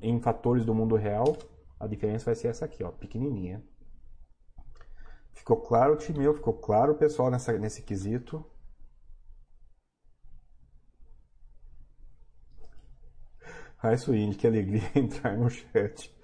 em 0.00 0.18
fatores 0.22 0.64
do 0.64 0.74
mundo 0.74 0.96
real, 0.96 1.36
a 1.82 1.86
diferença 1.88 2.26
vai 2.26 2.36
ser 2.36 2.46
essa 2.46 2.64
aqui, 2.64 2.84
ó, 2.84 2.92
pequenininha. 2.92 3.60
Ficou 5.32 5.60
claro 5.60 5.94
o 5.94 5.96
time 5.96 6.20
meu, 6.20 6.32
ficou 6.32 6.54
claro 6.54 6.92
o 6.92 6.96
pessoal 6.96 7.28
nessa, 7.28 7.58
nesse 7.58 7.82
quesito. 7.82 8.44
Ai, 13.82 13.98
Swing, 13.98 14.32
que 14.36 14.46
alegria 14.46 14.88
entrar 14.94 15.36
no 15.36 15.50
chat. 15.50 16.14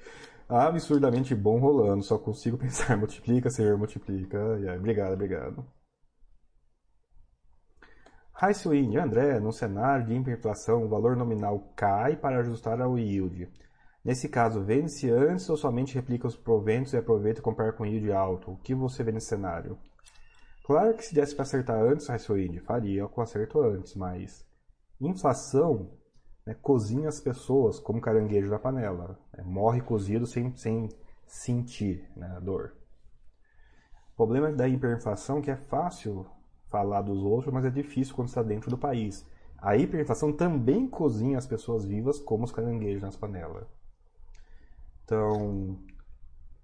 Absurdamente 0.48 1.34
bom 1.34 1.58
rolando, 1.58 2.04
só 2.04 2.16
consigo 2.16 2.56
pensar 2.58 2.96
multiplica, 2.96 3.50
ser 3.50 3.76
multiplica. 3.76 4.38
Ai, 4.54 4.78
obrigado, 4.78 5.14
obrigado. 5.14 5.66
High 8.34 8.54
Swing, 8.54 8.96
André, 8.96 9.40
no 9.40 9.52
cenário 9.52 10.06
de 10.06 10.14
hiperinflação, 10.14 10.84
o 10.84 10.88
valor 10.88 11.16
nominal 11.16 11.72
cai 11.74 12.16
para 12.16 12.38
ajustar 12.38 12.80
ao 12.80 12.96
yield. 12.96 13.50
Nesse 14.04 14.28
caso, 14.28 14.62
vende-se 14.62 15.10
antes 15.10 15.48
ou 15.50 15.56
somente 15.56 15.94
replica 15.94 16.26
os 16.26 16.36
proventos 16.36 16.92
e 16.92 16.96
aproveita 16.96 17.42
comprar 17.42 17.72
com 17.72 17.84
yield 17.84 18.10
alto? 18.12 18.52
O 18.52 18.56
que 18.56 18.74
você 18.74 19.02
vê 19.02 19.12
nesse 19.12 19.26
cenário? 19.26 19.78
Claro 20.64 20.94
que 20.94 21.04
se 21.04 21.14
desse 21.14 21.34
para 21.34 21.44
acertar 21.44 21.80
antes, 21.80 22.06
Raçoide, 22.08 22.60
faria 22.60 23.08
com 23.08 23.20
acerto 23.20 23.60
antes, 23.60 23.94
mas 23.94 24.46
inflação 25.00 25.90
né, 26.46 26.54
cozinha 26.60 27.08
as 27.08 27.20
pessoas 27.20 27.78
como 27.78 28.00
caranguejo 28.00 28.50
na 28.50 28.58
panela. 28.58 29.18
Né, 29.36 29.42
morre 29.44 29.80
cozido 29.80 30.26
sem, 30.26 30.54
sem 30.56 30.88
sentir 31.26 32.10
né, 32.16 32.34
a 32.36 32.40
dor. 32.40 32.74
O 34.12 34.16
problema 34.16 34.52
da 34.52 34.68
hiperinflação 34.68 35.38
é 35.38 35.42
que 35.42 35.50
é 35.50 35.56
fácil 35.56 36.26
falar 36.70 37.02
dos 37.02 37.22
outros, 37.22 37.52
mas 37.52 37.64
é 37.64 37.70
difícil 37.70 38.14
quando 38.14 38.28
está 38.28 38.42
dentro 38.42 38.70
do 38.70 38.78
país. 38.78 39.26
A 39.56 39.76
hiperinflação 39.76 40.32
também 40.32 40.88
cozinha 40.88 41.38
as 41.38 41.46
pessoas 41.46 41.84
vivas 41.84 42.18
como 42.18 42.44
os 42.44 42.52
caranguejos 42.52 43.02
nas 43.02 43.16
panelas. 43.16 43.77
Então, 45.08 45.78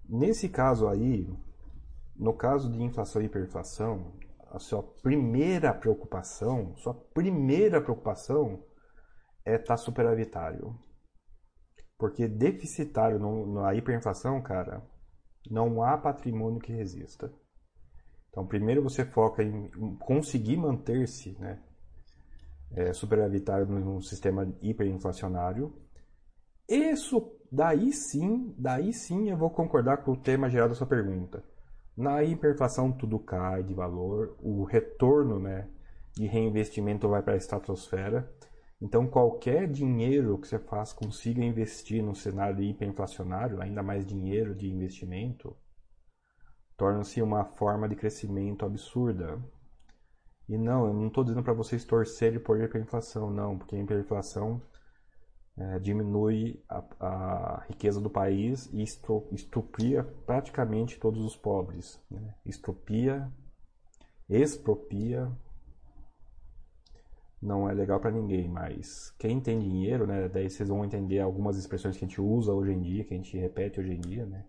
nesse 0.07 0.47
caso 0.47 0.87
aí, 0.87 1.27
no 2.15 2.31
caso 2.31 2.71
de 2.71 2.79
inflação 2.79 3.19
e 3.19 3.25
hiperinflação, 3.25 4.13
a 4.51 4.59
sua 4.59 4.83
primeira 4.83 5.73
preocupação, 5.73 6.75
sua 6.75 6.93
primeira 6.93 7.81
preocupação 7.81 8.63
é 9.43 9.55
estar 9.55 9.73
tá 9.73 9.77
superavitário. 9.77 10.79
Porque 11.97 12.27
deficitário 12.27 13.17
na 13.47 13.73
hiperinflação, 13.73 14.39
cara, 14.43 14.87
não 15.49 15.81
há 15.81 15.97
patrimônio 15.97 16.59
que 16.59 16.71
resista. 16.71 17.33
Então, 18.29 18.45
primeiro 18.45 18.83
você 18.83 19.03
foca 19.03 19.41
em 19.41 19.71
conseguir 19.97 20.57
manter-se 20.57 21.31
né, 21.39 21.63
é, 22.75 22.93
superavitário 22.93 23.65
num 23.65 23.99
sistema 24.01 24.55
hiperinflacionário. 24.61 25.75
Isso, 26.69 27.34
daí 27.51 27.91
sim, 27.91 28.53
daí 28.57 28.93
sim 28.93 29.29
eu 29.29 29.37
vou 29.37 29.49
concordar 29.49 29.97
com 29.97 30.11
o 30.11 30.17
tema 30.17 30.49
geral 30.49 30.69
da 30.69 30.75
sua 30.75 30.87
pergunta. 30.87 31.43
Na 31.95 32.23
hiperinflação 32.23 32.91
tudo 32.91 33.19
cai 33.19 33.63
de 33.63 33.73
valor, 33.73 34.35
o 34.41 34.63
retorno 34.63 35.39
né, 35.39 35.67
de 36.13 36.27
reinvestimento 36.27 37.07
vai 37.07 37.21
para 37.21 37.33
a 37.33 37.37
estratosfera 37.37 38.29
então, 38.81 39.07
qualquer 39.07 39.67
dinheiro 39.67 40.37
que 40.37 40.47
você 40.47 40.59
faz 40.59 40.91
consiga 40.91 41.43
investir 41.43 42.03
num 42.03 42.13
cenário 42.13 42.61
hiperinflacionário, 42.61 43.61
ainda 43.61 43.81
mais 43.81 44.05
dinheiro 44.05 44.53
de 44.53 44.69
investimento, 44.69 45.55
torna-se 46.77 47.21
uma 47.21 47.45
forma 47.45 47.87
de 47.87 47.95
crescimento 47.95 48.65
absurda. 48.65 49.39
E 50.47 50.57
não, 50.57 50.87
eu 50.87 50.93
não 50.93 51.07
estou 51.07 51.23
dizendo 51.23 51.41
para 51.41 51.53
vocês 51.53 51.85
torcerem 51.85 52.39
por 52.39 52.61
hiperinflação, 52.61 53.31
não, 53.31 53.57
porque 53.57 53.75
a 53.75 53.79
hiperinflação 53.79 54.61
é, 55.57 55.79
diminui 55.79 56.61
a, 56.67 56.83
a, 56.99 57.63
riqueza 57.69 58.01
do 58.01 58.09
país 58.09 58.69
e 58.73 58.83
estupria 58.83 60.03
praticamente 60.25 60.99
todos 60.99 61.23
os 61.23 61.35
pobres. 61.35 62.01
Né? 62.11 62.35
Expropria 62.45 63.31
não 67.41 67.69
é 67.69 67.73
legal 67.73 67.99
para 67.99 68.11
ninguém, 68.11 68.49
mas 68.49 69.11
quem 69.19 69.39
tem 69.39 69.59
dinheiro, 69.59 70.07
né, 70.07 70.27
daí 70.27 70.49
vocês 70.49 70.67
vão 70.67 70.83
entender 70.83 71.19
algumas 71.19 71.57
expressões 71.57 71.95
que 71.95 72.03
a 72.03 72.07
gente 72.07 72.19
usa 72.19 72.51
hoje 72.51 72.71
em 72.71 72.81
dia, 72.81 73.03
que 73.03 73.13
a 73.13 73.17
gente 73.17 73.37
repete 73.37 73.79
hoje 73.79 73.93
em 73.93 73.99
dia, 73.99 74.25
né? 74.25 74.45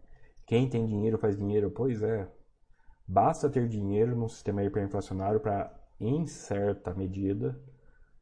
Quem 0.46 0.68
tem 0.68 0.86
dinheiro 0.86 1.18
faz 1.18 1.36
dinheiro, 1.36 1.70
pois 1.70 2.02
é. 2.02 2.26
Basta 3.06 3.50
ter 3.50 3.68
dinheiro 3.68 4.16
num 4.16 4.28
sistema 4.28 4.64
hiperinflacionário 4.64 5.40
para, 5.40 5.72
em 6.00 6.26
certa 6.26 6.94
medida, 6.94 7.60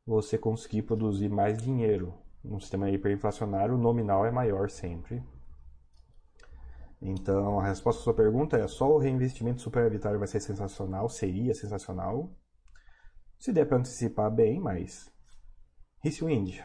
você 0.06 0.36
conseguir 0.36 0.82
produzir 0.82 1.28
mais 1.28 1.62
dinheiro. 1.62 2.14
Num 2.44 2.60
sistema 2.60 2.90
hiperinflacionário, 2.90 3.74
o 3.74 3.78
nominal 3.78 4.26
é 4.26 4.30
maior 4.30 4.68
sempre. 4.68 5.22
Então, 7.00 7.58
a 7.58 7.66
resposta 7.66 8.00
à 8.00 8.04
sua 8.04 8.14
pergunta 8.14 8.58
é: 8.58 8.68
só 8.68 8.90
o 8.90 8.98
reinvestimento 8.98 9.62
superavitário 9.62 10.18
vai 10.18 10.28
ser 10.28 10.40
sensacional? 10.40 11.08
Seria 11.08 11.54
sensacional? 11.54 12.30
Se 13.38 13.52
der 13.52 13.66
para 13.66 13.78
antecipar 13.78 14.30
bem, 14.30 14.60
mas. 14.60 15.10
Wind. 16.22 16.60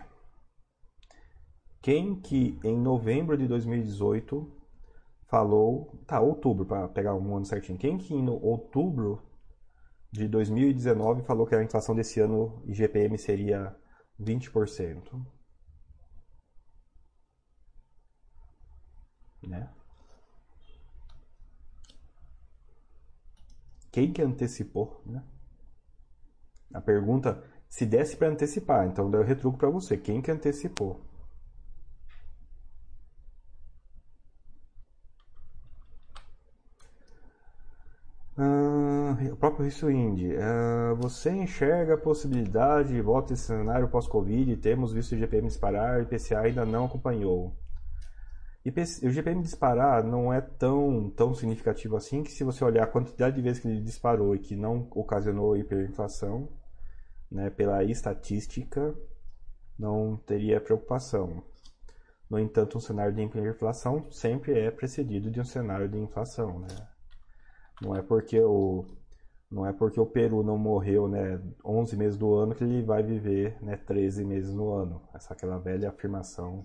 Quem 1.82 2.20
que 2.20 2.60
em 2.64 2.78
novembro 2.78 3.38
de 3.38 3.48
2018 3.48 4.60
falou. 5.28 5.98
Tá, 6.06 6.20
outubro, 6.20 6.66
para 6.66 6.90
pegar 6.90 7.16
um 7.16 7.36
ano 7.36 7.46
certinho. 7.46 7.78
Quem 7.78 7.98
que 7.98 8.14
em 8.14 8.28
outubro 8.30 9.22
de 10.12 10.28
2019 10.28 11.24
falou 11.24 11.48
que 11.48 11.56
a 11.56 11.64
inflação 11.64 11.96
desse 11.96 12.20
ano 12.20 12.62
IGPM 12.66 13.18
seria 13.18 13.76
20%? 14.20 15.39
Né? 19.42 19.70
Quem 23.92 24.12
que 24.14 24.22
antecipou, 24.22 25.02
né? 25.06 25.24
A 26.74 26.80
pergunta, 26.80 27.44
se 27.68 27.86
desse 27.86 28.16
para 28.16 28.30
antecipar, 28.30 28.88
então 28.88 29.12
eu 29.12 29.24
retruco 29.24 29.58
para 29.58 29.70
você. 29.70 29.98
Quem 29.98 30.22
que 30.22 30.32
antecipou? 30.32 31.02
Ah, 38.38 39.18
o 39.32 39.36
próprio 39.36 39.66
Rissuindi, 39.66 40.36
ah, 40.38 40.94
você 40.96 41.30
enxerga 41.32 41.96
a 41.96 41.98
possibilidade 41.98 42.90
de 42.90 43.02
volta 43.02 43.34
esse 43.34 43.44
cenário 43.44 43.90
pós-Covid? 43.90 44.56
Temos 44.58 44.94
visto 44.94 45.14
o 45.14 45.18
GPM 45.18 45.48
disparar, 45.48 46.00
e 46.00 46.04
o 46.04 46.04
IPCA 46.04 46.40
ainda 46.42 46.66
não 46.66 46.86
acompanhou. 46.86 47.54
O 49.04 49.10
GPM 49.10 49.42
disparar 49.42 50.04
não 50.04 50.34
é 50.34 50.42
tão, 50.42 51.10
tão 51.12 51.34
significativo 51.34 51.96
assim 51.96 52.24
que 52.24 52.32
se 52.32 52.44
você 52.44 52.64
olhar 52.64 52.84
a 52.84 52.88
quantidade 52.88 53.36
de 53.36 53.42
vezes 53.42 53.62
que 53.62 53.68
ele 53.68 53.82
disparou 53.82 54.36
e 54.36 54.40
que 54.40 54.56
não 54.56 54.88
ocasionou 54.92 55.56
hiperinflação, 55.56 56.50
né, 57.32 57.50
pela 57.50 57.84
estatística, 57.84 58.96
não 59.78 60.18
teria 60.18 60.60
preocupação. 60.60 61.44
No 62.30 62.38
entanto, 62.38 62.78
um 62.78 62.82
cenário 62.82 63.14
de 63.14 63.22
hiperinflação 63.22 64.12
sempre 64.12 64.60
é 64.60 64.70
precedido 64.70 65.32
de 65.32 65.40
um 65.40 65.46
cenário 65.46 65.88
de 65.88 65.98
inflação. 65.98 66.60
Né? 66.60 66.68
Não 67.82 67.96
é 67.96 68.02
porque 68.02 68.40
o 68.40 68.86
não 69.52 69.66
é 69.66 69.74
porque 69.74 70.00
o 70.00 70.06
Peru 70.06 70.44
não 70.44 70.60
morreu 70.60 71.08
né, 71.08 71.42
11 71.66 71.98
meses 71.98 72.18
do 72.18 72.36
ano 72.36 72.54
que 72.54 72.64
ele 72.64 72.84
vai 72.84 73.02
viver 73.02 73.58
né, 73.64 73.78
13 73.78 74.24
meses 74.24 74.54
no 74.54 74.72
ano. 74.72 75.02
Essa 75.12 75.34
é 75.34 75.36
aquela 75.36 75.58
velha 75.58 75.90
afirmação, 75.90 76.62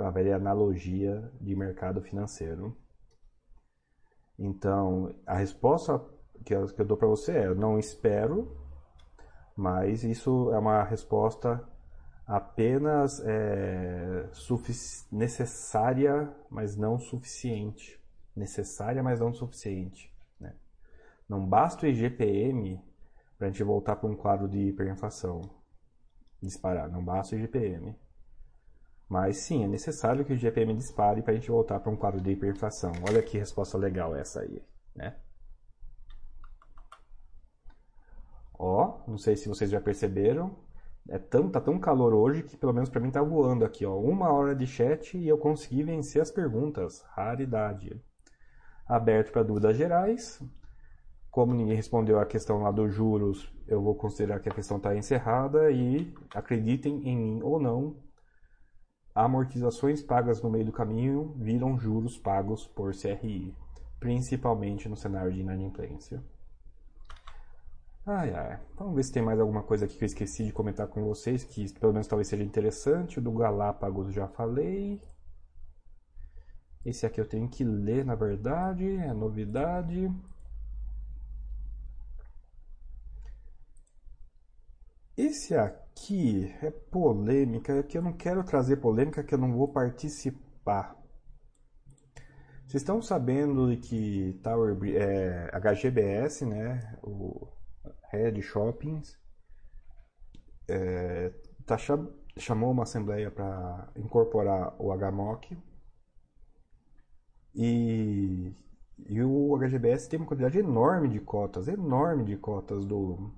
aquela 0.00 0.10
velha 0.10 0.36
analogia 0.36 1.30
de 1.40 1.54
mercado 1.54 2.00
financeiro. 2.02 2.76
Então, 4.38 5.14
a 5.26 5.36
resposta 5.36 6.02
que 6.44 6.54
eu, 6.54 6.66
que 6.66 6.80
eu 6.80 6.86
dou 6.86 6.96
para 6.96 7.08
você 7.08 7.32
é: 7.32 7.46
eu 7.46 7.54
não 7.54 7.78
espero 7.78 8.60
mas 9.60 10.04
isso 10.04 10.50
é 10.54 10.58
uma 10.58 10.82
resposta 10.82 11.62
apenas 12.26 13.20
é, 13.20 14.26
necessária, 15.12 16.34
mas 16.48 16.78
não 16.78 16.98
suficiente. 16.98 18.00
Necessária, 18.34 19.02
mas 19.02 19.20
não 19.20 19.34
suficiente. 19.34 20.10
Né? 20.40 20.54
Não 21.28 21.46
basta 21.46 21.84
o 21.84 21.88
IGPM 21.90 22.82
para 23.36 23.48
a 23.48 23.50
gente 23.50 23.62
voltar 23.62 23.96
para 23.96 24.08
um 24.08 24.16
quadro 24.16 24.48
de 24.48 24.68
hiperinflação. 24.68 25.42
Disparar, 26.40 26.90
não 26.90 27.04
basta 27.04 27.36
o 27.36 27.38
IGPM. 27.38 27.94
Mas 29.10 29.38
sim, 29.38 29.64
é 29.64 29.66
necessário 29.66 30.24
que 30.24 30.32
o 30.32 30.36
IGPM 30.36 30.72
dispare 30.72 31.20
para 31.20 31.32
a 31.32 31.34
gente 31.34 31.50
voltar 31.50 31.80
para 31.80 31.90
um 31.90 31.96
quadro 31.96 32.20
de 32.20 32.30
hiperinflação. 32.30 32.92
Olha 33.08 33.20
que 33.20 33.36
resposta 33.36 33.76
legal 33.76 34.14
essa 34.14 34.42
aí, 34.42 34.62
né? 34.94 35.16
Ó, 38.56 39.00
não 39.08 39.18
sei 39.18 39.34
se 39.34 39.48
vocês 39.48 39.68
já 39.68 39.80
perceberam. 39.80 40.56
É 41.08 41.18
tão, 41.18 41.50
tá 41.50 41.60
tão 41.60 41.76
calor 41.76 42.14
hoje 42.14 42.44
que 42.44 42.56
pelo 42.56 42.72
menos 42.72 42.88
para 42.88 43.00
mim 43.00 43.10
tá 43.10 43.20
voando 43.20 43.64
aqui, 43.64 43.84
ó. 43.84 43.98
Uma 43.98 44.32
hora 44.32 44.54
de 44.54 44.64
chat 44.64 45.18
e 45.18 45.26
eu 45.26 45.38
consegui 45.38 45.82
vencer 45.82 46.22
as 46.22 46.30
perguntas. 46.30 47.02
Raridade. 47.16 48.00
Aberto 48.86 49.32
para 49.32 49.42
dúvidas 49.42 49.76
gerais. 49.76 50.40
Como 51.32 51.52
ninguém 51.52 51.74
respondeu 51.74 52.20
a 52.20 52.26
questão 52.26 52.62
lá 52.62 52.70
dos 52.70 52.94
juros, 52.94 53.52
eu 53.66 53.82
vou 53.82 53.96
considerar 53.96 54.38
que 54.38 54.48
a 54.48 54.54
questão 54.54 54.76
está 54.76 54.94
encerrada 54.94 55.68
e 55.72 56.14
acreditem 56.32 57.08
em 57.08 57.16
mim 57.16 57.42
ou 57.42 57.58
não, 57.58 57.96
amortizações 59.24 60.02
pagas 60.02 60.42
no 60.42 60.50
meio 60.50 60.64
do 60.64 60.72
caminho 60.72 61.34
viram 61.36 61.78
juros 61.78 62.18
pagos 62.18 62.66
por 62.66 62.92
CRI, 62.94 63.54
principalmente 63.98 64.88
no 64.88 64.96
cenário 64.96 65.32
de 65.32 65.40
inadimplência. 65.40 66.22
Ai, 68.06 68.32
ai. 68.34 68.58
Vamos 68.76 68.96
ver 68.96 69.04
se 69.04 69.12
tem 69.12 69.22
mais 69.22 69.38
alguma 69.38 69.62
coisa 69.62 69.84
aqui 69.84 69.96
que 69.96 70.04
eu 70.04 70.06
esqueci 70.06 70.44
de 70.44 70.52
comentar 70.52 70.86
com 70.88 71.04
vocês, 71.04 71.44
que 71.44 71.72
pelo 71.74 71.92
menos 71.92 72.08
talvez 72.08 72.28
seja 72.28 72.42
interessante. 72.42 73.18
O 73.18 73.22
do 73.22 73.30
Galápagos 73.32 74.12
já 74.12 74.26
falei. 74.26 75.00
Esse 76.84 77.04
aqui 77.04 77.20
eu 77.20 77.28
tenho 77.28 77.48
que 77.48 77.62
ler, 77.62 78.04
na 78.04 78.14
verdade, 78.14 78.96
é 78.96 79.12
novidade. 79.12 80.10
Esse 85.20 85.54
aqui 85.54 86.50
é 86.62 86.70
polêmica, 86.70 87.74
é 87.74 87.82
que 87.82 87.98
eu 87.98 88.00
não 88.00 88.14
quero 88.14 88.42
trazer 88.42 88.76
polêmica, 88.76 89.22
que 89.22 89.34
eu 89.34 89.38
não 89.38 89.52
vou 89.52 89.68
participar. 89.68 90.96
Vocês 92.66 92.80
estão 92.82 93.02
sabendo 93.02 93.76
que 93.82 94.40
Tower, 94.42 94.78
é, 94.96 95.50
HGBS, 95.52 96.46
né, 96.46 96.98
o 97.02 97.46
Red 98.10 98.40
Shoppings, 98.40 99.18
é, 100.66 101.34
tá 101.66 101.76
chamou 102.38 102.70
uma 102.70 102.84
assembleia 102.84 103.30
para 103.30 103.92
incorporar 103.96 104.74
o 104.78 104.90
HMOC 104.90 105.54
e, 107.54 108.54
e 109.06 109.22
o 109.22 109.54
HGBS 109.58 110.08
tem 110.08 110.18
uma 110.18 110.26
quantidade 110.26 110.58
enorme 110.58 111.10
de 111.10 111.20
cotas, 111.20 111.68
enorme 111.68 112.24
de 112.24 112.38
cotas 112.38 112.86
do, 112.86 113.30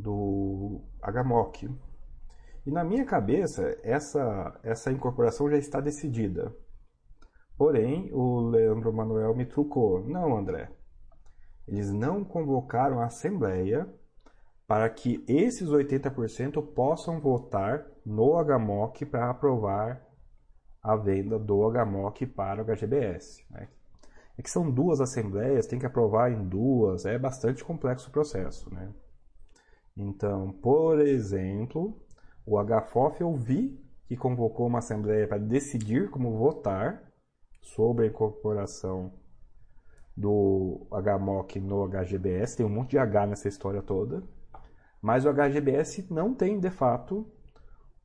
do 0.00 0.80
HMOC. 1.02 1.68
E 2.66 2.70
na 2.70 2.84
minha 2.84 3.04
cabeça, 3.04 3.76
essa, 3.82 4.58
essa 4.62 4.92
incorporação 4.92 5.50
já 5.50 5.56
está 5.56 5.80
decidida. 5.80 6.54
Porém, 7.56 8.10
o 8.12 8.40
Leandro 8.40 8.92
Manuel 8.92 9.34
me 9.34 9.46
trucou. 9.46 10.02
Não, 10.06 10.36
André. 10.36 10.70
Eles 11.66 11.92
não 11.92 12.24
convocaram 12.24 13.00
a 13.00 13.06
Assembleia 13.06 13.88
para 14.66 14.88
que 14.88 15.24
esses 15.28 15.68
80% 15.68 16.74
possam 16.74 17.20
votar 17.20 17.86
no 18.06 18.40
HMOC 18.42 19.04
para 19.04 19.30
aprovar 19.30 20.00
a 20.82 20.96
venda 20.96 21.38
do 21.38 21.68
HMOC 21.70 22.26
para 22.26 22.62
o 22.62 22.64
HGBS. 22.64 23.44
Né? 23.50 23.68
É 24.38 24.42
que 24.42 24.50
são 24.50 24.70
duas 24.70 25.00
assembleias, 25.00 25.66
tem 25.66 25.78
que 25.78 25.86
aprovar 25.86 26.32
em 26.32 26.48
duas, 26.48 27.04
é 27.04 27.18
bastante 27.18 27.64
complexo 27.64 28.08
o 28.08 28.12
processo. 28.12 28.72
Né? 28.72 28.90
Então, 30.00 30.50
por 30.50 30.98
exemplo, 30.98 31.94
o 32.46 32.56
HFOF 32.58 33.20
eu 33.20 33.34
vi 33.34 33.78
que 34.06 34.16
convocou 34.16 34.66
uma 34.66 34.78
assembleia 34.78 35.28
para 35.28 35.36
decidir 35.36 36.08
como 36.08 36.38
votar 36.38 37.12
sobre 37.60 38.06
a 38.06 38.08
incorporação 38.08 39.12
do 40.16 40.86
HMOC 40.90 41.60
no 41.60 41.86
HGBS. 41.86 42.56
Tem 42.56 42.64
um 42.64 42.70
monte 42.70 42.92
de 42.92 42.98
H 42.98 43.26
nessa 43.26 43.46
história 43.46 43.82
toda. 43.82 44.22
Mas 45.02 45.26
o 45.26 45.32
HGBS 45.32 46.06
não 46.10 46.34
tem, 46.34 46.58
de 46.58 46.70
fato, 46.70 47.30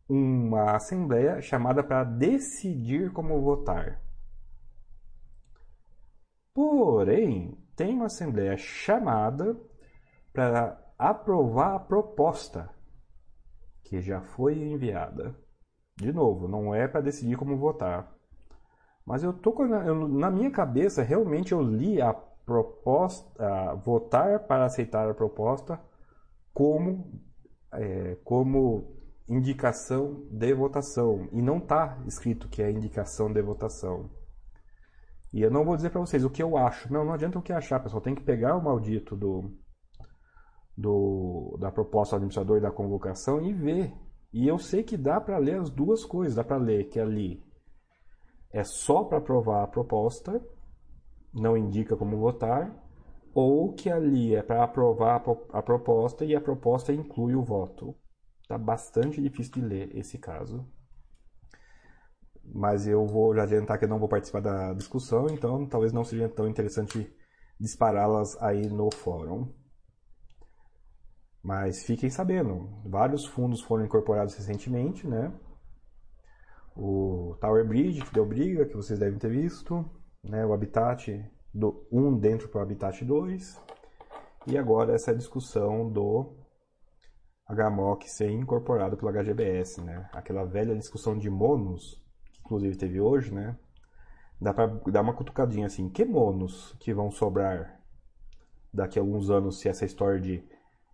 uma 0.07 0.75
assembleia 0.75 1.41
chamada 1.41 1.81
para 1.81 2.03
decidir 2.03 3.11
como 3.13 3.41
votar. 3.41 4.01
Porém, 6.53 7.57
tem 7.73 7.95
uma 7.95 8.07
assembleia 8.07 8.57
chamada 8.57 9.57
para 10.33 10.84
aprovar 10.97 11.75
a 11.75 11.79
proposta 11.79 12.69
que 13.83 14.01
já 14.01 14.21
foi 14.21 14.57
enviada. 14.57 15.35
De 15.95 16.11
novo, 16.11 16.47
não 16.47 16.73
é 16.73 16.87
para 16.87 17.01
decidir 17.01 17.37
como 17.37 17.57
votar. 17.57 18.13
Mas 19.05 19.23
eu 19.23 19.31
tô 19.31 19.53
eu, 19.63 20.07
na 20.07 20.31
minha 20.31 20.51
cabeça 20.51 21.03
realmente 21.03 21.51
eu 21.51 21.61
li 21.61 22.01
a 22.01 22.13
proposta, 22.13 23.75
votar 23.75 24.39
para 24.47 24.65
aceitar 24.65 25.09
a 25.09 25.13
proposta 25.13 25.79
como 26.53 27.21
é, 27.71 28.17
como 28.23 28.95
indicação 29.27 30.25
de 30.29 30.53
votação 30.53 31.27
e 31.31 31.41
não 31.41 31.57
está 31.57 31.97
escrito 32.05 32.47
que 32.47 32.61
é 32.61 32.71
indicação 32.71 33.31
de 33.31 33.41
votação. 33.41 34.09
E 35.33 35.41
eu 35.41 35.51
não 35.51 35.65
vou 35.65 35.75
dizer 35.75 35.89
para 35.89 35.99
vocês 35.99 36.23
o 36.23 36.29
que 36.29 36.41
eu 36.41 36.55
acho. 36.57 36.91
Não, 36.91 37.03
não 37.03 37.13
adianta 37.13 37.37
o 37.37 37.41
que 37.41 37.51
achar, 37.51 37.79
pessoal. 37.81 38.01
Tem 38.01 38.15
que 38.15 38.23
pegar 38.23 38.55
o 38.55 38.63
maldito 38.63 39.17
do, 39.17 39.51
do 40.77 41.57
da 41.59 41.71
proposta 41.71 42.15
do 42.15 42.17
administrador 42.17 42.57
e 42.57 42.61
da 42.61 42.71
convocação 42.71 43.41
e 43.41 43.53
ver. 43.53 43.93
E 44.33 44.47
eu 44.47 44.57
sei 44.57 44.83
que 44.83 44.97
dá 44.97 45.21
para 45.21 45.37
ler 45.37 45.59
as 45.59 45.69
duas 45.69 46.03
coisas. 46.03 46.35
Dá 46.35 46.43
para 46.43 46.57
ler 46.57 46.89
que 46.89 46.99
ali 46.99 47.43
é 48.51 48.63
só 48.63 49.03
para 49.03 49.17
aprovar 49.17 49.63
a 49.63 49.67
proposta, 49.67 50.41
não 51.33 51.57
indica 51.57 51.95
como 51.95 52.17
votar, 52.17 52.73
ou 53.33 53.73
que 53.73 53.89
ali 53.89 54.33
é 54.33 54.41
para 54.41 54.63
aprovar 54.63 55.21
a 55.51 55.61
proposta 55.61 56.23
e 56.23 56.33
a 56.33 56.41
proposta 56.41 56.93
inclui 56.93 57.35
o 57.35 57.43
voto. 57.43 57.93
Tá 58.47 58.57
bastante 58.57 59.21
difícil 59.21 59.53
de 59.53 59.61
ler 59.61 59.97
esse 59.97 60.17
caso. 60.17 60.65
Mas 62.43 62.87
eu 62.87 63.05
vou 63.05 63.33
adiantar 63.33 63.77
que 63.77 63.85
eu 63.85 63.89
não 63.89 63.99
vou 63.99 64.07
participar 64.07 64.39
da 64.39 64.73
discussão, 64.73 65.27
então 65.27 65.67
talvez 65.67 65.91
não 65.91 66.03
seja 66.03 66.29
tão 66.29 66.47
interessante 66.47 67.11
dispará-las 67.59 68.41
aí 68.41 68.67
no 68.69 68.89
fórum. 68.93 69.51
Mas 71.45 71.85
fiquem 71.85 72.09
sabendo, 72.09 72.67
vários 72.83 73.23
fundos 73.23 73.61
foram 73.61 73.85
incorporados 73.85 74.33
recentemente, 74.33 75.07
né? 75.07 75.31
o 76.75 77.37
Tower 77.39 77.63
Bridge, 77.63 78.01
que 78.03 78.11
deu 78.11 78.25
briga, 78.25 78.65
que 78.65 78.75
vocês 78.75 78.97
devem 78.97 79.19
ter 79.19 79.29
visto, 79.29 79.87
né? 80.23 80.43
o 80.43 80.51
Habitat 80.51 81.23
do 81.53 81.85
1 81.91 82.17
dentro 82.17 82.49
para 82.49 82.61
o 82.61 82.61
Habitat 82.63 83.05
2, 83.05 83.61
e 84.47 84.57
agora 84.57 84.95
essa 84.95 85.15
discussão 85.15 85.87
do 85.87 86.35
HMOC 87.47 88.09
ser 88.09 88.31
incorporado 88.31 88.97
pelo 88.97 89.11
HGBS, 89.11 89.83
né? 89.83 90.09
aquela 90.13 90.45
velha 90.45 90.75
discussão 90.75 91.15
de 91.15 91.29
monos, 91.29 92.03
que 92.33 92.39
inclusive 92.39 92.75
teve 92.75 92.99
hoje, 92.99 93.31
né? 93.31 93.55
dá 94.41 94.51
para 94.51 94.65
dar 94.91 95.01
uma 95.01 95.13
cutucadinha 95.13 95.67
assim, 95.67 95.89
que 95.89 96.03
monos 96.03 96.75
que 96.79 96.91
vão 96.91 97.11
sobrar 97.11 97.79
daqui 98.73 98.97
a 98.97 99.01
alguns 99.03 99.29
anos 99.29 99.59
se 99.59 99.69
essa 99.69 99.85
história 99.85 100.19
de 100.19 100.43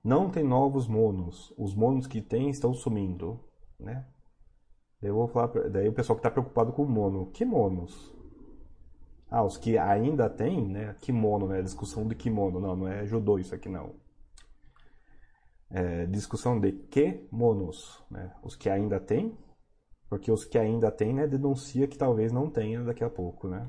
não 0.04 0.30
tem 0.30 0.44
novos 0.44 0.88
monos, 0.88 1.54
os 1.58 1.76
monos 1.76 2.08
que 2.08 2.22
tem 2.22 2.50
estão 2.50 2.74
sumindo, 2.74 3.40
né? 3.80 4.06
Daí 5.02 5.10
eu 5.10 5.16
vou 5.16 5.28
falar, 5.28 5.48
pra... 5.48 5.68
daí 5.68 5.88
o 5.88 5.94
pessoal 5.94 6.16
que 6.16 6.20
está 6.20 6.32
preocupado 6.32 6.72
com 6.74 6.84
o 6.84 6.90
mono, 6.90 7.32
que 7.32 7.44
monos? 7.44 8.16
Ah, 9.30 9.44
os 9.44 9.58
que 9.58 9.78
ainda 9.78 10.30
tem, 10.30 10.68
né? 10.68 10.96
Kimono, 11.02 11.48
né? 11.48 11.62
Discussão 11.62 12.08
de 12.08 12.16
kimono, 12.16 12.60
não, 12.60 12.76
não 12.76 12.88
é 12.88 13.06
judô 13.06 13.40
isso 13.40 13.56
aqui 13.56 13.70
não. 13.70 13.96
É, 15.70 16.06
discussão 16.06 16.60
de 16.60 16.74
que 16.74 17.28
monos, 17.32 18.04
né? 18.12 18.36
Os 18.44 18.58
que 18.58 18.70
ainda 18.70 19.00
tem, 19.00 19.38
porque 20.10 20.30
os 20.30 20.44
que 20.44 20.58
ainda 20.58 20.92
tem, 20.92 21.14
né, 21.14 21.26
denuncia 21.26 21.88
que 21.88 21.98
talvez 21.98 22.34
não 22.34 22.50
tenha 22.50 22.84
daqui 22.84 23.02
a 23.02 23.10
pouco, 23.10 23.48
né? 23.48 23.66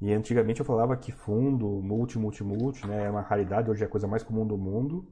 E 0.00 0.12
antigamente 0.12 0.60
eu 0.60 0.66
falava 0.66 0.96
que 0.96 1.10
fundo, 1.10 1.66
multi, 1.82 2.18
multi, 2.18 2.44
multi, 2.44 2.86
né, 2.86 3.04
é 3.04 3.10
uma 3.10 3.22
raridade, 3.22 3.70
hoje 3.70 3.82
é 3.82 3.86
a 3.86 3.90
coisa 3.90 4.06
mais 4.06 4.22
comum 4.22 4.46
do 4.46 4.58
mundo. 4.58 5.06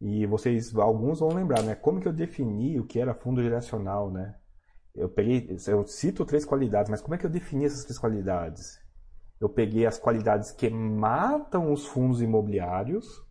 E 0.00 0.26
vocês, 0.26 0.74
alguns 0.76 1.20
vão 1.20 1.30
lembrar, 1.30 1.62
né? 1.62 1.74
Como 1.74 2.00
que 2.00 2.06
eu 2.06 2.12
defini 2.12 2.78
o 2.78 2.86
que 2.86 3.00
era 3.00 3.14
fundo 3.14 3.42
geracional, 3.42 4.10
né? 4.10 4.36
Eu 4.94 5.08
peguei, 5.08 5.56
eu 5.66 5.86
cito 5.86 6.24
três 6.24 6.44
qualidades, 6.44 6.90
mas 6.90 7.00
como 7.00 7.14
é 7.14 7.18
que 7.18 7.26
eu 7.26 7.30
defini 7.30 7.64
essas 7.64 7.84
três 7.84 7.98
qualidades? 7.98 8.80
Eu 9.40 9.48
peguei 9.48 9.86
as 9.86 9.98
qualidades 9.98 10.50
que 10.52 10.68
matam 10.70 11.72
os 11.72 11.86
fundos 11.86 12.20
imobiliários 12.20 13.24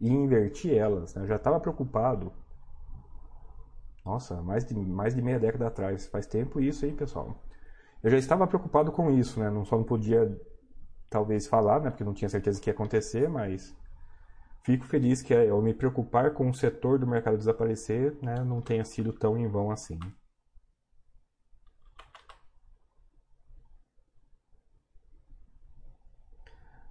e 0.00 0.08
inverti 0.08 0.72
elas. 0.72 1.14
Né? 1.14 1.22
Eu 1.22 1.26
já 1.28 1.36
estava 1.36 1.60
preocupado. 1.60 2.32
Nossa, 4.04 4.40
mais 4.42 4.64
de, 4.64 4.74
mais 4.74 5.14
de 5.14 5.22
meia 5.22 5.40
década 5.40 5.66
atrás. 5.66 6.06
Faz 6.06 6.26
tempo 6.26 6.60
isso, 6.60 6.86
hein, 6.86 6.94
pessoal? 6.94 7.42
Eu 8.04 8.10
já 8.10 8.18
estava 8.18 8.46
preocupado 8.46 8.92
com 8.92 9.10
isso, 9.10 9.40
né? 9.40 9.50
Não 9.50 9.64
só 9.64 9.76
não 9.76 9.82
podia, 9.84 10.40
talvez, 11.10 11.46
falar, 11.46 11.80
né? 11.80 11.90
Porque 11.90 12.04
não 12.04 12.14
tinha 12.14 12.28
certeza 12.28 12.60
que 12.60 12.70
ia 12.70 12.74
acontecer, 12.74 13.28
mas 13.28 13.76
Fico 14.64 14.84
feliz 14.86 15.22
que 15.22 15.32
eu 15.32 15.62
me 15.62 15.72
preocupar 15.74 16.32
com 16.32 16.50
o 16.50 16.54
setor 16.54 16.98
do 16.98 17.06
mercado 17.06 17.38
desaparecer 17.38 18.16
né, 18.22 18.42
não 18.42 18.60
tenha 18.60 18.84
sido 18.84 19.12
tão 19.12 19.38
em 19.38 19.46
vão 19.46 19.70
assim. 19.70 19.98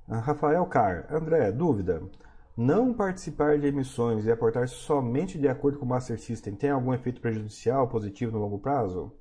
Ah, 0.07 0.19
Rafael 0.19 0.65
Car, 0.67 1.07
André, 1.13 1.51
dúvida. 1.51 2.01
Não 2.55 2.93
participar 2.93 3.59
de 3.59 3.67
emissões 3.67 4.25
e 4.25 4.31
aportar 4.31 4.67
somente 4.69 5.37
de 5.37 5.47
acordo 5.49 5.77
com 5.79 5.85
o 5.85 5.89
Master 5.89 6.17
System 6.19 6.55
tem 6.55 6.69
algum 6.69 6.93
efeito 6.93 7.19
prejudicial, 7.19 7.89
positivo 7.89 8.31
no 8.31 8.39
longo 8.39 8.59
prazo? 8.59 9.11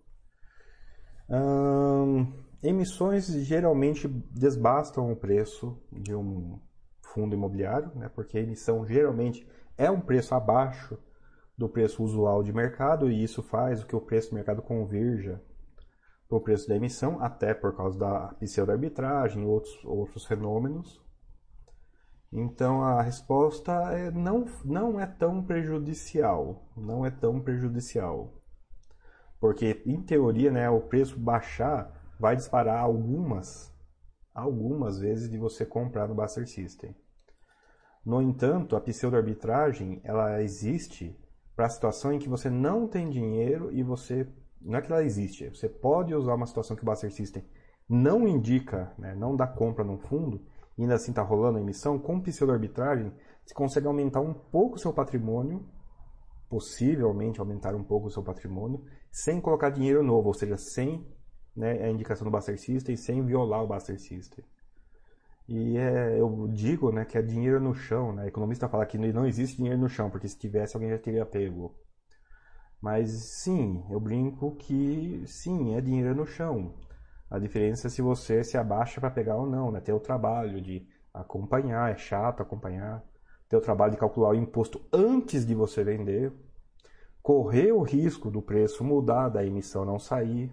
Hum, 1.29 2.33
emissões 2.63 3.27
geralmente 3.27 4.09
desbastam 4.09 5.11
o 5.11 5.17
preço 5.17 5.79
de 5.91 6.15
um 6.15 6.59
fundo 7.01 7.35
imobiliário, 7.35 7.91
né, 7.95 8.11
porque 8.15 8.39
a 8.39 8.41
emissão 8.41 8.87
geralmente 8.87 9.47
é 9.77 9.91
um 9.91 10.01
preço 10.01 10.35
abaixo 10.35 10.99
do 11.57 11.69
preço 11.69 12.03
usual 12.03 12.43
de 12.43 12.53
mercado 12.53 13.11
e 13.11 13.23
isso 13.23 13.43
faz 13.43 13.83
o 13.83 13.87
que 13.87 13.95
o 13.95 14.01
preço 14.01 14.31
do 14.31 14.35
mercado 14.35 14.63
converja 14.63 15.41
para 16.29 16.39
o 16.39 16.41
preço 16.41 16.67
da 16.69 16.77
emissão, 16.77 17.23
até 17.23 17.53
por 17.53 17.77
causa 17.77 17.99
da 17.99 18.29
pseudo-arbitragem 18.41 19.43
e 19.43 19.47
outros, 19.47 19.85
outros 19.85 20.25
fenômenos. 20.25 21.01
Então 22.33 22.83
a 22.83 23.03
resposta 23.03 23.73
é 23.93 24.11
não, 24.11 24.47
não 24.65 24.99
é 24.99 25.07
tão 25.07 25.43
prejudicial, 25.43 26.65
não 26.75 27.05
é 27.05 27.11
tão 27.11 27.39
prejudicial. 27.39 28.33
Porque 29.43 29.83
em 29.85 30.01
teoria, 30.01 30.53
né, 30.53 30.71
o 30.71 30.81
preço 30.81 31.19
baixar 31.19 31.91
vai 32.17 32.37
disparar 32.37 32.79
algumas 32.79 33.75
algumas 34.33 35.01
vezes 35.01 35.29
de 35.29 35.37
você 35.37 35.67
comprar 35.67 36.07
no 36.07 36.15
Buster 36.15 36.47
System. 36.47 36.95
No 38.07 38.23
entanto, 38.23 38.77
a 38.77 38.81
pseudo-arbitragem 38.81 40.01
ela 40.05 40.41
existe 40.41 41.19
para 41.57 41.67
a 41.67 41.69
situação 41.69 42.13
em 42.13 42.21
que 42.21 42.29
você 42.29 42.49
não 42.49 42.87
tem 42.87 43.11
dinheiro 43.11 43.73
e 43.73 43.83
você. 43.83 44.29
Não 44.61 44.79
é 44.79 44.81
que 44.81 44.93
ela 44.93 45.03
existe, 45.03 45.49
você 45.49 45.69
pode 45.69 46.15
usar 46.15 46.35
uma 46.35 46.47
situação 46.47 46.77
que 46.77 46.85
o 46.85 46.87
Buster 46.87 47.11
System 47.13 47.45
não 47.89 48.29
indica, 48.29 48.93
né, 48.97 49.13
não 49.17 49.35
dá 49.35 49.49
compra 49.49 49.83
num 49.83 49.99
fundo, 49.99 50.41
ainda 50.79 50.95
assim 50.95 51.11
está 51.11 51.23
rolando 51.23 51.59
a 51.59 51.61
emissão, 51.61 51.99
com 51.99 52.21
pseudo-arbitragem, 52.21 53.13
você 53.45 53.55
consegue 53.55 53.89
aumentar 53.89 54.21
um 54.21 54.33
pouco 54.33 54.77
o 54.77 54.79
seu 54.79 54.93
patrimônio 54.93 55.67
possivelmente 56.53 57.41
aumentar 57.41 57.75
um 57.75 57.83
pouco 57.83 58.09
o 58.09 58.11
seu 58.11 58.23
patrimônio 58.23 58.85
sem 59.13 59.41
colocar 59.41 59.69
dinheiro 59.69 60.03
novo, 60.03 60.29
ou 60.29 60.35
seja, 60.35 60.57
sem 60.57 61.07
né, 61.55 61.85
a 61.85 61.91
indicação 61.91 62.25
do 62.25 62.31
Buster 62.31 62.59
System, 62.59 62.97
sem 62.97 63.25
violar 63.25 63.63
o 63.63 63.67
Buster 63.67 64.01
System. 64.01 64.43
E 65.47 65.77
é, 65.77 66.19
eu 66.19 66.49
digo 66.49 66.91
né, 66.91 67.05
que 67.05 67.19
é 67.19 67.23
dinheiro 67.23 67.61
no 67.61 67.75
chão. 67.75 68.13
Né? 68.13 68.25
O 68.25 68.29
economista 68.29 68.69
fala 68.69 68.87
que 68.87 68.97
não 68.97 69.27
existe 69.27 69.59
dinheiro 69.59 69.79
no 69.79 69.89
chão, 69.89 70.09
porque 70.09 70.27
se 70.27 70.39
tivesse 70.39 70.75
alguém 70.75 70.91
já 70.91 70.99
teria 70.99 71.27
pego. 71.27 71.77
Mas 72.81 73.11
sim, 73.11 73.85
eu 73.91 74.01
brinco 74.01 74.57
que 74.57 75.23
sim, 75.27 75.77
é 75.77 75.81
dinheiro 75.81 76.15
no 76.15 76.27
chão. 76.27 76.75
A 77.31 77.39
diferença 77.39 77.87
é 77.87 77.91
se 77.91 78.03
você 78.03 78.43
se 78.43 78.57
abaixa 78.57 79.01
para 79.01 79.11
pegar 79.11 79.37
ou 79.37 79.47
não, 79.47 79.71
né? 79.71 79.81
Ter 79.81 79.93
o 79.93 80.01
trabalho 80.01 80.61
de 80.61 80.87
acompanhar, 81.15 81.93
é 81.93 81.97
chato 81.97 82.43
acompanhar. 82.43 83.05
Ter 83.49 83.57
o 83.57 83.61
trabalho 83.61 83.93
de 83.93 83.99
calcular 83.99 84.31
o 84.31 84.35
imposto 84.35 84.81
antes 84.93 85.47
de 85.47 85.55
você 85.55 85.85
vender. 85.85 86.33
Correr 87.23 87.73
o 87.73 87.83
risco 87.83 88.31
do 88.31 88.43
preço 88.43 88.83
mudar, 88.83 89.29
da 89.29 89.45
emissão 89.45 89.85
não 89.85 89.99
sair 89.99 90.51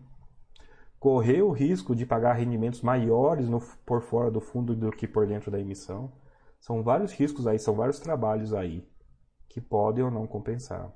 correr 1.00 1.42
o 1.42 1.52
risco 1.52 1.96
de 1.96 2.06
pagar 2.06 2.34
rendimentos 2.34 2.82
maiores 2.82 3.48
no, 3.48 3.62
por 3.86 4.02
fora 4.02 4.30
do 4.30 4.42
fundo 4.42 4.76
do 4.76 4.92
que 4.92 5.08
por 5.08 5.26
dentro 5.26 5.50
da 5.50 5.60
emissão. 5.60 6.12
São 6.60 6.84
vários 6.84 7.14
riscos 7.14 7.48
aí, 7.48 7.58
são 7.58 7.74
vários 7.74 8.00
trabalhos 8.00 8.54
aí 8.54 8.86
que 9.48 9.62
podem 9.62 10.04
ou 10.04 10.12
não 10.12 10.28
compensar. 10.28 10.94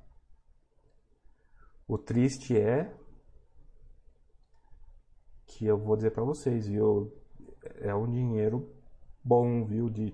O 1.87 1.97
triste 1.97 2.57
é 2.57 2.93
que 5.45 5.65
eu 5.65 5.77
vou 5.77 5.95
dizer 5.95 6.11
para 6.11 6.23
vocês, 6.23 6.67
viu? 6.67 7.11
É 7.79 7.95
um 7.95 8.09
dinheiro 8.09 8.69
bom, 9.23 9.63
viu? 9.63 9.89
De 9.89 10.13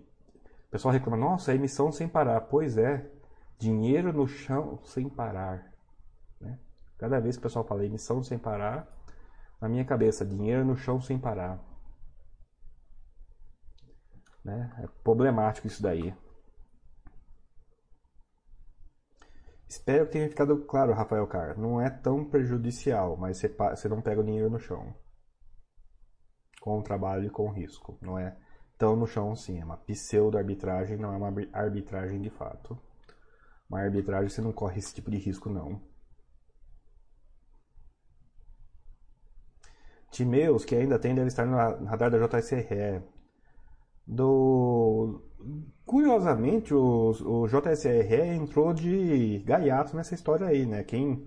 o 0.67 0.71
pessoal 0.71 0.93
reclama, 0.93 1.17
nossa, 1.17 1.51
é 1.51 1.55
emissão 1.55 1.91
sem 1.91 2.07
parar. 2.07 2.41
Pois 2.41 2.77
é, 2.77 3.09
dinheiro 3.59 4.13
no 4.13 4.27
chão 4.27 4.79
sem 4.85 5.09
parar. 5.09 5.71
Né? 6.39 6.57
Cada 6.97 7.19
vez 7.19 7.35
que 7.35 7.41
o 7.41 7.43
pessoal 7.43 7.65
fala 7.65 7.85
emissão 7.85 8.23
sem 8.23 8.39
parar, 8.39 8.87
na 9.61 9.67
minha 9.67 9.83
cabeça, 9.83 10.25
dinheiro 10.25 10.63
no 10.63 10.77
chão 10.77 11.01
sem 11.01 11.19
parar. 11.19 11.59
Né? 14.43 14.73
É 14.81 14.87
problemático 15.03 15.67
isso 15.67 15.83
daí. 15.83 16.15
Espero 19.67 20.05
que 20.05 20.13
tenha 20.13 20.29
ficado 20.29 20.57
claro, 20.65 20.93
Rafael 20.93 21.27
Carr. 21.27 21.59
Não 21.59 21.79
é 21.79 21.89
tão 21.89 22.25
prejudicial, 22.25 23.15
mas 23.17 23.37
você, 23.37 23.49
você 23.49 23.87
não 23.87 24.01
pega 24.01 24.21
o 24.21 24.23
dinheiro 24.23 24.49
no 24.49 24.59
chão. 24.59 24.95
Com 26.61 26.79
o 26.79 26.83
trabalho 26.83 27.27
e 27.27 27.29
com 27.29 27.45
o 27.45 27.51
risco. 27.51 27.97
Não 28.01 28.17
é 28.17 28.35
tão 28.77 28.95
no 28.95 29.05
chão 29.05 29.33
assim. 29.33 29.59
É 29.59 29.65
uma 29.65 29.77
pseudo-arbitragem, 29.77 30.97
não 30.97 31.13
é 31.13 31.17
uma 31.17 31.31
arbitragem 31.53 32.19
de 32.19 32.31
fato. 32.31 32.81
Uma 33.69 33.81
arbitragem 33.81 34.29
você 34.29 34.41
não 34.41 34.51
corre 34.51 34.79
esse 34.79 34.93
tipo 34.93 35.11
de 35.11 35.17
risco, 35.17 35.49
não. 35.49 35.79
Timeus, 40.11 40.65
que 40.65 40.75
ainda 40.75 40.97
tem, 40.97 41.13
deve 41.13 41.27
estar 41.27 41.45
no 41.45 41.85
radar 41.85 42.09
da 42.09 42.17
JSRE. 42.17 43.03
Do... 44.07 45.21
Curiosamente, 45.85 46.73
o, 46.73 47.11
o 47.11 47.47
JSRE 47.47 48.35
entrou 48.35 48.73
de 48.73 49.39
gaiato 49.45 49.95
nessa 49.95 50.15
história 50.15 50.47
aí, 50.47 50.65
né? 50.65 50.83
Quem... 50.83 51.25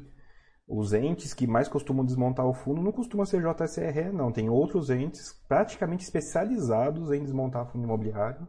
Os 0.66 0.92
entes 0.94 1.34
que 1.34 1.46
mais 1.46 1.68
costumam 1.68 2.04
desmontar 2.04 2.46
o 2.46 2.54
fundo 2.54 2.80
não 2.80 2.92
costuma 2.92 3.26
ser 3.26 3.42
JSRE, 3.42 4.12
não. 4.12 4.32
Tem 4.32 4.48
outros 4.48 4.90
entes 4.90 5.32
praticamente 5.46 6.04
especializados 6.04 7.12
em 7.12 7.22
desmontar 7.22 7.70
fundo 7.70 7.84
imobiliário. 7.84 8.48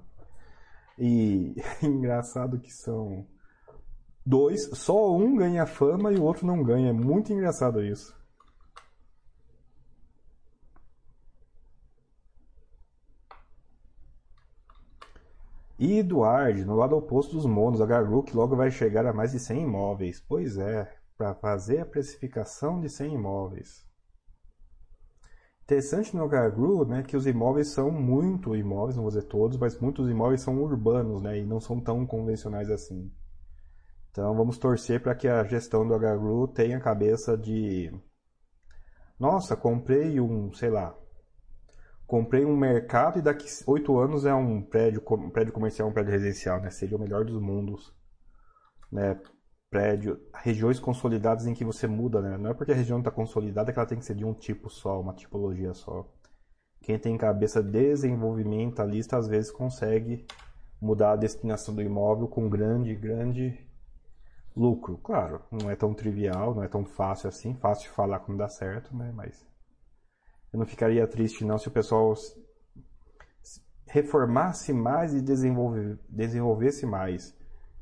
E 0.97 1.55
engraçado 1.83 2.59
que 2.59 2.71
são 2.71 3.27
dois, 4.25 4.69
só 4.73 5.15
um 5.15 5.35
ganha 5.35 5.65
fama 5.65 6.11
e 6.11 6.17
o 6.17 6.23
outro 6.23 6.45
não 6.45 6.63
ganha. 6.63 6.89
É 6.89 6.93
muito 6.93 7.31
engraçado 7.33 7.83
isso. 7.83 8.15
E 15.77 15.99
Eduard, 15.99 16.63
no 16.65 16.75
lado 16.75 16.95
oposto 16.95 17.35
dos 17.35 17.45
monos, 17.45 17.81
a 17.81 17.85
Garlook 17.85 18.35
logo 18.35 18.55
vai 18.55 18.71
chegar 18.71 19.05
a 19.05 19.13
mais 19.13 19.31
de 19.33 19.39
100 19.39 19.63
imóveis. 19.63 20.23
Pois 20.27 20.57
é, 20.57 20.91
para 21.17 21.35
fazer 21.35 21.79
a 21.79 21.85
precificação 21.85 22.79
de 22.79 22.89
100 22.89 23.15
imóveis. 23.15 23.85
Interessante 25.63 26.15
no 26.15 26.27
Gargru, 26.27 26.85
né, 26.85 27.03
que 27.03 27.15
os 27.15 27.25
imóveis 27.25 27.69
são 27.69 27.89
muito 27.89 28.55
imóveis, 28.55 28.95
não 28.95 29.03
vou 29.03 29.11
dizer 29.11 29.23
todos, 29.23 29.57
mas 29.57 29.79
muitos 29.79 30.09
imóveis 30.09 30.41
são 30.41 30.61
urbanos, 30.61 31.21
né, 31.21 31.39
e 31.39 31.45
não 31.45 31.59
são 31.59 31.79
tão 31.79 32.05
convencionais 32.05 32.69
assim. 32.69 33.11
Então 34.13 34.35
vamos 34.35 34.59
torcer 34.59 35.01
para 35.01 35.15
que 35.15 35.27
a 35.27 35.43
gestão 35.43 35.87
do 35.87 35.97
Gargru 35.97 36.47
tenha 36.47 36.79
cabeça 36.79 37.35
de 37.35 37.91
nossa, 39.19 39.55
comprei 39.55 40.19
um, 40.19 40.53
sei 40.53 40.69
lá, 40.69 40.95
comprei 42.05 42.45
um 42.45 42.55
mercado 42.55 43.17
e 43.17 43.23
daqui 43.23 43.47
oito 43.65 43.97
anos 43.97 44.23
é 44.23 44.33
um 44.35 44.61
prédio, 44.61 45.01
um 45.09 45.31
prédio 45.31 45.51
comercial, 45.51 45.89
um 45.89 45.91
prédio 45.91 46.11
residencial, 46.11 46.61
né? 46.61 46.69
Seria 46.69 46.95
o 46.95 46.99
melhor 46.99 47.25
dos 47.25 47.41
mundos, 47.41 47.91
né? 48.91 49.19
Prédio, 49.67 50.21
regiões 50.35 50.79
consolidadas 50.79 51.47
em 51.47 51.55
que 51.55 51.65
você 51.65 51.87
muda, 51.87 52.21
né? 52.21 52.37
Não 52.37 52.51
é 52.51 52.53
porque 52.53 52.71
a 52.71 52.75
região 52.75 52.99
está 52.99 53.09
consolidada 53.09 53.73
que 53.73 53.79
ela 53.79 53.87
tem 53.87 53.97
que 53.97 54.05
ser 54.05 54.13
de 54.13 54.23
um 54.23 54.33
tipo 54.35 54.69
só, 54.69 55.01
uma 55.01 55.15
tipologia 55.15 55.73
só. 55.73 56.07
Quem 56.81 56.99
tem 56.99 57.17
cabeça 57.17 57.63
desenvolvimentalista 57.63 59.17
às 59.17 59.27
vezes 59.27 59.51
consegue 59.51 60.23
mudar 60.79 61.13
a 61.13 61.15
destinação 61.15 61.73
do 61.73 61.81
imóvel 61.81 62.27
com 62.27 62.47
grande, 62.47 62.93
grande 62.93 63.72
lucro. 64.55 64.97
Claro, 64.99 65.41
não 65.51 65.69
é 65.69 65.75
tão 65.75 65.93
trivial, 65.93 66.55
não 66.55 66.63
é 66.63 66.67
tão 66.67 66.85
fácil 66.85 67.29
assim, 67.29 67.55
fácil 67.55 67.89
de 67.89 67.95
falar 67.95 68.19
quando 68.19 68.37
dá 68.37 68.47
certo, 68.47 68.95
né? 68.95 69.11
Mas 69.13 69.45
eu 70.51 70.59
não 70.59 70.65
ficaria 70.65 71.07
triste 71.07 71.43
não 71.43 71.57
se 71.57 71.67
o 71.67 71.71
pessoal 71.71 72.13
reformasse 73.87 74.71
mais 74.73 75.13
e 75.13 75.21
desenvolvesse 75.21 76.85
mais. 76.85 77.35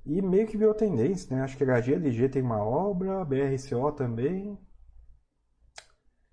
E 0.06 0.22
meio 0.22 0.48
que 0.48 0.58
viu 0.58 0.74
tendência, 0.74 1.36
né? 1.36 1.44
Acho 1.44 1.58
que 1.58 1.64
a 1.64 1.80
HGLG 1.80 2.30
tem 2.30 2.42
uma 2.42 2.64
obra, 2.64 3.24
BRCO 3.24 3.92
também. 3.92 4.58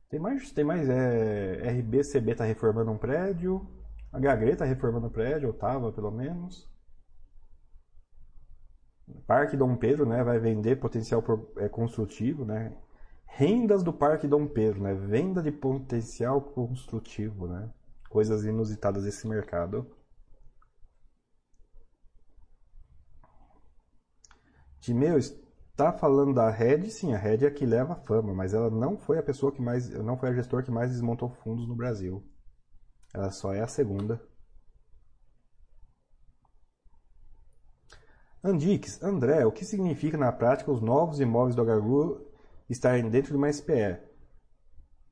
Tem 0.08 0.18
mais, 0.18 0.50
tem 0.52 0.64
mais 0.64 0.88
é, 0.88 1.70
RBCB 1.80 2.32
está 2.32 2.44
reformando 2.44 2.90
um 2.90 2.96
prédio. 2.96 3.68
A 4.10 4.18
HG 4.18 4.52
está 4.52 4.64
reformando 4.64 5.08
um 5.08 5.10
prédio, 5.10 5.48
ou 5.48 5.54
estava 5.54 5.92
pelo 5.92 6.10
menos. 6.10 6.66
Parque 9.26 9.56
Dom 9.56 9.76
Pedro, 9.76 10.06
né, 10.06 10.22
vai 10.22 10.38
vender 10.38 10.76
potencial 10.76 11.22
é, 11.56 11.68
construtivo, 11.68 12.44
né? 12.44 12.72
Rendas 13.26 13.82
do 13.82 13.92
Parque 13.92 14.26
Dom 14.26 14.46
Pedro, 14.46 14.82
né? 14.82 14.94
Venda 14.94 15.42
de 15.42 15.52
potencial 15.52 16.40
construtivo, 16.40 17.46
né? 17.46 17.70
Coisas 18.08 18.44
inusitadas 18.44 19.04
desse 19.04 19.28
mercado. 19.28 19.86
Timeu, 24.80 25.18
está 25.18 25.92
falando 25.92 26.34
da 26.34 26.50
Red? 26.50 26.90
Sim, 26.90 27.12
a 27.12 27.18
Red 27.18 27.44
é 27.44 27.46
a 27.48 27.50
que 27.50 27.66
leva 27.66 27.92
a 27.92 27.96
fama, 27.96 28.32
mas 28.34 28.54
ela 28.54 28.70
não 28.70 28.96
foi 28.96 29.18
a 29.18 29.22
pessoa 29.22 29.52
que 29.52 29.60
mais, 29.60 29.90
não 29.90 30.16
foi 30.16 30.30
a 30.30 30.34
gestora 30.34 30.64
que 30.64 30.70
mais 30.70 30.90
desmontou 30.90 31.28
fundos 31.28 31.68
no 31.68 31.76
Brasil. 31.76 32.24
Ela 33.14 33.30
só 33.30 33.52
é 33.52 33.60
a 33.60 33.68
segunda. 33.68 34.20
Andix, 38.42 39.02
André, 39.02 39.44
o 39.44 39.50
que 39.50 39.64
significa 39.64 40.16
na 40.16 40.30
prática 40.30 40.70
os 40.70 40.80
novos 40.80 41.18
imóveis 41.18 41.56
do 41.56 41.62
Agaru 41.62 42.24
estarem 42.70 43.10
dentro 43.10 43.32
de 43.32 43.36
uma 43.36 43.52
SPE? 43.52 43.98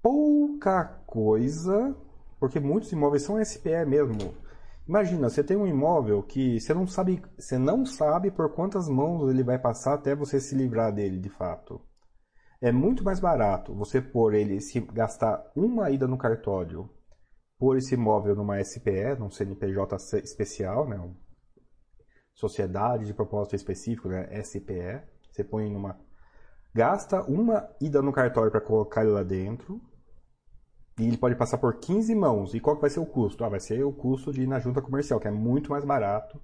Pouca 0.01 0.85
coisa, 1.07 1.97
porque 2.39 2.61
muitos 2.61 2.93
imóveis 2.93 3.25
são 3.25 3.45
SPE 3.45 3.85
mesmo. 3.85 4.33
Imagina, 4.87 5.29
você 5.29 5.43
tem 5.43 5.57
um 5.57 5.67
imóvel 5.67 6.23
que 6.23 6.61
você 6.61 6.73
não 6.73 6.87
sabe, 6.87 7.21
você 7.37 7.59
não 7.59 7.85
sabe 7.85 8.31
por 8.31 8.55
quantas 8.55 8.89
mãos 8.89 9.29
ele 9.29 9.43
vai 9.43 9.59
passar 9.59 9.95
até 9.95 10.15
você 10.15 10.41
se 10.41 10.55
livrar 10.55 10.95
dele, 10.95 11.19
de 11.19 11.29
fato. 11.29 11.81
É 12.61 12.71
muito 12.71 13.03
mais 13.03 13.19
barato 13.19 13.75
você 13.75 14.01
pôr 14.01 14.35
ele, 14.35 14.61
se 14.61 14.81
gastar 14.81 15.51
uma 15.57 15.91
ida 15.91 16.07
no 16.07 16.17
cartório, 16.17 16.89
pôr 17.59 17.77
esse 17.77 17.95
imóvel 17.95 18.37
numa 18.37 18.63
SPE, 18.63 19.19
num 19.19 19.31
CNPJ 19.31 19.97
especial, 20.23 20.89
né? 20.89 20.97
Sociedade 22.37 23.07
de 23.07 23.15
Propósito 23.15 23.57
Específico, 23.57 24.09
né? 24.09 24.29
SPE. 24.45 25.01
Você 25.33 25.43
põe 25.43 25.71
numa 25.71 25.99
gasta 26.75 27.23
uma 27.23 27.67
ida 27.81 28.03
no 28.03 28.13
cartório 28.13 28.53
para 28.53 28.61
colocar 28.61 29.03
ele 29.03 29.13
lá 29.13 29.23
dentro. 29.23 29.81
E 31.01 31.07
ele 31.09 31.17
pode 31.17 31.35
passar 31.35 31.57
por 31.57 31.79
15 31.79 32.15
mãos. 32.15 32.55
E 32.55 32.61
qual 32.61 32.77
que 32.77 32.83
vai 32.83 32.91
ser 32.91 33.01
o 33.01 33.07
custo? 33.07 33.43
Ah, 33.43 33.49
vai 33.49 33.59
ser 33.59 33.83
o 33.83 33.93
custo 33.93 34.33
de 34.33 34.43
ir 34.43 34.47
na 34.47 34.59
junta 34.59 34.83
comercial, 34.83 35.19
que 35.19 35.27
é 35.27 35.31
muito 35.31 35.71
mais 35.71 35.85
barato 35.85 36.41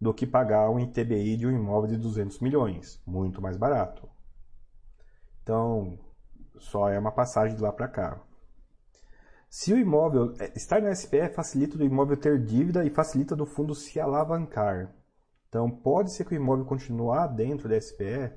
do 0.00 0.14
que 0.14 0.26
pagar 0.26 0.70
um 0.70 0.78
ITBI 0.78 1.36
de 1.36 1.46
um 1.46 1.50
imóvel 1.50 1.90
de 1.90 1.96
200 1.96 2.38
milhões. 2.40 3.02
Muito 3.04 3.42
mais 3.42 3.56
barato. 3.56 4.08
Então, 5.42 5.98
só 6.58 6.88
é 6.88 6.98
uma 6.98 7.12
passagem 7.12 7.56
de 7.56 7.62
lá 7.62 7.72
para 7.72 7.88
cá. 7.88 8.20
Se 9.48 9.72
o 9.72 9.78
imóvel 9.78 10.34
é, 10.38 10.52
estar 10.56 10.80
no 10.80 10.94
SPE 10.94 11.30
facilita 11.34 11.76
do 11.76 11.84
imóvel 11.84 12.16
ter 12.16 12.40
dívida 12.44 12.84
e 12.84 12.90
facilita 12.90 13.34
do 13.34 13.46
fundo 13.46 13.74
se 13.74 13.98
alavancar. 13.98 14.94
Então, 15.48 15.70
pode 15.70 16.10
ser 16.12 16.24
que 16.24 16.34
o 16.34 16.36
imóvel 16.36 16.64
continuar 16.64 17.28
dentro 17.28 17.68
da 17.68 17.80
SPE 17.80 18.32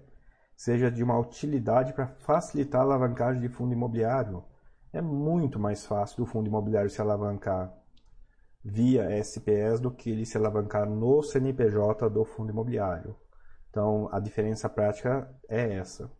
seja 0.55 0.91
de 0.91 1.03
uma 1.03 1.18
utilidade 1.18 1.93
para 1.93 2.07
facilitar 2.07 2.82
a 2.82 2.84
alavancagem 2.84 3.41
de 3.41 3.49
fundo 3.49 3.74
imobiliário. 3.74 4.43
É 4.91 5.01
muito 5.01 5.60
mais 5.60 5.86
fácil 5.86 6.18
do 6.18 6.26
fundo 6.26 6.47
imobiliário 6.47 6.89
se 6.89 7.01
alavancar 7.01 7.74
via 8.64 9.10
SPS 9.18 9.80
do 9.80 9.89
que 9.89 10.10
ele 10.10 10.26
se 10.26 10.38
alavancar 10.38 10.89
no 10.89 11.24
CNPJ 11.24 12.10
do 12.10 12.26
fundo 12.26 12.51
imobiliário. 12.51 13.16
Então, 13.70 14.10
a 14.12 14.20
diferença 14.20 14.68
prática 14.68 15.30
é 15.47 15.76
essa. 15.76 16.12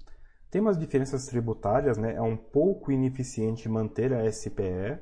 Tem 0.50 0.62
umas 0.62 0.78
diferenças 0.78 1.26
tributárias, 1.26 1.98
né? 1.98 2.16
É 2.16 2.22
um 2.22 2.38
pouco 2.38 2.92
ineficiente 2.92 3.70
manter 3.70 4.14
a 4.14 4.32
SPE, 4.32 5.00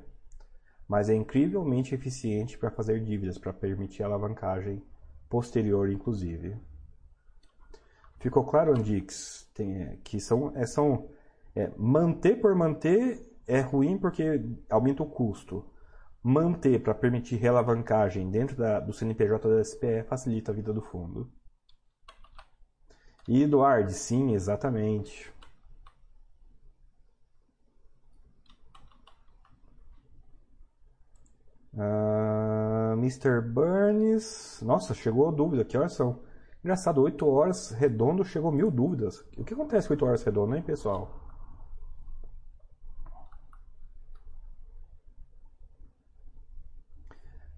mas 0.88 1.09
é 1.09 1.13
incrivelmente 1.13 1.93
eficiente 1.93 2.57
para 2.57 2.71
fazer 2.71 3.03
dívidas, 3.03 3.38
para 3.38 3.53
permitir 3.53 4.03
alavancagem 4.03 4.81
posterior, 5.30 5.89
inclusive. 5.89 6.57
Ficou 8.19 8.43
claro, 8.43 8.78
Andix? 8.78 9.49
Tem, 9.53 9.97
que 10.03 10.19
são, 10.19 10.51
é, 10.55 10.65
são 10.65 11.09
é, 11.55 11.71
manter 11.78 12.39
por 12.41 12.53
manter 12.55 13.28
é 13.47 13.61
ruim 13.61 13.97
porque 13.97 14.41
aumenta 14.69 15.03
o 15.03 15.09
custo. 15.09 15.65
Manter 16.21 16.80
para 16.84 16.93
permitir 16.93 17.38
realavancagem 17.38 18.30
dentro 18.30 18.57
da, 18.57 18.80
do 18.80 18.93
CNPJ 18.93 19.47
da 19.47 19.63
SPE 19.63 20.03
facilita 20.03 20.51
a 20.51 20.55
vida 20.55 20.73
do 20.73 20.82
fundo. 20.82 21.32
E 23.28 23.43
Eduardo, 23.43 23.91
sim, 23.91 24.34
exatamente. 24.34 25.32
Uh, 31.73 32.16
Mr. 32.97 33.41
Burns. 33.41 34.61
Nossa, 34.61 34.93
chegou 34.93 35.31
dúvida. 35.31 35.63
Que 35.63 35.77
horas 35.77 35.93
são? 35.93 36.19
Engraçado, 36.63 37.01
8 37.01 37.25
horas 37.25 37.71
redondo 37.71 38.25
chegou 38.25 38.51
mil 38.51 38.69
dúvidas. 38.69 39.23
O 39.37 39.43
que 39.43 39.53
acontece 39.53 39.87
com 39.87 39.93
8 39.93 40.05
horas 40.05 40.23
redondo, 40.23 40.55
hein, 40.55 40.61
pessoal? 40.61 41.27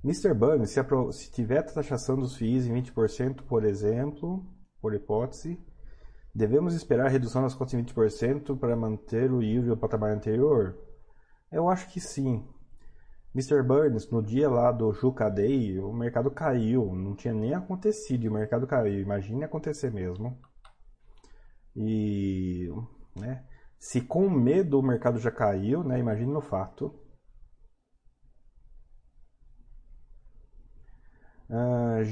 Mr. 0.04 0.34
Burns, 0.34 0.72
se, 0.72 0.80
se 1.12 1.32
tiver 1.32 1.62
taxação 1.64 2.18
dos 2.18 2.38
FIIs 2.38 2.68
em 2.68 2.74
20%, 2.74 3.42
por 3.44 3.66
exemplo, 3.66 4.46
por 4.82 4.94
hipótese, 4.94 5.60
devemos 6.34 6.74
esperar 6.74 7.08
a 7.08 7.10
redução 7.10 7.42
das 7.42 7.54
contas 7.54 7.74
em 7.74 7.84
20% 7.84 8.58
para 8.58 8.78
manter 8.78 9.32
o 9.32 9.42
yield 9.42 9.68
do 9.68 9.78
patamar 9.78 10.12
anterior? 10.12 10.78
Eu 11.52 11.68
acho 11.68 11.90
que 11.90 12.00
sim. 12.00 12.48
Mr. 13.36 13.62
Burns, 13.64 14.10
no 14.10 14.24
dia 14.24 14.50
lá 14.50 14.72
do 14.72 14.92
Juca 14.92 15.30
Day, 15.30 15.80
o 15.80 15.94
mercado 15.94 16.32
caiu, 16.32 16.96
não 16.96 17.16
tinha 17.16 17.34
nem 17.34 17.54
acontecido, 17.54 18.28
o 18.28 18.34
mercado 18.34 18.66
caiu. 18.66 19.02
Imagine 19.02 19.44
acontecer 19.44 19.92
mesmo. 19.92 20.40
E, 21.76 22.70
né, 23.16 23.46
se 23.78 24.02
com 24.02 24.28
medo 24.30 24.80
o 24.80 24.84
mercado 24.84 25.20
já 25.20 25.32
caiu, 25.32 25.84
né, 25.84 26.00
imagine 26.00 26.32
no 26.32 26.42
fato. 26.42 26.94
Uh, 31.50 32.04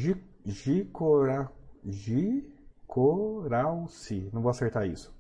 Gicoralci, 1.86 4.30
não 4.32 4.42
vou 4.42 4.52
acertar 4.52 4.88
isso. 4.88 5.17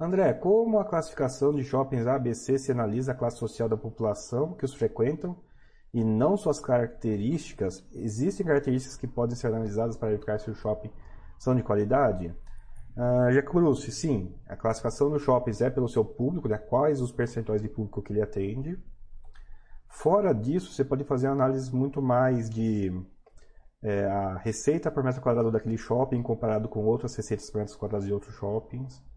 André, 0.00 0.32
como 0.32 0.78
a 0.78 0.84
classificação 0.84 1.52
de 1.52 1.64
shoppings 1.64 2.06
ABC 2.06 2.56
se 2.56 2.70
analisa 2.70 3.10
a 3.10 3.14
classe 3.16 3.38
social 3.38 3.68
da 3.68 3.76
população 3.76 4.54
que 4.54 4.64
os 4.64 4.72
frequentam 4.72 5.36
e 5.92 6.04
não 6.04 6.36
suas 6.36 6.60
características, 6.60 7.84
existem 7.92 8.46
características 8.46 8.96
que 8.96 9.08
podem 9.08 9.34
ser 9.34 9.48
analisadas 9.48 9.96
para 9.96 10.10
verificar 10.10 10.38
se 10.38 10.50
o 10.50 10.54
shopping 10.54 10.92
são 11.36 11.52
de 11.52 11.64
qualidade? 11.64 12.28
Uh, 12.96 13.32
Jacurussi, 13.32 13.90
sim, 13.90 14.32
a 14.46 14.54
classificação 14.54 15.10
dos 15.10 15.22
shoppings 15.22 15.60
é 15.60 15.68
pelo 15.68 15.88
seu 15.88 16.04
público, 16.04 16.46
né? 16.46 16.58
quais 16.58 17.00
os 17.00 17.10
percentuais 17.10 17.60
de 17.60 17.68
público 17.68 18.00
que 18.00 18.12
ele 18.12 18.22
atende. 18.22 18.78
Fora 19.88 20.32
disso, 20.32 20.72
você 20.72 20.84
pode 20.84 21.02
fazer 21.02 21.26
análises 21.26 21.70
muito 21.70 22.00
mais 22.00 22.48
de 22.48 22.92
é, 23.82 24.04
a 24.04 24.36
receita 24.36 24.92
por 24.92 25.02
metro 25.02 25.20
quadrado 25.20 25.50
daquele 25.50 25.76
shopping 25.76 26.22
comparado 26.22 26.68
com 26.68 26.84
outras 26.84 27.16
receitas 27.16 27.50
por 27.50 27.58
metro 27.58 27.76
quadrado 27.76 28.04
de 28.04 28.12
outros 28.12 28.34
shoppings 28.36 29.07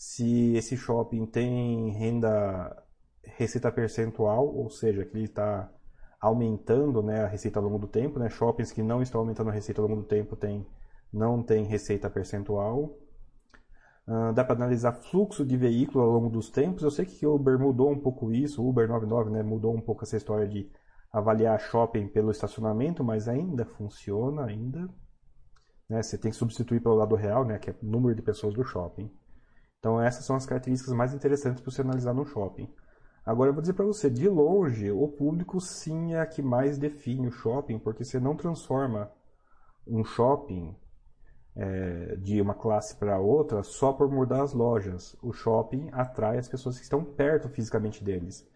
se 0.00 0.56
esse 0.56 0.78
shopping 0.78 1.26
tem 1.26 1.90
renda 1.90 2.74
receita 3.22 3.70
percentual, 3.70 4.46
ou 4.46 4.70
seja, 4.70 5.04
que 5.04 5.14
ele 5.14 5.26
está 5.26 5.70
aumentando 6.18 7.02
né, 7.02 7.22
a 7.22 7.26
receita 7.26 7.58
ao 7.58 7.66
longo 7.66 7.78
do 7.78 7.86
tempo, 7.86 8.18
né? 8.18 8.30
shoppings 8.30 8.72
que 8.72 8.82
não 8.82 9.02
estão 9.02 9.20
aumentando 9.20 9.50
a 9.50 9.52
receita 9.52 9.82
ao 9.82 9.86
longo 9.86 10.00
do 10.00 10.08
tempo 10.08 10.34
tem, 10.36 10.66
não 11.12 11.42
tem 11.42 11.64
receita 11.64 12.08
percentual. 12.08 12.96
Uh, 14.08 14.32
dá 14.32 14.42
para 14.42 14.54
analisar 14.54 14.92
fluxo 14.92 15.44
de 15.44 15.54
veículo 15.58 16.02
ao 16.02 16.10
longo 16.10 16.30
dos 16.30 16.48
tempos. 16.48 16.82
Eu 16.82 16.90
sei 16.90 17.04
que 17.04 17.26
o 17.26 17.34
Uber 17.34 17.58
mudou 17.58 17.90
um 17.90 18.00
pouco 18.00 18.32
isso, 18.32 18.64
o 18.64 18.70
Uber 18.70 18.88
99 18.88 19.28
né, 19.28 19.42
mudou 19.42 19.76
um 19.76 19.82
pouco 19.82 20.04
essa 20.04 20.16
história 20.16 20.48
de 20.48 20.66
avaliar 21.12 21.60
shopping 21.60 22.08
pelo 22.08 22.30
estacionamento, 22.30 23.04
mas 23.04 23.28
ainda 23.28 23.66
funciona 23.66 24.46
ainda. 24.46 24.88
Né? 25.86 26.02
Você 26.02 26.16
tem 26.16 26.30
que 26.30 26.38
substituir 26.38 26.80
pelo 26.80 26.94
lado 26.94 27.14
real, 27.16 27.44
né, 27.44 27.58
que 27.58 27.68
é 27.68 27.74
o 27.82 27.86
número 27.86 28.14
de 28.14 28.22
pessoas 28.22 28.54
do 28.54 28.64
shopping. 28.64 29.10
Então 29.80 30.00
essas 30.00 30.24
são 30.24 30.36
as 30.36 30.46
características 30.46 30.94
mais 30.94 31.14
interessantes 31.14 31.60
para 31.60 31.72
você 31.72 31.80
analisar 31.80 32.14
no 32.14 32.26
shopping. 32.26 32.72
Agora 33.24 33.50
eu 33.50 33.54
vou 33.54 33.60
dizer 33.60 33.72
para 33.74 33.84
você, 33.84 34.08
de 34.08 34.28
longe, 34.28 34.90
o 34.90 35.08
público 35.08 35.60
sim 35.60 36.14
é 36.14 36.20
a 36.20 36.26
que 36.26 36.42
mais 36.42 36.78
define 36.78 37.28
o 37.28 37.32
shopping, 37.32 37.78
porque 37.78 38.04
você 38.04 38.20
não 38.20 38.36
transforma 38.36 39.10
um 39.86 40.04
shopping 40.04 40.74
é, 41.56 42.16
de 42.16 42.40
uma 42.40 42.54
classe 42.54 42.96
para 42.96 43.18
outra 43.18 43.62
só 43.62 43.92
por 43.92 44.10
mudar 44.10 44.42
as 44.42 44.52
lojas. 44.52 45.16
O 45.22 45.32
shopping 45.32 45.88
atrai 45.92 46.38
as 46.38 46.48
pessoas 46.48 46.76
que 46.76 46.84
estão 46.84 47.04
perto 47.04 47.48
fisicamente 47.48 48.04
deles. 48.04 48.46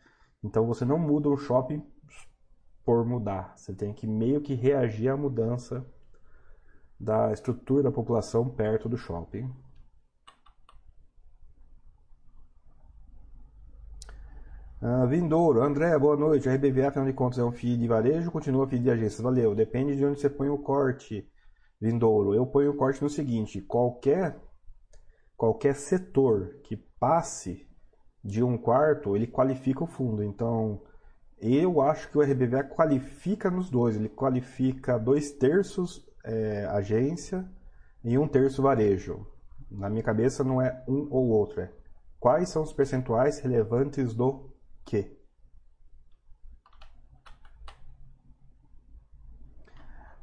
Então 0.43 0.67
você 0.67 0.85
não 0.85 0.99
muda 0.99 1.29
o 1.29 1.37
shopping 1.37 1.83
por 2.85 3.05
mudar. 3.05 3.55
Você 3.57 3.73
tem 3.73 3.95
que 3.95 4.07
meio 4.07 4.41
que 4.41 4.55
reagir 4.55 5.09
à 5.09 5.17
mudança 5.17 5.85
da 7.01 7.33
estrutura 7.33 7.83
da 7.83 7.93
população 7.93 8.49
perto 8.49 8.89
do 8.89 8.97
shopping. 8.97 9.51
Uh, 14.85 15.07
Vindouro, 15.07 15.63
André, 15.63 15.99
boa 15.99 16.15
noite. 16.15 16.47
RBVA, 16.47 16.89
afinal 16.89 17.07
de 17.07 17.15
contas, 17.15 17.39
é 17.39 17.43
um 17.43 17.51
FII 17.51 17.79
de 17.79 17.89
varejo 17.89 18.31
continua 18.31 18.69
FII 18.69 18.81
de 18.81 18.91
agência? 18.91 19.25
Valeu. 19.25 19.55
Depende 19.55 19.97
de 19.97 20.05
onde 20.05 20.21
você 20.21 20.29
põe 20.29 20.51
o 20.51 20.59
corte, 20.59 21.27
Vindouro. 21.81 22.35
Eu 22.35 22.45
ponho 22.45 22.73
o 22.73 22.77
corte 22.77 23.03
no 23.03 23.09
seguinte: 23.09 23.63
qualquer, 23.63 24.39
qualquer 25.39 25.75
setor 25.75 26.59
que 26.65 26.77
passe 27.01 27.67
de 28.23 28.45
um 28.45 28.59
quarto, 28.59 29.17
ele 29.17 29.27
qualifica 29.27 29.83
o 29.83 29.87
fundo. 29.87 30.23
Então, 30.23 30.83
eu 31.39 31.81
acho 31.81 32.11
que 32.11 32.19
o 32.19 32.21
RBVA 32.21 32.65
qualifica 32.65 33.51
nos 33.51 33.71
dois. 33.71 33.97
Ele 33.97 34.11
qualifica 34.11 34.99
dois 34.99 35.31
terços 35.31 36.07
é, 36.23 36.67
agência 36.67 37.51
e 38.05 38.19
um 38.19 38.29
terço 38.29 38.61
varejo. 38.61 39.27
Na 39.71 39.89
minha 39.89 40.03
cabeça, 40.03 40.45
não 40.45 40.61
é 40.61 40.85
um 40.87 41.09
ou 41.11 41.29
outro. 41.29 41.63
É 41.63 41.73
quais 42.21 42.51
são 42.51 42.63
os 42.63 42.73
percentuais 42.73 43.39
relevantes 43.39 44.15
do 44.15 44.54
que 44.85 45.25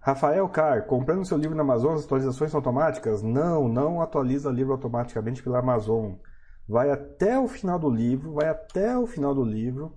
Rafael 0.02 0.50
Car, 0.50 0.88
comprando 0.88 1.24
seu 1.26 1.38
livro 1.38 1.56
na 1.56 1.62
Amazon, 1.62 1.94
as 1.94 2.06
atualizações 2.06 2.50
são 2.50 2.58
automáticas? 2.58 3.22
Não, 3.22 3.68
não 3.68 4.02
atualiza 4.02 4.50
livro 4.50 4.74
automaticamente 4.74 5.44
pela 5.44 5.60
Amazon. 5.60 6.14
Vai 6.68 6.90
até 6.90 7.38
o 7.38 7.48
final 7.48 7.78
do 7.78 7.88
livro, 7.88 8.34
vai 8.34 8.50
até 8.50 8.98
o 8.98 9.06
final 9.06 9.36
do 9.36 9.44
livro, 9.44 9.96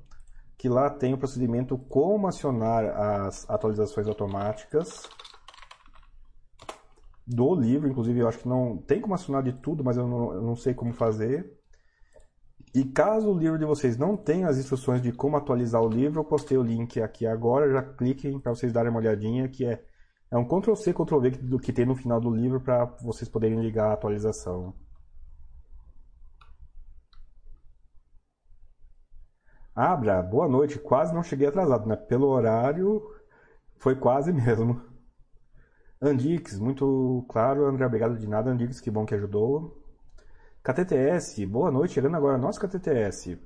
que 0.59 0.69
lá 0.69 0.91
tem 0.91 1.15
o 1.15 1.19
procedimento 1.19 1.79
como 1.79 2.27
acionar 2.27 2.85
as 2.85 3.49
atualizações 3.49 4.07
automáticas 4.07 5.09
do 7.27 7.55
livro. 7.55 7.89
Inclusive, 7.89 8.21
eu 8.21 8.29
acho 8.29 8.41
que 8.41 8.49
não 8.49 8.77
tem 8.77 9.01
como 9.01 9.15
acionar 9.15 9.43
de 9.43 9.55
tudo, 9.55 9.83
mas 9.83 9.97
eu 9.97 10.07
não, 10.07 10.35
eu 10.35 10.43
não 10.43 10.55
sei 10.55 10.75
como 10.75 10.93
fazer. 10.93 11.51
E 12.75 12.85
caso 12.85 13.31
o 13.31 13.39
livro 13.39 13.59
de 13.59 13.65
vocês 13.65 13.97
não 13.97 14.17
tenha 14.17 14.49
as 14.49 14.59
instruções 14.59 15.01
de 15.01 15.13
como 15.13 15.37
atualizar 15.37 15.81
o 15.81 15.89
livro, 15.89 16.21
eu 16.21 16.25
postei 16.25 16.59
o 16.59 16.63
link 16.63 17.01
aqui 17.01 17.25
agora, 17.25 17.71
já 17.71 17.83
cliquem 17.83 18.41
para 18.41 18.53
vocês 18.53 18.73
darem 18.73 18.91
uma 18.91 18.99
olhadinha, 18.99 19.49
que 19.49 19.65
é, 19.65 19.85
é 20.31 20.37
um 20.37 20.45
Ctrl-C, 20.45 20.93
Ctrl-V 20.93 21.31
do 21.43 21.59
que 21.59 21.73
tem 21.73 21.87
no 21.87 21.95
final 21.95 22.21
do 22.21 22.31
livro 22.31 22.61
para 22.61 22.85
vocês 23.01 23.29
poderem 23.29 23.61
ligar 23.61 23.91
a 23.91 23.93
atualização. 23.95 24.75
Abra, 29.75 30.23
boa 30.23 30.49
noite. 30.49 30.79
Quase 30.79 31.15
não 31.15 31.23
cheguei 31.23 31.47
atrasado, 31.47 31.87
né? 31.89 31.97
Pelo 31.97 32.27
horário, 32.29 33.03
foi 33.79 33.95
quase 33.97 34.33
mesmo. 34.33 34.81
Andix, 36.01 36.59
muito 36.59 37.25
claro, 37.29 37.67
André, 37.67 37.87
obrigado 37.87 38.19
de 38.19 38.27
nada. 38.29 38.51
Andix, 38.51 38.81
que 38.81 38.91
bom 38.91 39.07
que 39.07 39.15
ajudou. 39.15 39.84
KTTS, 40.65 41.45
boa 41.45 41.71
noite, 41.71 41.93
chegando 41.93 42.17
agora. 42.17 42.39
Nossa, 42.39 42.59
KTTS, 42.59 43.39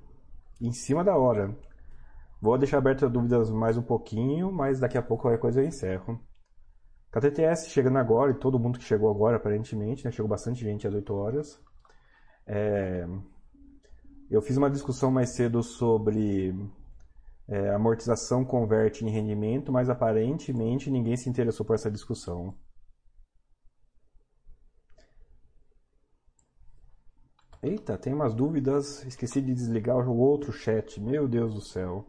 em 0.60 0.70
cima 0.70 1.02
da 1.02 1.16
hora. 1.16 1.52
Vou 2.40 2.56
deixar 2.56 2.78
abertas 2.78 3.10
dúvidas 3.10 3.50
mais 3.50 3.76
um 3.76 3.82
pouquinho, 3.82 4.52
mas 4.52 4.78
daqui 4.78 4.96
a 4.96 5.02
pouco 5.02 5.22
qualquer 5.22 5.40
coisa 5.40 5.60
eu 5.60 5.66
encerro. 5.66 6.20
KTTS 7.10 7.70
chegando 7.70 7.98
agora, 7.98 8.30
e 8.30 8.38
todo 8.38 8.56
mundo 8.56 8.78
que 8.78 8.84
chegou 8.84 9.10
agora, 9.10 9.36
aparentemente, 9.36 10.04
né? 10.04 10.12
Chegou 10.12 10.28
bastante 10.28 10.60
gente 10.60 10.86
às 10.86 10.94
8 10.94 11.12
horas. 11.12 11.60
É, 12.46 13.04
eu 14.30 14.40
fiz 14.40 14.56
uma 14.56 14.70
discussão 14.70 15.10
mais 15.10 15.30
cedo 15.30 15.60
sobre 15.60 16.54
é, 17.48 17.74
amortização 17.74 18.44
converte 18.44 19.04
em 19.04 19.10
rendimento, 19.10 19.72
mas 19.72 19.90
aparentemente 19.90 20.88
ninguém 20.88 21.16
se 21.16 21.28
interessou 21.28 21.66
por 21.66 21.74
essa 21.74 21.90
discussão. 21.90 22.54
Eita, 27.62 27.98
tem 27.98 28.12
umas 28.14 28.34
dúvidas. 28.34 29.04
Esqueci 29.04 29.40
de 29.40 29.54
desligar 29.54 30.08
o 30.08 30.16
outro 30.16 30.52
chat. 30.52 31.00
Meu 31.00 31.26
Deus 31.28 31.54
do 31.54 31.60
céu. 31.60 32.04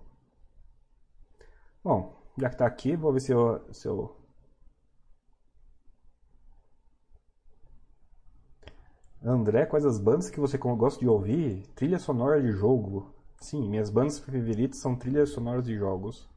Bom, 1.84 2.14
já 2.38 2.50
que 2.50 2.58
tá 2.58 2.66
aqui, 2.66 2.96
vou 2.96 3.12
ver 3.14 3.20
se 3.22 3.32
eu, 3.32 3.62
se 3.74 3.88
eu... 3.88 4.16
André, 9.24 9.66
quais 9.66 9.86
as 9.86 10.00
bandas 10.00 10.30
que 10.30 10.40
você 10.40 10.58
gosta 10.58 11.00
de 11.00 11.08
ouvir? 11.08 11.68
Trilha 11.76 12.00
sonora 12.00 12.42
de 12.42 12.52
jogo. 12.52 13.14
Sim, 13.42 13.68
minhas 13.70 13.90
bandas 13.90 14.20
favoritas 14.20 14.80
são 14.80 14.96
trilhas 14.96 15.32
sonoras 15.32 15.66
de 15.66 15.76
jogos. 15.76 16.30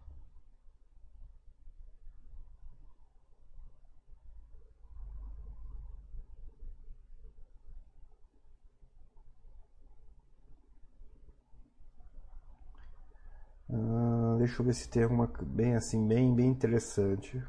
Deixa 14.53 14.61
eu 14.61 14.67
ver 14.67 14.75
se 14.75 14.87
tem 14.91 15.03
alguma 15.03 15.27
bem 15.47 15.75
assim, 15.77 16.07
bem, 16.07 16.35
bem 16.35 16.49
interessante. 16.49 17.43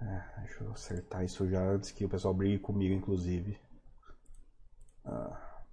É, 0.00 0.40
deixa 0.40 0.64
eu 0.64 0.72
acertar 0.72 1.24
isso 1.24 1.48
já 1.48 1.62
antes 1.62 1.92
que 1.92 2.04
o 2.04 2.08
pessoal 2.08 2.34
brigue 2.34 2.58
comigo, 2.58 2.94
inclusive. 2.94 3.58
Ah. 5.04 5.64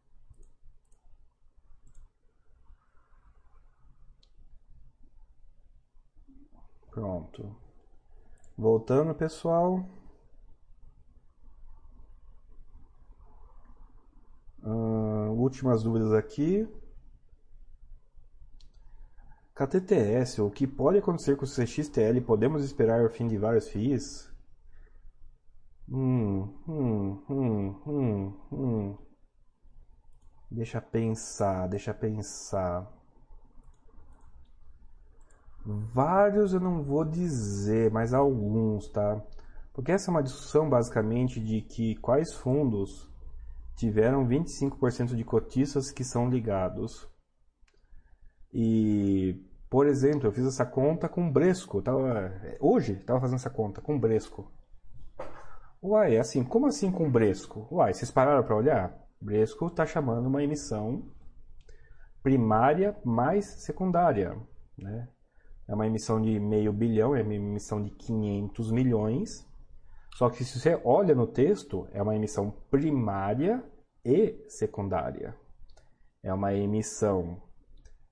Pronto. 6.92 7.65
Voltando, 8.58 9.14
pessoal. 9.14 9.86
Uh, 14.64 15.32
últimas 15.34 15.84
dúvidas 15.84 16.14
aqui. 16.14 16.68
KTTS, 19.54 20.42
o 20.42 20.50
que 20.50 20.68
pode 20.68 20.98
acontecer 20.98 21.38
com 21.38 21.46
o 21.46 21.48
CXTL? 21.48 22.20
Podemos 22.26 22.64
esperar 22.64 23.06
o 23.06 23.10
fim 23.10 23.28
de 23.28 23.38
vários 23.38 23.68
FIIs? 23.68 24.30
Hum, 25.88 26.54
hum, 26.68 27.24
hum, 27.30 27.82
hum, 27.86 28.38
hum. 28.52 28.98
Deixa 30.50 30.82
pensar, 30.82 31.68
deixa 31.68 31.94
pensar. 31.94 32.92
Vários 35.66 36.54
eu 36.54 36.60
não 36.60 36.84
vou 36.84 37.04
dizer, 37.04 37.92
mas 37.92 38.14
alguns, 38.14 38.88
tá? 38.90 39.20
Porque 39.74 39.92
essa 39.92 40.10
é 40.10 40.12
uma 40.12 40.22
discussão 40.22 40.70
basicamente 40.70 41.40
de 41.40 41.62
que 41.62 41.96
quais 41.96 42.34
fundos 42.34 43.10
tiveram 43.76 44.28
25% 44.28 45.16
de 45.16 45.24
cotistas 45.24 45.92
que 45.92 46.04
são 46.04 46.30
ligados. 46.30 47.10
E, 48.54 49.44
por 49.70 49.88
exemplo, 49.88 50.28
eu 50.28 50.32
fiz 50.32 50.46
essa 50.46 50.66
conta 50.66 51.10
com 51.10 51.32
Bresco. 51.32 51.82
Tava, 51.82 52.32
hoje 52.60 52.94
estava 52.94 53.20
fazendo 53.20 53.38
essa 53.38 53.50
conta 53.50 53.82
com 53.82 54.00
Bresco. 54.00 54.50
Uai, 55.84 56.18
assim, 56.18 56.44
como 56.44 56.68
assim 56.68 56.92
com 56.92 57.12
Bresco? 57.12 57.68
Uai, 57.72 57.94
vocês 57.94 58.12
pararam 58.12 58.44
para 58.44 58.56
olhar? 58.56 58.96
Bresco 59.20 59.68
está 59.68 59.86
chamando 59.86 60.28
uma 60.28 60.44
emissão 60.44 61.12
primária 62.24 62.96
mais 63.04 63.46
secundária, 63.64 64.36
né? 64.78 65.08
É 65.68 65.74
uma 65.74 65.88
emissão 65.88 66.22
de 66.22 66.40
meio 66.40 66.72
bilhão, 66.72 67.16
é 67.16 67.24
uma 67.24 67.34
emissão 67.34 67.82
de 67.82 67.90
500 67.92 68.72
milhões. 68.72 69.48
Só 70.16 70.30
que 70.30 70.44
se 70.44 70.60
você 70.60 70.80
olha 70.84 71.16
no 71.16 71.28
texto, 71.28 71.88
é 71.92 72.02
uma 72.02 72.16
emissão 72.16 72.52
primária 72.70 73.64
e 74.04 74.36
secundária. 74.48 75.36
É 76.24 76.34
uma 76.34 76.54
emissão 76.54 77.42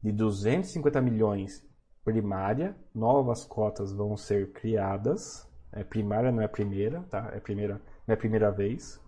de 0.01 0.11
250 0.11 0.99
milhões 1.01 1.63
primária, 2.03 2.75
novas 2.93 3.45
cotas 3.45 3.93
vão 3.93 4.17
ser 4.17 4.51
criadas. 4.51 5.47
É 5.71 5.83
primária 5.83 6.31
não 6.31 6.41
é 6.41 6.47
primeira, 6.47 7.01
tá? 7.03 7.31
É 7.33 7.39
primeira, 7.39 7.81
não 8.05 8.13
é 8.13 8.15
primeira 8.15 8.51
vez. 8.51 8.99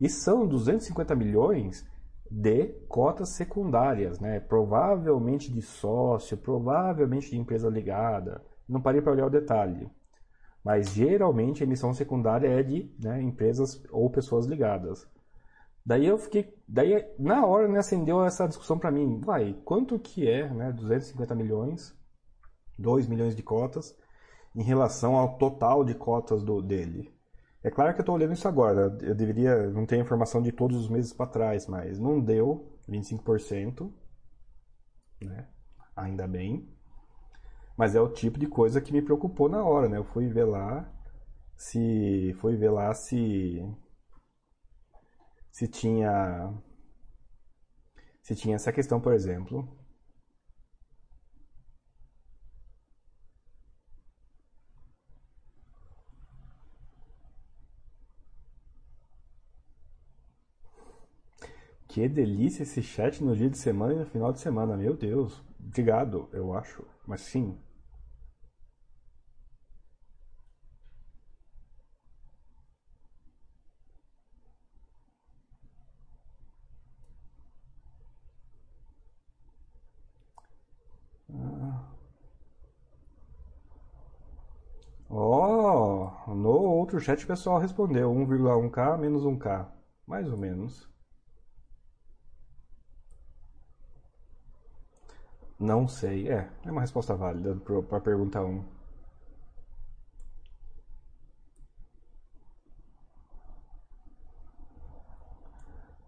E 0.00 0.08
são 0.08 0.46
250 0.46 1.14
milhões 1.14 1.86
de 2.30 2.66
cotas 2.88 3.30
secundárias, 3.30 4.20
né? 4.20 4.38
provavelmente 4.38 5.52
de 5.52 5.60
sócio, 5.60 6.36
provavelmente 6.36 7.30
de 7.30 7.38
empresa 7.38 7.68
ligada. 7.68 8.44
Não 8.68 8.80
parei 8.80 9.02
para 9.02 9.12
olhar 9.12 9.26
o 9.26 9.30
detalhe. 9.30 9.90
Mas 10.62 10.90
geralmente 10.90 11.62
a 11.62 11.66
emissão 11.66 11.92
secundária 11.92 12.46
é 12.46 12.62
de 12.62 12.94
né, 13.02 13.20
empresas 13.20 13.82
ou 13.90 14.08
pessoas 14.10 14.46
ligadas. 14.46 15.08
Daí 15.84 16.06
eu 16.06 16.18
fiquei. 16.18 16.54
Daí 16.68 17.04
na 17.18 17.44
hora 17.44 17.66
né, 17.66 17.78
acendeu 17.78 18.22
essa 18.22 18.46
discussão 18.46 18.78
para 18.78 18.92
mim. 18.92 19.18
Vai, 19.24 19.54
quanto 19.64 19.98
que 19.98 20.28
é 20.28 20.48
né, 20.48 20.70
250 20.70 21.34
milhões, 21.34 21.98
2 22.78 23.08
milhões 23.08 23.34
de 23.34 23.42
cotas, 23.42 23.96
em 24.54 24.62
relação 24.62 25.16
ao 25.16 25.36
total 25.38 25.82
de 25.82 25.94
cotas 25.94 26.42
do, 26.44 26.60
dele? 26.60 27.12
É 27.62 27.70
claro 27.70 27.92
que 27.92 28.00
eu 28.00 28.02
estou 28.02 28.14
olhando 28.14 28.32
isso 28.32 28.48
agora. 28.48 28.96
Eu 29.02 29.14
deveria 29.14 29.68
não 29.70 29.84
ter 29.84 29.98
informação 29.98 30.40
de 30.40 30.50
todos 30.52 30.76
os 30.78 30.88
meses 30.88 31.12
para 31.12 31.30
trás, 31.30 31.66
mas 31.66 31.98
não 31.98 32.20
deu 32.20 32.78
25%, 32.88 33.92
né? 35.22 35.46
Ainda 35.94 36.26
bem. 36.26 36.68
Mas 37.76 37.94
é 37.94 38.00
o 38.00 38.08
tipo 38.08 38.38
de 38.38 38.46
coisa 38.46 38.80
que 38.80 38.92
me 38.92 39.02
preocupou 39.02 39.48
na 39.48 39.64
hora, 39.64 39.88
né? 39.88 39.98
Eu 39.98 40.04
fui 40.04 40.26
ver 40.28 40.44
lá 40.44 40.90
se 41.56 42.34
fui 42.40 42.56
ver 42.56 42.70
lá 42.70 42.94
se 42.94 43.62
se 45.50 45.68
tinha 45.68 46.54
se 48.22 48.34
tinha 48.34 48.56
essa 48.56 48.72
questão, 48.72 49.00
por 49.00 49.12
exemplo, 49.12 49.68
Que 61.90 62.08
delícia 62.08 62.62
esse 62.62 62.80
chat 62.82 63.20
no 63.22 63.36
dia 63.36 63.50
de 63.50 63.58
semana 63.58 63.92
e 63.92 63.96
no 63.98 64.06
final 64.06 64.32
de 64.32 64.38
semana. 64.40 64.76
Meu 64.76 64.96
Deus. 64.96 65.42
Obrigado, 65.58 66.28
eu 66.32 66.54
acho. 66.54 66.84
Mas 67.04 67.20
sim. 67.22 67.58
Ah. 81.28 81.90
Oh, 85.10 86.10
no 86.34 86.48
outro 86.50 86.98
chat 87.00 87.22
o 87.24 87.26
pessoal 87.26 87.58
respondeu 87.58 88.10
1,1k 88.10 88.96
menos 88.96 89.24
1k, 89.26 89.66
mais 90.06 90.26
ou 90.30 90.38
menos. 90.38 90.89
Não 95.60 95.86
sei. 95.86 96.28
É, 96.28 96.48
é 96.64 96.70
uma 96.72 96.80
resposta 96.80 97.14
válida 97.14 97.54
para 97.88 98.00
pergunta 98.00 98.42
1. 98.42 98.64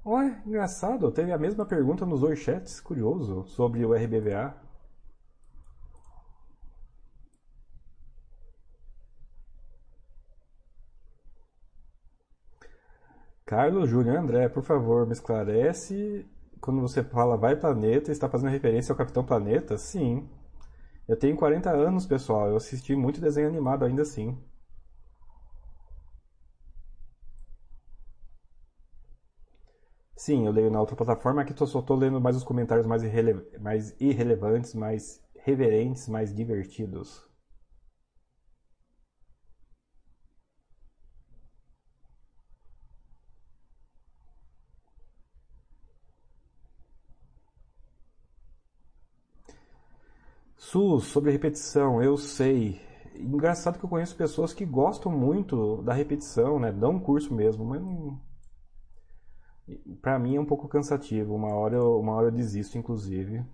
Ué, 0.05 0.41
engraçado, 0.47 1.11
teve 1.13 1.33
a 1.33 1.39
mesma 1.39 1.65
pergunta 1.67 2.05
nos 2.07 2.21
dois 2.21 2.39
chats, 2.39 2.81
curioso, 2.81 3.45
sobre 3.47 3.85
o 3.85 3.95
RBVA. 3.95 4.55
Carlos 13.45 13.89
Júnior 13.91 14.17
André, 14.17 14.49
por 14.49 14.63
favor, 14.65 15.07
me 15.07 15.13
esclarece 15.13 16.27
quando 16.63 16.81
você 16.81 17.05
fala 17.05 17.37
vai 17.37 17.57
planeta, 17.57 18.11
está 18.13 18.29
fazendo 18.29 18.51
referência 18.51 18.93
ao 18.93 18.97
Capitão 18.99 19.25
Planeta? 19.25 19.77
Sim. 19.79 20.27
Eu 21.09 21.17
tenho 21.17 21.37
40 21.37 21.71
anos, 21.71 22.07
pessoal. 22.07 22.49
Eu 22.49 22.57
assisti 22.57 22.97
muito 22.97 23.21
desenho 23.21 23.49
animado 23.49 23.85
ainda 23.85 24.03
assim. 24.03 24.39
Sim, 30.17 30.47
eu 30.47 30.53
leio 30.53 30.71
na 30.71 30.81
outra 30.81 30.97
plataforma, 30.97 31.43
aqui 31.43 31.53
eu 31.61 31.67
só 31.67 31.83
tô 31.83 31.95
lendo 31.95 32.19
mais 32.19 32.35
os 32.35 32.43
comentários 32.45 32.87
mais, 32.87 33.03
irrele... 33.03 33.47
mais 33.61 33.95
irrelevantes, 34.01 34.73
mais 34.75 35.23
reverentes, 35.45 36.09
mais 36.09 36.35
divertidos. 36.35 37.29
SUS, 50.73 51.05
sobre 51.09 51.31
repetição, 51.31 52.03
eu 52.03 52.17
sei. 52.17 52.81
Engraçado 53.15 53.79
que 53.79 53.85
eu 53.85 53.91
conheço 53.91 54.17
pessoas 54.17 54.55
que 54.55 54.65
gostam 54.65 55.13
muito 55.13 55.83
da 55.83 55.93
repetição, 55.93 56.59
né? 56.59 56.73
Dão 56.73 56.93
um 56.93 56.99
curso 56.99 57.35
mesmo, 57.35 57.63
mas 57.63 57.83
não... 57.83 58.19
Pra 60.01 60.19
mim 60.19 60.37
é 60.37 60.41
um 60.41 60.47
pouco 60.47 60.67
cansativo. 60.69 61.35
Uma 61.35 61.55
hora 61.55 61.77
eu, 61.77 62.01
uma 62.01 62.13
hora 62.15 62.29
eu 62.29 62.33
desisto, 62.33 62.79
inclusive. 62.79 63.45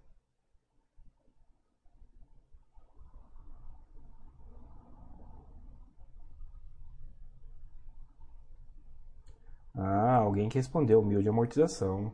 Ah, 9.74 10.16
alguém 10.16 10.48
que 10.48 10.58
respondeu, 10.58 11.02
mil 11.02 11.22
de 11.22 11.28
amortização. 11.28 12.12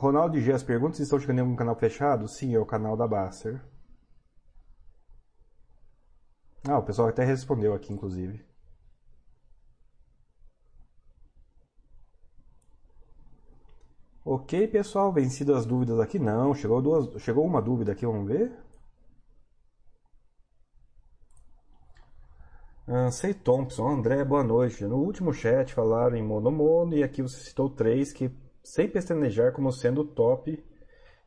Ronaldo 0.00 0.40
Gess 0.40 0.64
pergunta 0.64 0.96
se 0.96 1.02
estão 1.02 1.20
chegando 1.20 1.38
em 1.38 1.42
algum 1.42 1.54
canal 1.54 1.76
fechado. 1.76 2.26
Sim, 2.26 2.54
é 2.54 2.58
o 2.58 2.64
canal 2.64 2.96
da 2.96 3.06
Basser. 3.06 3.60
Ah, 6.66 6.78
o 6.78 6.82
pessoal 6.82 7.08
até 7.08 7.22
respondeu 7.22 7.74
aqui, 7.74 7.92
inclusive. 7.92 8.42
Ok, 14.24 14.68
pessoal, 14.68 15.12
vencido 15.12 15.54
as 15.54 15.66
dúvidas 15.66 16.00
aqui. 16.00 16.18
Não, 16.18 16.54
chegou, 16.54 16.80
duas, 16.80 17.22
chegou 17.22 17.44
uma 17.44 17.60
dúvida 17.60 17.92
aqui, 17.92 18.06
vamos 18.06 18.26
ver. 18.26 18.50
Sei 23.12 23.34
Thompson, 23.34 23.86
André, 23.86 24.24
boa 24.24 24.42
noite. 24.42 24.84
No 24.84 24.96
último 24.96 25.32
chat 25.32 25.74
falaram 25.74 26.16
em 26.16 26.22
Monomono 26.22 26.94
e 26.94 27.02
aqui 27.02 27.20
você 27.22 27.36
citou 27.36 27.68
três 27.68 28.12
que 28.12 28.30
sem 28.70 28.88
pestanejar 28.88 29.52
como 29.52 29.72
sendo 29.72 30.04
top 30.04 30.64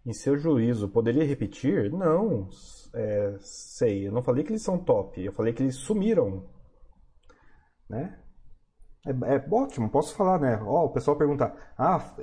em 0.06 0.14
seu 0.14 0.38
juízo. 0.38 0.90
Poderia 0.90 1.26
repetir? 1.26 1.92
Não, 1.92 2.48
é, 2.96 3.36
sei. 3.40 4.08
Eu 4.08 4.14
não 4.14 4.24
falei 4.24 4.44
que 4.44 4.52
eles 4.52 4.64
são 4.64 4.78
top, 4.78 5.22
eu 5.22 5.34
falei 5.34 5.54
que 5.54 5.62
eles 5.62 5.76
sumiram. 5.76 6.50
Né? 7.90 8.18
É, 9.06 9.36
é 9.36 9.46
ótimo, 9.52 9.90
posso 9.90 10.16
falar, 10.16 10.40
né? 10.40 10.58
Ó, 10.64 10.86
o 10.86 10.94
pessoal 10.94 11.18
pergunta: 11.18 11.54
Ah, 11.78 12.16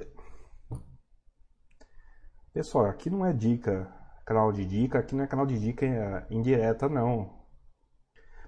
pessoal, 2.54 2.86
aqui 2.86 3.10
não 3.10 3.24
é 3.26 3.32
dica, 3.32 3.92
canal 4.24 4.50
de 4.50 4.64
dica, 4.64 5.00
aqui 5.00 5.14
não 5.14 5.24
é 5.24 5.26
canal 5.26 5.44
de 5.44 5.58
dica 5.58 6.26
indireta, 6.30 6.88
não. 6.88 7.38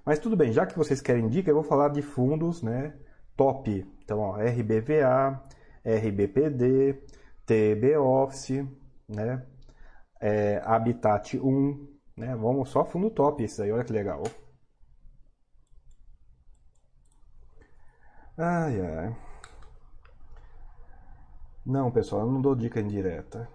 Mas 0.06 0.18
tudo 0.18 0.36
bem, 0.36 0.52
já 0.52 0.66
que 0.66 0.76
vocês 0.76 1.02
querem 1.02 1.28
dica, 1.28 1.50
eu 1.50 1.54
vou 1.54 1.62
falar 1.62 1.90
de 1.90 2.00
fundos, 2.00 2.62
né? 2.62 2.98
Top. 3.36 3.70
Então, 4.02 4.18
ó, 4.20 4.36
RBVA, 4.36 5.46
RBPD, 5.84 6.94
TB 7.46 7.96
Office, 7.96 8.64
né? 9.08 9.46
É, 10.20 10.62
Habitat 10.64 11.38
1, 11.38 11.88
né? 12.16 12.36
Vamos 12.36 12.70
só 12.70 12.84
fundo 12.84 13.10
top 13.10 13.42
esse 13.42 13.62
aí, 13.62 13.72
olha 13.72 13.84
que 13.84 13.92
legal. 13.92 14.22
Ai, 18.36 18.80
ai. 18.80 19.16
Não, 21.64 21.90
pessoal, 21.90 22.22
eu 22.22 22.30
não 22.32 22.40
dou 22.40 22.54
dica 22.54 22.80
indireta. 22.80 23.48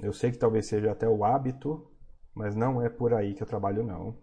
Eu 0.00 0.12
sei 0.12 0.30
que 0.30 0.38
talvez 0.38 0.66
seja 0.66 0.92
até 0.92 1.08
o 1.08 1.24
hábito, 1.24 1.90
mas 2.34 2.54
não 2.54 2.82
é 2.82 2.88
por 2.88 3.14
aí 3.14 3.34
que 3.34 3.42
eu 3.42 3.46
trabalho, 3.46 3.82
não. 3.84 4.16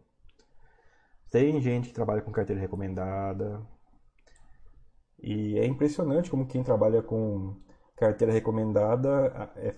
Tem 1.31 1.59
gente 1.61 1.89
que 1.89 1.93
trabalha 1.95 2.21
com 2.21 2.31
carteira 2.31 2.61
recomendada, 2.61 3.61
e 5.23 5.57
é 5.57 5.65
impressionante 5.65 6.29
como 6.29 6.45
quem 6.45 6.61
trabalha 6.61 7.01
com 7.01 7.55
carteira 7.95 8.33
recomendada, 8.33 9.51
é, 9.55 9.71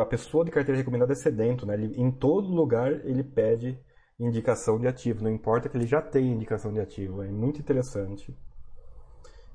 a 0.00 0.06
pessoa 0.06 0.44
de 0.44 0.52
carteira 0.52 0.78
recomendada 0.78 1.12
é 1.12 1.16
sedento, 1.16 1.66
né? 1.66 1.74
Ele, 1.74 2.00
em 2.00 2.12
todo 2.12 2.54
lugar 2.54 2.92
ele 3.04 3.24
pede 3.24 3.76
indicação 4.18 4.78
de 4.78 4.86
ativo, 4.86 5.24
não 5.24 5.30
importa 5.30 5.68
que 5.68 5.76
ele 5.76 5.86
já 5.86 6.00
tenha 6.00 6.32
indicação 6.32 6.72
de 6.72 6.78
ativo, 6.78 7.22
é 7.22 7.28
muito 7.28 7.58
interessante. 7.58 8.32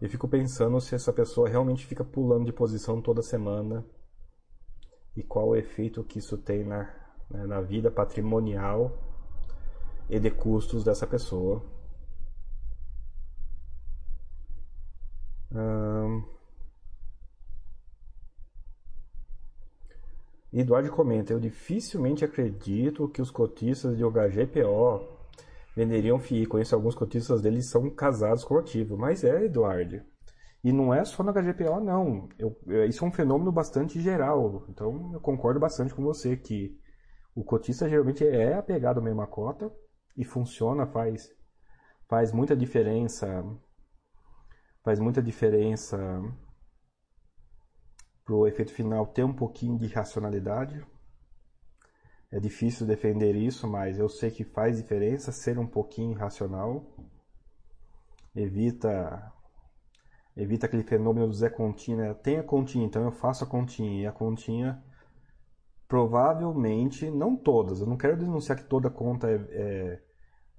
E 0.02 0.10
fico 0.10 0.28
pensando 0.28 0.80
se 0.82 0.96
essa 0.96 1.14
pessoa 1.14 1.48
realmente 1.48 1.86
fica 1.86 2.04
pulando 2.04 2.46
de 2.46 2.54
posição 2.54 3.02
toda 3.02 3.22
semana 3.22 3.86
e 5.16 5.24
qual 5.24 5.50
o 5.50 5.56
efeito 5.56 6.04
que 6.04 6.20
isso 6.20 6.38
tem 6.38 6.66
na, 6.66 6.84
né, 7.30 7.46
na 7.46 7.62
vida 7.62 7.90
patrimonial 7.90 8.98
e 10.10 10.20
de 10.20 10.30
custos 10.30 10.84
dessa 10.84 11.08
pessoa. 11.08 11.64
Eduardo 20.52 20.92
comenta: 20.92 21.34
Eu 21.34 21.40
dificilmente 21.40 22.26
acredito 22.26 23.08
que 23.10 23.22
os 23.22 23.32
cotistas 23.32 23.98
de 23.98 24.04
OHGPO 24.04 25.08
venderiam 25.76 26.20
FII. 26.20 26.46
Conheço 26.46 26.76
alguns 26.76 26.96
cotistas 26.96 27.42
deles 27.42 27.70
são 27.70 27.90
casados 27.90 28.44
com 28.44 28.58
ativo. 28.58 28.98
Mas 28.98 29.24
é, 29.24 29.46
Eduardo. 29.46 30.02
E 30.64 30.74
não 30.74 30.94
é 30.94 31.06
só 31.06 31.24
no 31.24 31.32
HGPO, 31.32 31.80
não. 31.80 32.28
Eu, 32.38 32.56
é, 32.68 32.86
isso 32.86 33.04
é 33.04 33.08
um 33.08 33.12
fenômeno 33.12 33.52
bastante 33.52 34.00
geral. 34.02 34.66
Então 34.70 35.12
eu 35.14 35.20
concordo 35.22 35.60
bastante 35.60 35.94
com 35.94 36.04
você 36.04 36.36
que 36.36 36.78
o 37.34 37.44
cotista 37.44 37.88
geralmente 37.88 38.26
é 38.26 38.56
apegado 38.56 39.00
à 39.00 39.02
mesma 39.02 39.26
cota 39.26 39.72
e 40.18 40.26
funciona, 40.26 40.86
faz, 40.86 41.32
faz 42.08 42.34
muita 42.34 42.56
diferença 42.56 43.46
faz 44.84 45.00
muita 45.00 45.22
diferença 45.22 45.98
para 48.24 48.36
o 48.36 48.48
efeito 48.48 48.72
final 48.72 49.08
ter 49.08 49.24
um 49.24 49.34
pouquinho 49.34 49.78
de 49.78 49.88
racionalidade. 49.88 50.86
É 52.32 52.40
difícil 52.40 52.86
defender 52.86 53.36
isso, 53.36 53.68
mas 53.68 53.98
eu 53.98 54.08
sei 54.08 54.30
que 54.30 54.44
faz 54.44 54.78
diferença 54.78 55.32
ser 55.32 55.58
um 55.58 55.66
pouquinho 55.66 56.14
racional. 56.14 56.96
Evita 58.36 59.34
evita 60.38 60.68
aquele 60.68 60.84
fenômeno 60.84 61.28
do 61.28 61.34
Zé 61.34 61.50
Continha. 61.50 62.10
Né? 62.10 62.14
Tem 62.14 62.38
a 62.38 62.44
continha, 62.44 62.86
então 62.86 63.04
eu 63.04 63.12
faço 63.12 63.44
a 63.44 63.48
continha. 63.48 64.04
E 64.04 64.08
a 64.08 64.12
continha, 64.12 64.82
provavelmente, 65.88 67.10
não 67.10 67.36
todas. 67.36 67.82
Eu 67.82 67.88
não 67.88 67.98
quero 67.98 68.16
denunciar 68.16 68.58
que 68.58 68.70
toda 68.70 68.90
conta 68.90 69.30
é, 69.30 69.36
é 69.52 70.09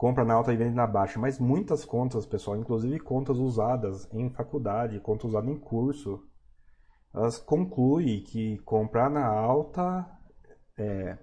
compra 0.00 0.24
na 0.24 0.32
alta 0.32 0.50
e 0.50 0.56
vende 0.56 0.74
na 0.74 0.86
baixa, 0.86 1.20
mas 1.20 1.38
muitas 1.38 1.84
contas, 1.84 2.24
pessoal, 2.24 2.56
inclusive 2.56 2.98
contas 3.00 3.36
usadas 3.36 4.08
em 4.14 4.30
faculdade, 4.30 4.98
contas 4.98 5.26
usadas 5.26 5.50
em 5.50 5.58
curso, 5.58 6.26
elas 7.12 7.36
concluem 7.36 8.22
que 8.22 8.56
comprar 8.60 9.10
na 9.10 9.26
alta 9.26 10.10
é, 10.78 11.18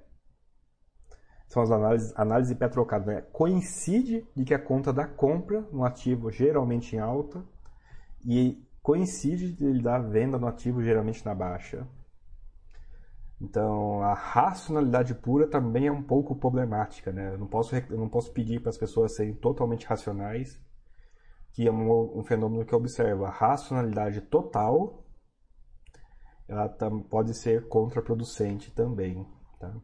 são 1.47 1.63
as 1.63 1.71
análises, 1.71 2.13
análise 2.15 2.53
pé 2.53 2.67
trocado, 2.67 3.07
né? 3.07 3.23
coincide 3.33 4.23
de 4.35 4.45
que 4.45 4.53
a 4.53 4.59
conta 4.59 4.93
da 4.93 5.07
compra 5.07 5.61
no 5.71 5.83
ativo 5.83 6.29
geralmente 6.29 6.95
em 6.95 6.99
alta 6.99 7.43
e 8.23 8.63
coincide 8.83 9.53
de 9.53 9.81
dar 9.81 10.07
venda 10.07 10.37
no 10.37 10.45
ativo 10.45 10.83
geralmente 10.83 11.25
na 11.25 11.33
baixa. 11.33 11.87
Então, 13.39 14.01
a 14.01 14.13
racionalidade 14.15 15.13
pura 15.13 15.47
também 15.47 15.87
é 15.87 15.91
um 15.91 16.01
pouco 16.01 16.35
problemática, 16.35 17.11
né? 17.11 17.33
Eu 17.33 17.37
não 17.37 17.47
posso, 17.47 17.75
eu 17.75 17.97
não 17.97 18.09
posso 18.09 18.31
pedir 18.31 18.59
para 18.59 18.69
as 18.69 18.77
pessoas 18.77 19.15
serem 19.15 19.35
totalmente 19.35 19.85
racionais, 19.85 20.59
que 21.53 21.67
é 21.67 21.71
um, 21.71 22.19
um 22.19 22.23
fenômeno 22.23 22.65
que 22.65 22.73
eu 22.73 22.79
observo. 22.79 23.25
A 23.25 23.29
racionalidade 23.29 24.21
total, 24.21 25.05
ela 26.47 26.67
pode 27.09 27.35
ser 27.35 27.67
contraproducente 27.67 28.71
também, 28.71 29.23
tá? 29.59 29.75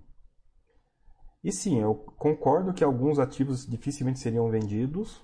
E 1.44 1.52
sim, 1.52 1.80
eu 1.80 1.94
concordo 1.94 2.74
que 2.74 2.84
alguns 2.84 3.20
ativos 3.20 3.68
dificilmente 3.68 4.20
seriam 4.20 4.50
vendidos, 4.50 5.22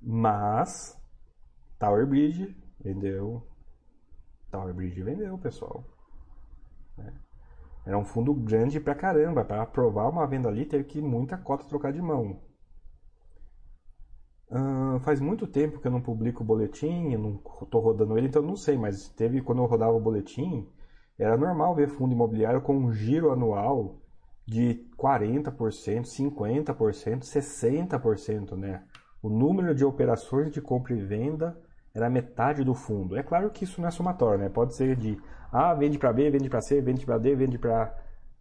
mas 0.00 0.96
Tower 1.78 2.06
Bridge 2.06 2.56
vendeu. 2.80 3.46
Tower 4.50 4.74
Bridge 4.74 5.02
vendeu, 5.02 5.36
pessoal. 5.38 5.84
Né? 6.96 7.12
Era 7.86 7.98
um 7.98 8.04
fundo 8.04 8.34
grande 8.34 8.78
pra 8.80 8.94
caramba. 8.94 9.44
Para 9.44 9.62
aprovar 9.62 10.08
uma 10.08 10.26
venda 10.26 10.48
ali, 10.48 10.66
teve 10.66 10.84
que 10.84 11.00
muita 11.00 11.38
cota 11.38 11.64
trocar 11.66 11.92
de 11.92 12.02
mão. 12.02 12.40
Uh, 14.50 14.98
faz 15.00 15.20
muito 15.20 15.46
tempo 15.46 15.78
que 15.78 15.86
eu 15.86 15.90
não 15.90 16.00
publico 16.00 16.42
o 16.42 16.46
boletim, 16.46 17.12
eu 17.12 17.18
não 17.18 17.40
estou 17.62 17.82
rodando 17.82 18.16
ele, 18.16 18.28
então 18.28 18.40
não 18.40 18.56
sei, 18.56 18.78
mas 18.78 19.10
teve 19.10 19.42
quando 19.42 19.60
eu 19.60 19.66
rodava 19.66 19.92
o 19.92 20.00
boletim, 20.00 20.66
era 21.18 21.36
normal 21.36 21.74
ver 21.74 21.88
fundo 21.88 22.14
imobiliário 22.14 22.62
com 22.62 22.74
um 22.74 22.90
giro 22.90 23.30
anual 23.30 24.00
de 24.46 24.86
40%, 24.96 25.52
50%, 25.52 27.20
60%, 27.20 28.52
né? 28.56 28.84
O 29.22 29.28
número 29.28 29.74
de 29.74 29.84
operações 29.84 30.50
de 30.50 30.62
compra 30.62 30.94
e 30.94 31.04
venda 31.04 31.60
era 31.94 32.10
metade 32.10 32.64
do 32.64 32.74
fundo. 32.74 33.16
É 33.16 33.22
claro 33.22 33.50
que 33.50 33.64
isso 33.64 33.80
não 33.80 33.88
é 33.88 33.90
somatório, 33.90 34.44
né? 34.44 34.48
Pode 34.48 34.74
ser 34.74 34.96
de 34.96 35.20
A 35.50 35.74
vende 35.74 35.98
para 35.98 36.12
B, 36.12 36.30
vende 36.30 36.48
para 36.48 36.60
C, 36.60 36.80
vende 36.80 37.04
para 37.04 37.18
D, 37.18 37.34
vende 37.34 37.58
para 37.58 37.94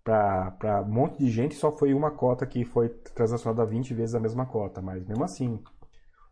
para 0.03 0.84
um 0.84 0.94
monte 0.94 1.18
de 1.18 1.30
gente, 1.30 1.53
só 1.56 1.69
foi 1.69 1.94
uma 1.94 2.11
cota 2.11 2.45
que 2.45 2.64
foi 2.64 2.88
transacionada 3.14 3.65
20 3.65 3.94
vezes 3.94 4.15
a 4.15 4.19
mesma 4.22 4.45
cota, 4.45 4.82
mas 4.82 5.06
mesmo 5.06 5.22
assim, 5.22 5.61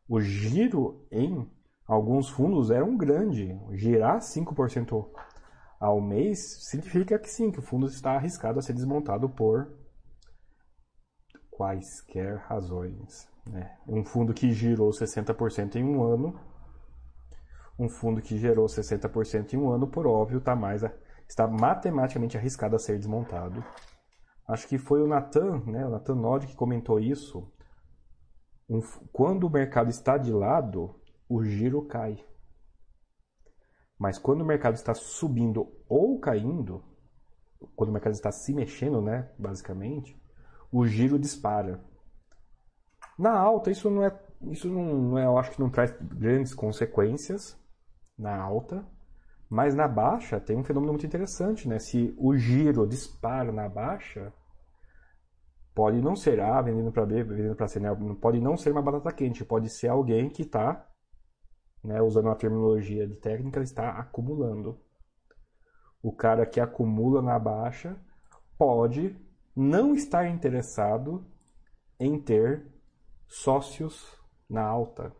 o 0.07 0.21
giro 0.21 1.05
em 1.11 1.45
alguns 1.85 2.29
fundos 2.29 2.71
era 2.71 2.85
um 2.85 2.97
grande. 2.97 3.59
Girar 3.73 4.19
5% 4.19 5.05
ao 5.77 5.99
mês 5.99 6.39
significa 6.69 7.19
que 7.19 7.29
sim, 7.29 7.51
que 7.51 7.59
o 7.59 7.61
fundo 7.61 7.85
está 7.87 8.13
arriscado 8.13 8.59
a 8.59 8.61
ser 8.61 8.73
desmontado 8.73 9.29
por 9.29 9.67
quaisquer 11.51 12.37
razões. 12.47 13.27
Né? 13.49 13.77
Um 13.87 14.03
fundo 14.03 14.33
que 14.33 14.51
girou 14.51 14.89
60% 14.89 15.75
em 15.75 15.83
um 15.83 16.03
ano, 16.03 16.39
um 17.77 17.89
fundo 17.89 18.21
que 18.21 18.37
gerou 18.37 18.65
60% 18.65 19.53
em 19.53 19.57
um 19.57 19.69
ano, 19.69 19.87
por 19.87 20.07
óbvio, 20.07 20.39
está 20.39 20.55
mais 20.55 20.83
está 21.27 21.47
matematicamente 21.47 22.37
arriscado 22.37 22.75
a 22.75 22.79
ser 22.79 22.97
desmontado. 22.97 23.63
Acho 24.47 24.67
que 24.67 24.77
foi 24.77 25.01
o 25.01 25.07
Nathan, 25.07 25.63
né, 25.65 25.85
o 25.85 25.89
Nathan 25.89 26.15
Nod 26.15 26.47
que 26.47 26.55
comentou 26.55 26.99
isso. 26.99 27.51
Um, 28.69 28.79
quando 29.11 29.45
o 29.45 29.49
mercado 29.49 29.89
está 29.89 30.17
de 30.17 30.31
lado, 30.31 30.95
o 31.27 31.43
giro 31.43 31.83
cai. 31.85 32.23
Mas 33.97 34.19
quando 34.19 34.41
o 34.41 34.45
mercado 34.45 34.75
está 34.75 34.93
subindo 34.93 35.71
ou 35.87 36.19
caindo, 36.19 36.83
quando 37.75 37.89
o 37.89 37.93
mercado 37.93 38.13
está 38.13 38.31
se 38.31 38.53
mexendo, 38.53 39.01
né, 39.01 39.31
basicamente, 39.37 40.19
o 40.71 40.85
giro 40.85 41.17
dispara. 41.17 41.83
Na 43.17 43.31
alta, 43.31 43.71
isso 43.71 43.89
não 43.89 44.03
é, 44.03 44.19
isso 44.51 44.69
não 44.69 45.17
é, 45.17 45.25
eu 45.25 45.37
acho 45.37 45.51
que 45.51 45.59
não 45.59 45.69
traz 45.69 45.91
grandes 45.99 46.53
consequências 46.53 47.57
na 48.17 48.35
alta, 48.41 48.85
mas 49.49 49.75
na 49.75 49.87
baixa 49.87 50.39
tem 50.39 50.57
um 50.57 50.63
fenômeno 50.63 50.93
muito 50.93 51.05
interessante, 51.05 51.67
né? 51.67 51.79
Se 51.79 52.15
o 52.17 52.35
giro 52.35 52.87
dispara 52.87 53.51
na 53.51 53.69
baixa, 53.69 54.33
pode 55.73 56.01
não 56.01 56.15
ser 56.15 56.39
A 56.39 56.61
vendendo 56.61 56.91
para 56.91 57.05
B, 57.05 57.23
vendendo 57.23 57.55
para 57.55 57.67
C, 57.67 57.79
né? 57.79 57.89
pode 58.19 58.39
não 58.39 58.57
ser 58.57 58.71
uma 58.71 58.81
batata 58.81 59.11
quente, 59.11 59.43
pode 59.43 59.69
ser 59.69 59.89
alguém 59.89 60.29
que 60.29 60.43
está, 60.43 60.87
né, 61.83 62.01
usando 62.01 62.25
uma 62.25 62.35
terminologia 62.35 63.05
de 63.05 63.15
técnica, 63.17 63.61
está 63.61 63.91
acumulando. 63.91 64.79
O 66.01 66.11
cara 66.11 66.45
que 66.45 66.59
acumula 66.59 67.21
na 67.21 67.37
baixa 67.37 67.97
pode 68.57 69.15
não 69.55 69.93
estar 69.93 70.27
interessado 70.27 71.25
em 71.99 72.19
ter 72.19 72.65
sócios 73.27 74.17
na 74.49 74.63
alta. 74.63 75.13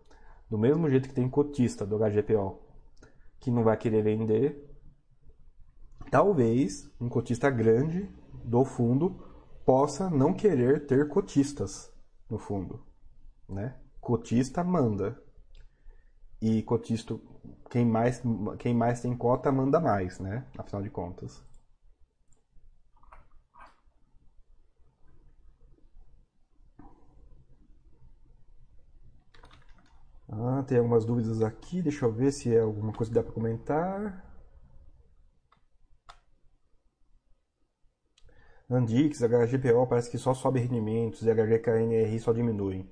Do 0.50 0.58
mesmo 0.58 0.90
jeito 0.90 1.10
que 1.10 1.16
tem 1.16 1.30
cotista 1.30 1.86
do 1.86 1.98
HGPO 1.98 2.65
que 3.46 3.52
não 3.52 3.64
vai 3.64 3.78
querer 3.78 4.02
vender. 4.02 4.76
Talvez 6.10 6.92
um 7.00 7.08
cotista 7.08 7.48
grande 7.48 8.10
do 8.44 8.66
fundo 8.66 9.24
possa 9.64 10.10
não 10.10 10.34
querer 10.34 10.88
ter 10.88 11.08
cotistas 11.08 11.94
no 12.28 12.40
fundo, 12.40 12.84
né? 13.48 13.76
Cotista 14.02 14.64
manda. 14.64 15.22
E 16.42 16.64
cotista, 16.64 17.20
quem 17.70 17.86
mais, 17.86 18.20
quem 18.58 18.74
mais 18.74 19.02
tem 19.02 19.16
cota 19.16 19.52
manda 19.52 19.80
mais, 19.80 20.18
né? 20.20 20.48
Afinal 20.58 20.82
de 20.82 20.90
contas. 20.90 21.40
Ah, 30.28 30.64
tem 30.68 30.78
algumas 30.78 31.06
dúvidas 31.06 31.42
aqui, 31.42 31.82
deixa 31.82 32.06
eu 32.06 32.12
ver 32.12 32.32
se 32.32 32.54
é 32.54 32.60
alguma 32.60 32.92
coisa 32.94 33.12
que 33.12 33.16
dá 33.16 33.24
para 33.24 33.34
comentar. 33.34 34.26
Andix, 38.70 39.22
HGPO 39.22 39.86
parece 39.88 40.10
que 40.10 40.18
só 40.18 40.34
sobe 40.34 40.60
rendimentos 40.60 41.22
e 41.22 41.30
HGKNRI 41.30 42.20
só 42.20 42.34
diminui. 42.34 42.90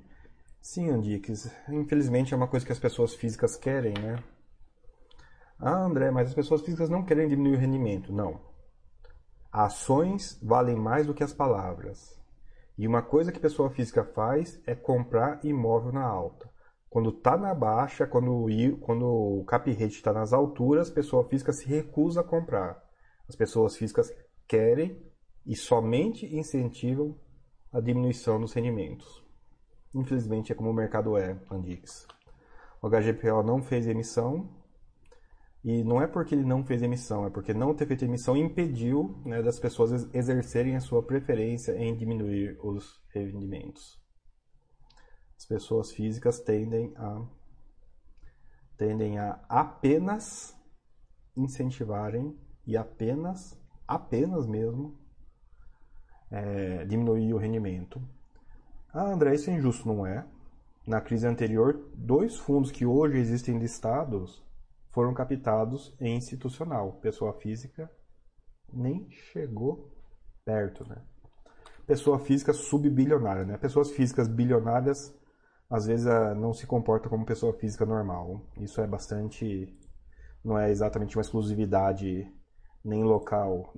Sim, 0.62 0.90
Andix, 0.92 1.52
infelizmente 1.68 2.34
é 2.34 2.38
uma 2.38 2.48
coisa 2.48 2.66
que 2.66 2.72
as 2.72 2.80
pessoas 2.80 3.16
físicas 3.16 3.56
querem, 3.58 3.94
né? 3.96 4.24
Ah, 5.60 5.84
André, 5.84 6.12
mas 6.12 6.30
as 6.30 6.36
pessoas 6.36 6.62
físicas 6.62 6.90
não 6.90 7.04
querem 7.04 7.28
diminuir 7.28 7.56
o 7.56 7.60
rendimento. 7.60 8.14
Não. 8.14 8.40
Ações 9.52 10.40
valem 10.42 10.76
mais 10.76 11.08
do 11.08 11.14
que 11.14 11.24
as 11.24 11.34
palavras. 11.34 12.20
E 12.78 12.88
uma 12.88 13.02
coisa 13.02 13.32
que 13.32 13.38
a 13.38 13.42
pessoa 13.42 13.70
física 13.70 14.04
faz 14.04 14.62
é 14.66 14.76
comprar 14.76 15.44
imóvel 15.44 15.92
na 15.92 16.04
alta. 16.04 16.53
Quando 16.94 17.10
está 17.10 17.36
na 17.36 17.56
baixa, 17.56 18.06
quando, 18.06 18.32
o, 18.32 18.78
quando 18.78 19.04
o 19.08 19.44
cap 19.46 19.68
rate 19.72 19.96
está 19.96 20.14
nas 20.14 20.32
alturas, 20.32 20.92
a 20.92 20.94
pessoa 20.94 21.28
física 21.28 21.52
se 21.52 21.66
recusa 21.66 22.22
a 22.22 22.24
comprar. 22.24 22.88
As 23.28 23.36
pessoas 23.36 23.76
físicas 23.76 24.14
querem 24.48 25.02
e 25.44 25.56
somente 25.56 26.24
incentivam 26.28 27.18
a 27.72 27.80
diminuição 27.80 28.40
dos 28.40 28.54
rendimentos. 28.54 29.26
Infelizmente 29.96 30.52
é 30.52 30.56
como 30.56 30.70
o 30.70 30.74
mercado 30.74 31.18
é, 31.18 31.36
Andix. 31.50 32.06
O 32.80 32.88
HGPO 32.88 33.42
não 33.44 33.64
fez 33.64 33.88
emissão 33.88 34.48
e 35.64 35.84
não 35.84 36.00
é 36.00 36.06
porque 36.06 36.36
ele 36.36 36.46
não 36.46 36.64
fez 36.64 36.84
emissão, 36.84 37.26
é 37.26 37.32
porque 37.32 37.56
não 37.56 37.74
ter 37.74 37.88
feito 37.88 38.06
emissão 38.06 38.38
impediu 38.38 39.20
né, 39.26 39.42
das 39.42 39.60
pessoas 39.60 40.08
exercerem 40.14 40.76
a 40.76 40.80
sua 40.80 41.02
preferência 41.02 41.72
em 41.76 41.98
diminuir 41.98 42.56
os 42.64 43.02
rendimentos 43.12 44.03
as 45.44 45.46
pessoas 45.46 45.92
físicas 45.92 46.40
tendem 46.40 46.94
a 46.96 47.22
tendem 48.78 49.20
a 49.20 49.40
apenas 49.50 50.58
incentivarem 51.36 52.34
e 52.66 52.78
apenas 52.78 53.60
apenas 53.86 54.48
mesmo 54.48 54.98
é, 56.32 56.86
diminuir 56.86 57.34
o 57.34 57.38
rendimento. 57.38 58.02
Ah, 58.94 59.12
André, 59.12 59.36
isso 59.36 59.50
é 59.50 59.54
injusto, 59.54 59.88
não 59.88 60.08
é? 60.08 60.26
Na 60.88 61.02
crise 61.02 61.28
anterior, 61.28 61.92
dois 61.94 62.38
fundos 62.38 62.72
que 62.72 62.86
hoje 62.86 63.18
existem 63.18 63.60
listados 63.60 64.42
foram 64.92 65.14
captados 65.14 65.94
em 66.00 66.16
institucional. 66.16 66.94
Pessoa 67.02 67.34
física 67.34 67.92
nem 68.72 69.10
chegou 69.12 69.92
perto, 70.46 70.88
né? 70.88 71.02
Pessoa 71.86 72.18
física 72.18 72.54
subbilionária, 72.54 73.44
né? 73.44 73.58
Pessoas 73.58 73.92
físicas 73.92 74.28
bilionárias 74.28 75.14
às 75.74 75.88
vezes 75.88 76.06
uh, 76.06 76.36
não 76.36 76.54
se 76.54 76.68
comporta 76.68 77.10
como 77.10 77.26
pessoa 77.26 77.52
física 77.52 77.84
normal. 77.84 78.40
Isso 78.60 78.80
é 78.80 78.86
bastante. 78.86 79.76
não 80.46 80.58
é 80.58 80.70
exatamente 80.70 81.18
uma 81.18 81.22
exclusividade 81.22 82.32
nem 82.86 83.04
local, 83.04 83.74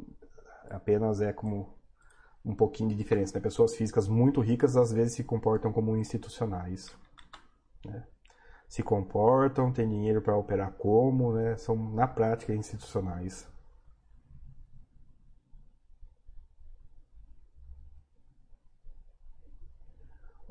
apenas 0.70 1.22
é 1.22 1.32
como 1.32 1.74
um 2.44 2.54
pouquinho 2.54 2.90
de 2.90 2.96
diferença. 2.96 3.38
Né? 3.38 3.42
Pessoas 3.42 3.76
físicas 3.76 4.10
muito 4.10 4.42
ricas 4.42 4.76
às 4.76 4.92
vezes 4.92 5.14
se 5.14 5.24
comportam 5.24 5.72
como 5.72 5.96
institucionais. 5.96 6.94
Né? 7.86 8.06
Se 8.68 8.84
comportam, 8.84 9.72
têm 9.72 9.88
dinheiro 9.88 10.22
para 10.22 10.36
operar 10.36 10.74
como, 10.74 11.32
né? 11.32 11.56
são 11.56 11.78
na 11.94 12.08
prática 12.08 12.54
institucionais. 12.54 13.48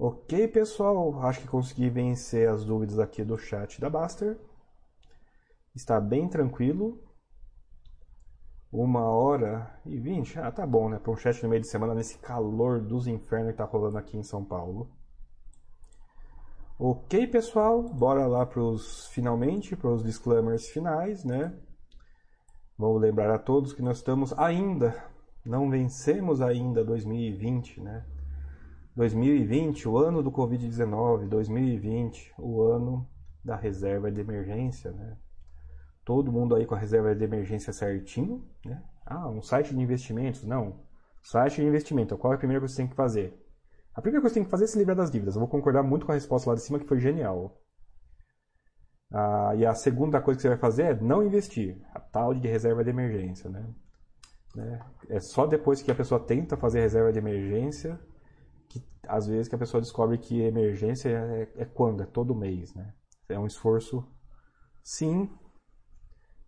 Ok, 0.06 0.48
pessoal, 0.48 1.18
acho 1.22 1.40
que 1.40 1.48
consegui 1.48 1.88
vencer 1.88 2.46
as 2.46 2.62
dúvidas 2.62 2.98
aqui 2.98 3.24
do 3.24 3.38
chat 3.38 3.80
da 3.80 3.88
Baster. 3.88 4.38
Está 5.74 5.98
bem 5.98 6.28
tranquilo. 6.28 7.02
Uma 8.70 9.00
hora 9.00 9.80
e 9.86 9.98
vinte. 9.98 10.38
Ah, 10.38 10.52
tá 10.52 10.66
bom, 10.66 10.90
né? 10.90 10.98
Para 10.98 11.10
um 11.10 11.16
chat 11.16 11.42
no 11.42 11.48
meio 11.48 11.62
de 11.62 11.70
semana, 11.70 11.94
nesse 11.94 12.18
calor 12.18 12.82
dos 12.82 13.06
infernos 13.06 13.52
que 13.52 13.56
tá 13.56 13.64
rolando 13.64 13.96
aqui 13.96 14.18
em 14.18 14.22
São 14.22 14.44
Paulo. 14.44 14.90
Ok, 16.78 17.26
pessoal, 17.28 17.82
bora 17.82 18.26
lá 18.26 18.44
para 18.44 18.60
os 18.60 19.06
finalmente, 19.06 19.74
para 19.74 19.88
os 19.88 20.04
disclaimers 20.04 20.68
finais, 20.68 21.24
né? 21.24 21.58
Vou 22.76 22.98
lembrar 22.98 23.34
a 23.34 23.38
todos 23.38 23.72
que 23.72 23.80
nós 23.80 23.96
estamos 23.96 24.38
ainda, 24.38 25.02
não 25.46 25.70
vencemos 25.70 26.42
ainda 26.42 26.84
2020, 26.84 27.80
né? 27.80 28.04
2020, 28.96 29.88
o 29.88 29.98
ano 29.98 30.22
do 30.22 30.30
Covid-19, 30.30 31.28
2020, 31.28 32.32
o 32.38 32.62
ano 32.62 33.08
da 33.44 33.56
reserva 33.56 34.10
de 34.10 34.20
emergência, 34.20 34.92
né? 34.92 35.16
Todo 36.04 36.30
mundo 36.30 36.54
aí 36.54 36.64
com 36.64 36.74
a 36.74 36.78
reserva 36.78 37.14
de 37.14 37.24
emergência 37.24 37.72
certinho, 37.72 38.46
né? 38.64 38.82
Ah, 39.04 39.28
um 39.28 39.42
site 39.42 39.74
de 39.74 39.80
investimentos? 39.80 40.44
Não. 40.44 40.80
Site 41.22 41.56
de 41.56 41.66
investimento, 41.66 42.16
qual 42.16 42.32
é 42.32 42.36
a 42.36 42.38
primeira 42.38 42.60
coisa 42.60 42.72
que 42.72 42.76
você 42.76 42.82
tem 42.82 42.90
que 42.90 42.96
fazer? 42.96 43.44
A 43.94 44.00
primeira 44.00 44.20
coisa 44.20 44.32
que 44.32 44.40
tem 44.40 44.44
que 44.44 44.50
fazer 44.50 44.64
é 44.64 44.66
se 44.66 44.78
livrar 44.78 44.96
das 44.96 45.10
dívidas. 45.10 45.34
Eu 45.34 45.40
vou 45.40 45.48
concordar 45.48 45.82
muito 45.82 46.06
com 46.06 46.12
a 46.12 46.14
resposta 46.14 46.50
lá 46.50 46.56
de 46.56 46.62
cima, 46.62 46.78
que 46.78 46.86
foi 46.86 47.00
genial. 47.00 47.60
Ah, 49.12 49.54
e 49.56 49.64
a 49.64 49.74
segunda 49.74 50.20
coisa 50.20 50.38
que 50.38 50.42
você 50.42 50.48
vai 50.48 50.58
fazer 50.58 50.82
é 50.82 51.00
não 51.00 51.24
investir. 51.24 51.80
A 51.92 52.00
tal 52.00 52.34
de 52.34 52.46
reserva 52.48 52.84
de 52.84 52.90
emergência, 52.90 53.50
né? 53.50 53.66
né? 54.54 54.80
É 55.08 55.20
só 55.20 55.46
depois 55.46 55.82
que 55.82 55.90
a 55.90 55.94
pessoa 55.94 56.20
tenta 56.20 56.56
fazer 56.56 56.80
reserva 56.80 57.12
de 57.12 57.18
emergência 57.18 57.98
que, 58.74 58.84
às 59.06 59.26
vezes, 59.26 59.48
que 59.48 59.54
a 59.54 59.58
pessoa 59.58 59.80
descobre 59.80 60.18
que 60.18 60.40
emergência 60.40 61.08
é, 61.08 61.62
é 61.62 61.64
quando? 61.64 62.02
É 62.02 62.06
todo 62.06 62.34
mês, 62.34 62.74
né? 62.74 62.92
É 63.28 63.38
um 63.38 63.46
esforço, 63.46 64.06
sim, 64.82 65.30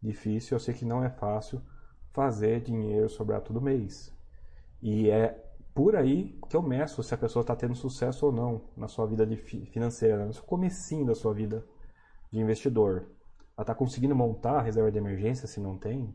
difícil. 0.02 0.56
Eu 0.56 0.60
sei 0.60 0.74
que 0.74 0.84
não 0.84 1.04
é 1.04 1.10
fácil 1.10 1.62
fazer 2.12 2.60
dinheiro 2.60 3.08
sobrar 3.08 3.40
todo 3.40 3.60
mês. 3.60 4.12
E 4.82 5.08
é 5.10 5.42
por 5.74 5.94
aí 5.94 6.38
que 6.48 6.56
eu 6.56 6.62
meço 6.62 7.02
se 7.02 7.14
a 7.14 7.18
pessoa 7.18 7.42
está 7.42 7.54
tendo 7.54 7.74
sucesso 7.74 8.26
ou 8.26 8.32
não 8.32 8.70
na 8.76 8.88
sua 8.88 9.06
vida 9.06 9.26
financeira, 9.72 10.24
no 10.24 10.34
comecinho 10.42 11.06
da 11.06 11.14
sua 11.14 11.32
vida 11.32 11.64
de 12.32 12.40
investidor. 12.40 13.10
Ela 13.56 13.62
está 13.62 13.74
conseguindo 13.74 14.14
montar 14.14 14.58
a 14.58 14.62
reserva 14.62 14.90
de 14.90 14.98
emergência 14.98 15.46
se 15.46 15.60
não 15.60 15.78
tem? 15.78 16.14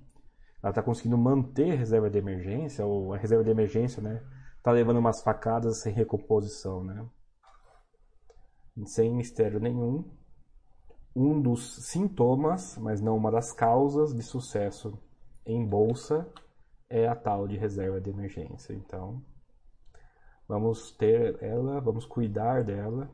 Ela 0.62 0.72
está 0.72 0.82
conseguindo 0.84 1.18
manter 1.18 1.72
a 1.72 1.76
reserva 1.76 2.10
de 2.10 2.18
emergência 2.18 2.86
ou 2.86 3.14
a 3.14 3.18
reserva 3.18 3.44
de 3.44 3.50
emergência, 3.50 4.02
né? 4.02 4.22
Está 4.62 4.72
levando 4.72 4.98
umas 4.98 5.24
facadas 5.24 5.82
sem 5.82 5.92
recomposição, 5.92 6.84
né? 6.84 7.04
Sem 8.86 9.12
mistério 9.12 9.60
nenhum. 9.60 10.06
Um 11.16 11.42
dos 11.42 11.78
sintomas, 11.88 12.78
mas 12.78 13.02
não 13.02 13.18
uma 13.18 13.32
das 13.32 13.52
causas 13.52 14.14
de 14.14 14.22
sucesso 14.22 14.96
em 15.48 15.66
bolsa 15.66 16.32
é 16.88 17.08
a 17.08 17.16
tal 17.16 17.48
de 17.48 17.58
reserva 17.58 18.00
de 18.00 18.12
emergência. 18.12 18.72
Então, 18.72 19.20
vamos 20.48 20.92
ter 20.92 21.42
ela, 21.42 21.82
vamos 21.82 22.06
cuidar 22.06 22.64
dela. 22.64 23.10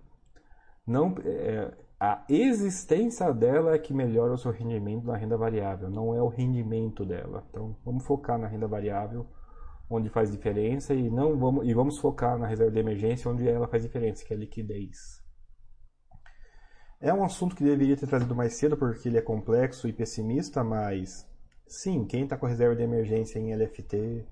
Não, 0.85 1.15
é, 1.23 1.73
a 1.97 2.25
existência 2.27 3.33
dela 3.33 3.73
é 3.73 3.79
que 3.79 3.93
melhora 3.93 4.33
o 4.33 4.37
seu 4.37 4.51
rendimento 4.51 5.05
na 5.05 5.15
renda 5.15 5.37
variável, 5.37 5.89
não 5.89 6.13
é 6.13 6.21
o 6.21 6.27
rendimento 6.27 7.05
dela. 7.05 7.45
Então, 7.49 7.73
vamos 7.85 8.05
focar 8.05 8.37
na 8.37 8.47
renda 8.47 8.67
variável, 8.67 9.25
onde 9.89 10.09
faz 10.09 10.31
diferença, 10.31 10.93
e 10.93 11.09
não 11.09 11.37
vamos 11.37 11.67
e 11.67 11.73
vamos 11.73 11.97
focar 11.97 12.37
na 12.37 12.47
reserva 12.47 12.71
de 12.71 12.79
emergência, 12.79 13.29
onde 13.29 13.47
ela 13.47 13.67
faz 13.67 13.83
diferença, 13.83 14.25
que 14.25 14.33
é 14.33 14.35
a 14.35 14.39
liquidez. 14.39 15.23
É 16.99 17.13
um 17.13 17.23
assunto 17.23 17.55
que 17.55 17.63
deveria 17.63 17.95
ter 17.95 18.07
trazido 18.07 18.35
mais 18.35 18.53
cedo, 18.53 18.75
porque 18.75 19.07
ele 19.07 19.17
é 19.17 19.21
complexo 19.21 19.87
e 19.87 19.93
pessimista, 19.93 20.63
mas 20.63 21.29
sim, 21.67 22.05
quem 22.05 22.23
está 22.23 22.35
com 22.35 22.47
reserva 22.47 22.75
de 22.75 22.83
emergência 22.83 23.39
em 23.39 23.53
LFT, 23.55 24.25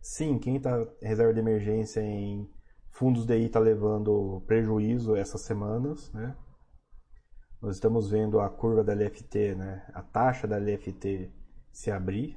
sim, 0.00 0.38
quem 0.38 0.56
está 0.56 0.86
reserva 1.02 1.34
de 1.34 1.40
emergência 1.40 2.00
em 2.00 2.48
fundos 2.90 3.26
DI 3.26 3.46
está 3.46 3.58
levando 3.58 4.42
prejuízo 4.46 5.16
essas 5.16 5.40
semanas, 5.40 6.12
né? 6.12 6.36
nós 7.62 7.76
estamos 7.76 8.10
vendo 8.10 8.40
a 8.40 8.50
curva 8.50 8.82
da 8.82 8.92
LFT, 8.92 9.54
né, 9.54 9.86
a 9.94 10.02
taxa 10.02 10.48
da 10.48 10.58
LFT 10.58 11.30
se 11.70 11.92
abrir. 11.92 12.36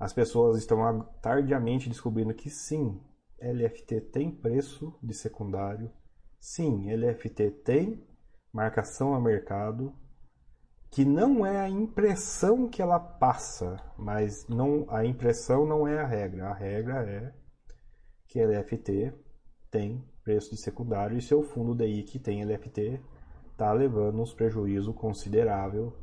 As 0.00 0.14
pessoas 0.14 0.56
estão 0.56 1.06
tardiamente 1.20 1.86
descobrindo 1.86 2.32
que 2.32 2.48
sim, 2.48 2.98
LFT 3.38 4.00
tem 4.00 4.30
preço 4.30 4.98
de 5.02 5.12
secundário, 5.12 5.92
sim, 6.40 6.90
LFT 6.90 7.50
tem 7.62 8.02
marcação 8.50 9.14
a 9.14 9.20
mercado, 9.20 9.94
que 10.90 11.04
não 11.04 11.44
é 11.44 11.60
a 11.60 11.68
impressão 11.68 12.66
que 12.66 12.80
ela 12.80 12.98
passa, 12.98 13.76
mas 13.98 14.48
não, 14.48 14.86
a 14.88 15.04
impressão 15.04 15.66
não 15.66 15.86
é 15.86 15.98
a 16.00 16.06
regra. 16.06 16.48
A 16.48 16.54
regra 16.54 17.04
é 17.06 17.34
que 18.26 18.42
LFT 18.42 19.12
tem 19.70 20.02
preço 20.24 20.50
de 20.50 20.56
secundário 20.56 21.18
e 21.18 21.22
seu 21.22 21.42
fundo 21.42 21.74
DI 21.74 22.04
que 22.04 22.18
tem 22.18 22.42
LFT 22.42 22.98
está 23.52 23.70
levando 23.70 24.22
uns 24.22 24.32
prejuízo 24.32 24.94
considerável 24.94 25.94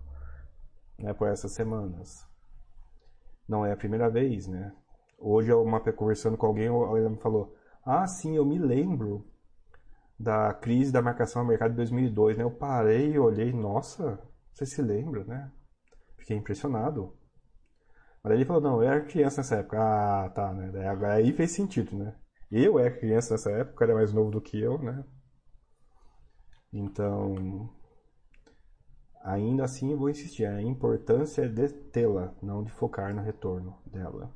né, 0.99 1.13
por 1.13 1.27
essas 1.27 1.51
semanas. 1.53 2.26
Não 3.47 3.65
é 3.65 3.71
a 3.71 3.77
primeira 3.77 4.09
vez, 4.09 4.47
né? 4.47 4.73
Hoje 5.17 5.49
eu 5.51 5.61
uma, 5.63 5.79
conversando 5.79 6.37
com 6.37 6.45
alguém, 6.45 6.67
ele 6.67 7.09
me 7.09 7.17
falou: 7.17 7.55
"Ah, 7.85 8.05
sim, 8.07 8.35
eu 8.35 8.45
me 8.45 8.59
lembro 8.59 9.25
da 10.19 10.53
crise 10.53 10.91
da 10.91 11.01
marcação 11.01 11.41
ao 11.41 11.47
mercado 11.47 11.71
de 11.71 11.77
2002, 11.77 12.37
né? 12.37 12.43
Eu 12.43 12.51
parei 12.51 13.13
e 13.13 13.19
olhei, 13.19 13.53
nossa, 13.53 14.19
você 14.53 14.65
se 14.65 14.81
lembra, 14.81 15.23
né? 15.25 15.51
Fiquei 16.17 16.37
impressionado. 16.37 17.13
Mas 18.23 18.33
ele 18.33 18.45
falou: 18.45 18.61
"Não, 18.61 18.83
eu 18.83 18.89
era 18.89 19.05
criança 19.05 19.37
nessa 19.41 19.55
época". 19.57 19.77
Ah, 19.79 20.29
tá, 20.29 20.53
né? 20.53 20.71
Aí 21.13 21.31
fez 21.33 21.51
sentido, 21.51 21.95
né? 21.97 22.15
Eu 22.51 22.79
era 22.79 22.91
criança 22.91 23.33
nessa 23.33 23.51
época, 23.51 23.85
era 23.85 23.93
mais 23.95 24.13
novo 24.13 24.31
do 24.31 24.41
que 24.41 24.59
eu, 24.59 24.77
né? 24.79 25.03
Então, 26.71 27.69
ainda 29.27 29.65
assim 29.65 29.93
vou 29.93 30.09
insistir, 30.09 30.45
a 30.45 30.61
importância 30.61 31.43
é 31.43 31.47
de 31.47 31.67
tê-la, 31.67 32.33
não 32.41 32.63
de 32.63 32.71
focar 32.71 33.13
no 33.13 33.21
retorno 33.21 33.77
dela. 33.85 34.31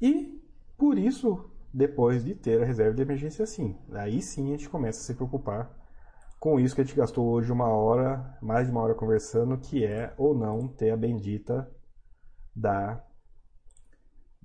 E 0.00 0.40
por 0.78 0.96
isso, 0.96 1.50
depois 1.74 2.24
de 2.24 2.34
ter 2.34 2.62
a 2.62 2.64
reserva 2.64 2.94
de 2.94 3.02
emergência 3.02 3.44
sim, 3.44 3.76
aí 3.92 4.22
sim 4.22 4.48
a 4.48 4.56
gente 4.56 4.68
começa 4.68 5.00
a 5.00 5.02
se 5.02 5.14
preocupar 5.14 5.74
com 6.38 6.60
isso 6.60 6.74
que 6.74 6.82
a 6.82 6.84
gente 6.84 6.96
gastou 6.96 7.26
hoje 7.26 7.50
uma 7.50 7.68
hora, 7.68 8.38
mais 8.40 8.66
de 8.66 8.72
uma 8.72 8.82
hora 8.82 8.94
conversando, 8.94 9.58
que 9.58 9.84
é 9.84 10.14
ou 10.16 10.32
não 10.32 10.68
ter 10.68 10.90
a 10.90 10.96
bendita 10.96 11.68
da 12.54 13.02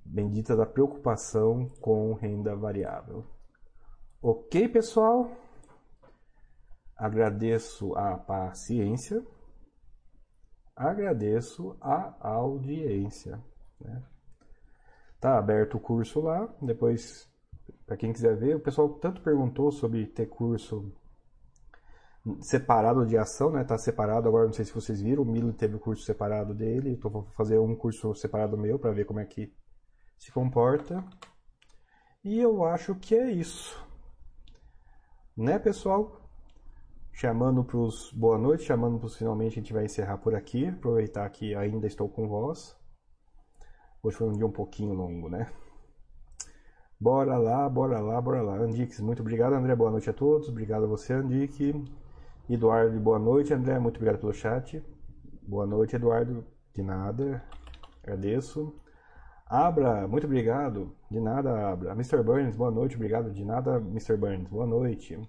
bendita 0.04 0.56
da 0.56 0.66
preocupação 0.66 1.68
com 1.80 2.12
renda 2.14 2.56
variável. 2.56 3.24
Ok, 4.20 4.68
pessoal? 4.68 5.30
Agradeço 6.96 7.94
a 7.96 8.16
paciência, 8.16 9.24
agradeço 10.76 11.76
a 11.80 12.16
audiência. 12.20 13.42
Né? 13.80 14.02
Tá 15.20 15.38
aberto 15.38 15.76
o 15.76 15.80
curso 15.80 16.20
lá, 16.20 16.48
depois, 16.60 17.28
para 17.86 17.96
quem 17.96 18.12
quiser 18.12 18.36
ver, 18.36 18.56
o 18.56 18.60
pessoal 18.60 18.88
tanto 18.88 19.22
perguntou 19.22 19.70
sobre 19.70 20.06
ter 20.06 20.26
curso 20.26 20.92
separado 22.40 23.04
de 23.04 23.16
ação, 23.16 23.50
né? 23.50 23.64
Tá 23.64 23.76
separado 23.76 24.28
agora, 24.28 24.46
não 24.46 24.52
sei 24.52 24.64
se 24.64 24.72
vocês 24.72 25.00
viram, 25.00 25.22
o 25.22 25.26
Milo 25.26 25.52
teve 25.52 25.76
o 25.76 25.80
curso 25.80 26.04
separado 26.04 26.54
dele, 26.54 26.90
então 26.90 27.10
vou 27.10 27.24
fazer 27.36 27.58
um 27.58 27.74
curso 27.74 28.14
separado 28.14 28.56
meu 28.56 28.78
para 28.78 28.92
ver 28.92 29.04
como 29.04 29.20
é 29.20 29.24
que 29.24 29.52
se 30.18 30.30
comporta. 30.30 31.04
E 32.24 32.38
eu 32.40 32.64
acho 32.64 32.94
que 32.94 33.14
é 33.16 33.30
isso. 33.30 33.76
Né, 35.36 35.58
pessoal? 35.58 36.21
Chamando 37.12 37.62
para 37.62 37.76
os 37.76 38.10
boa 38.12 38.38
noite, 38.38 38.64
chamando 38.64 38.98
para 38.98 39.06
os 39.06 39.16
finalmente 39.16 39.52
a 39.52 39.62
gente 39.62 39.72
vai 39.72 39.84
encerrar 39.84 40.18
por 40.18 40.34
aqui, 40.34 40.66
aproveitar 40.68 41.28
que 41.30 41.54
ainda 41.54 41.86
estou 41.86 42.08
com 42.08 42.26
vós. 42.26 42.76
Hoje 44.02 44.16
foi 44.16 44.28
um 44.28 44.32
dia 44.32 44.46
um 44.46 44.50
pouquinho 44.50 44.94
longo, 44.94 45.28
né? 45.28 45.46
Bora 46.98 47.36
lá, 47.36 47.68
bora 47.68 48.00
lá, 48.00 48.20
bora 48.20 48.42
lá. 48.42 48.56
Andix, 48.56 49.00
muito 49.00 49.20
obrigado, 49.20 49.54
André. 49.54 49.74
Boa 49.74 49.90
noite 49.90 50.08
a 50.08 50.12
todos. 50.12 50.48
Obrigado 50.48 50.84
a 50.84 50.88
você, 50.88 51.12
Andique. 51.12 51.72
Eduardo, 52.48 52.98
boa 53.00 53.18
noite, 53.18 53.52
André. 53.52 53.78
Muito 53.78 53.96
obrigado 53.96 54.20
pelo 54.20 54.32
chat. 54.32 54.82
Boa 55.42 55.66
noite, 55.66 55.96
Eduardo. 55.96 56.44
De 56.74 56.82
nada. 56.82 57.42
Agradeço. 58.02 58.74
Abra, 59.46 60.06
muito 60.08 60.26
obrigado. 60.26 60.94
De 61.10 61.20
nada, 61.20 61.70
Abra. 61.70 61.92
Mr. 61.92 62.22
Burns, 62.22 62.56
boa 62.56 62.70
noite. 62.70 62.96
Obrigado. 62.96 63.30
De 63.32 63.44
nada, 63.44 63.76
Mr. 63.76 64.16
Burns. 64.16 64.48
Boa 64.48 64.66
noite. 64.66 65.20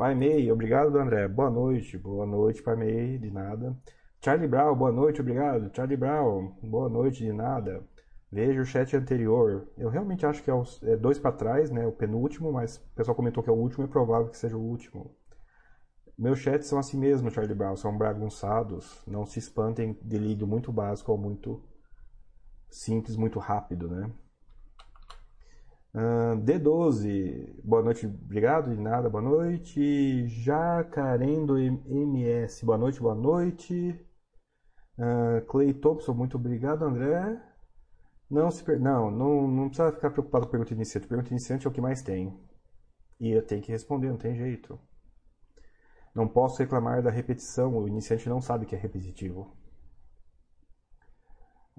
Pai 0.00 0.14
May, 0.14 0.50
obrigado, 0.50 0.98
André. 0.98 1.28
Boa 1.28 1.50
noite. 1.50 1.98
Boa 1.98 2.24
noite, 2.24 2.62
Pai 2.62 2.74
May, 2.74 3.18
de 3.18 3.30
nada. 3.30 3.76
Charlie 4.24 4.48
Brown, 4.48 4.74
boa 4.74 4.90
noite, 4.90 5.20
obrigado. 5.20 5.70
Charlie 5.76 5.94
Brown, 5.94 6.56
boa 6.62 6.88
noite, 6.88 7.22
de 7.22 7.30
nada. 7.34 7.84
Veja 8.32 8.62
o 8.62 8.64
chat 8.64 8.96
anterior. 8.96 9.68
Eu 9.76 9.90
realmente 9.90 10.24
acho 10.24 10.42
que 10.42 10.50
é, 10.50 10.54
é 10.84 10.96
dois 10.96 11.18
para 11.18 11.32
trás, 11.32 11.70
né? 11.70 11.86
O 11.86 11.92
penúltimo, 11.92 12.50
mas 12.50 12.76
o 12.76 12.94
pessoal 12.96 13.14
comentou 13.14 13.42
que 13.42 13.50
é 13.50 13.52
o 13.52 13.56
último, 13.56 13.84
é 13.84 13.88
provável 13.88 14.30
que 14.30 14.38
seja 14.38 14.56
o 14.56 14.62
último. 14.62 15.14
Meus 16.16 16.38
chats 16.38 16.66
são 16.66 16.78
assim 16.78 16.98
mesmo, 16.98 17.30
Charlie 17.30 17.54
Brown, 17.54 17.76
são 17.76 17.94
bagunçados. 17.94 19.02
Não 19.06 19.26
se 19.26 19.38
espantem 19.38 19.98
de 20.00 20.16
lido 20.16 20.46
muito 20.46 20.72
básico 20.72 21.12
ou 21.12 21.18
muito 21.18 21.62
simples, 22.70 23.18
muito 23.18 23.38
rápido, 23.38 23.86
né? 23.86 24.10
Uh, 25.92 26.36
D12, 26.44 27.60
boa 27.64 27.82
noite, 27.82 28.06
obrigado, 28.06 28.70
de 28.70 28.80
nada, 28.80 29.10
boa 29.10 29.22
noite. 29.22 30.26
Jacarendo 30.28 31.58
MS, 31.58 32.64
boa 32.64 32.78
noite, 32.78 33.00
boa 33.00 33.14
noite. 33.14 33.98
Uh, 34.96 35.44
Clay 35.46 35.74
Thompson, 35.74 36.14
muito 36.14 36.36
obrigado, 36.36 36.84
André. 36.84 37.42
Não, 38.30 38.50
se 38.50 38.62
per... 38.62 38.78
não, 38.78 39.10
não, 39.10 39.48
não 39.48 39.68
precisa 39.68 39.90
ficar 39.92 40.10
preocupado 40.10 40.46
com 40.46 40.52
pergunta 40.52 40.72
iniciante. 40.74 41.08
Pergunta 41.08 41.30
iniciante 41.30 41.66
é 41.66 41.70
o 41.70 41.72
que 41.72 41.80
mais 41.80 42.02
tem. 42.02 42.38
E 43.18 43.30
eu 43.30 43.44
tenho 43.44 43.60
que 43.60 43.72
responder, 43.72 44.08
não 44.08 44.16
tem 44.16 44.36
jeito. 44.36 44.78
Não 46.14 46.28
posso 46.28 46.58
reclamar 46.58 47.02
da 47.02 47.10
repetição, 47.10 47.76
o 47.76 47.88
iniciante 47.88 48.28
não 48.28 48.40
sabe 48.40 48.66
que 48.66 48.76
é 48.76 48.78
repetitivo. 48.78 49.56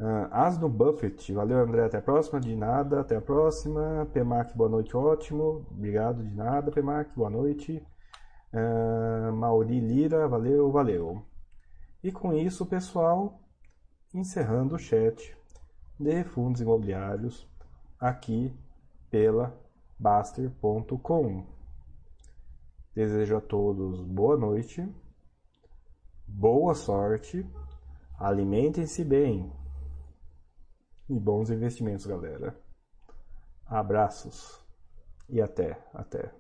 Uh, 0.01 0.27
Asno 0.31 0.67
Buffett, 0.67 1.31
valeu 1.31 1.59
André, 1.59 1.85
até 1.85 1.99
a 1.99 2.01
próxima, 2.01 2.39
de 2.41 2.55
nada, 2.55 3.01
até 3.01 3.17
a 3.17 3.21
próxima. 3.21 4.09
Pemac, 4.11 4.57
boa 4.57 4.67
noite, 4.67 4.97
ótimo, 4.97 5.63
obrigado, 5.69 6.23
de 6.23 6.33
nada, 6.33 6.71
Pemac, 6.71 7.15
boa 7.15 7.29
noite. 7.29 7.85
Uh, 8.51 9.31
Mauri 9.31 9.79
Lira, 9.79 10.27
valeu, 10.27 10.71
valeu. 10.71 11.23
E 12.03 12.11
com 12.11 12.33
isso, 12.33 12.65
pessoal, 12.65 13.39
encerrando 14.11 14.73
o 14.73 14.79
chat 14.79 15.37
de 15.99 16.23
fundos 16.23 16.61
imobiliários 16.61 17.47
aqui 17.99 18.51
pela 19.11 19.55
Baster.com. 19.99 21.45
Desejo 22.95 23.37
a 23.37 23.41
todos 23.41 24.01
boa 24.01 24.35
noite, 24.35 24.83
boa 26.27 26.73
sorte, 26.73 27.47
alimentem-se 28.17 29.03
bem 29.03 29.60
e 31.11 31.19
bons 31.19 31.49
investimentos, 31.49 32.05
galera. 32.05 32.55
Abraços 33.65 34.63
e 35.29 35.41
até, 35.41 35.77
até. 35.93 36.31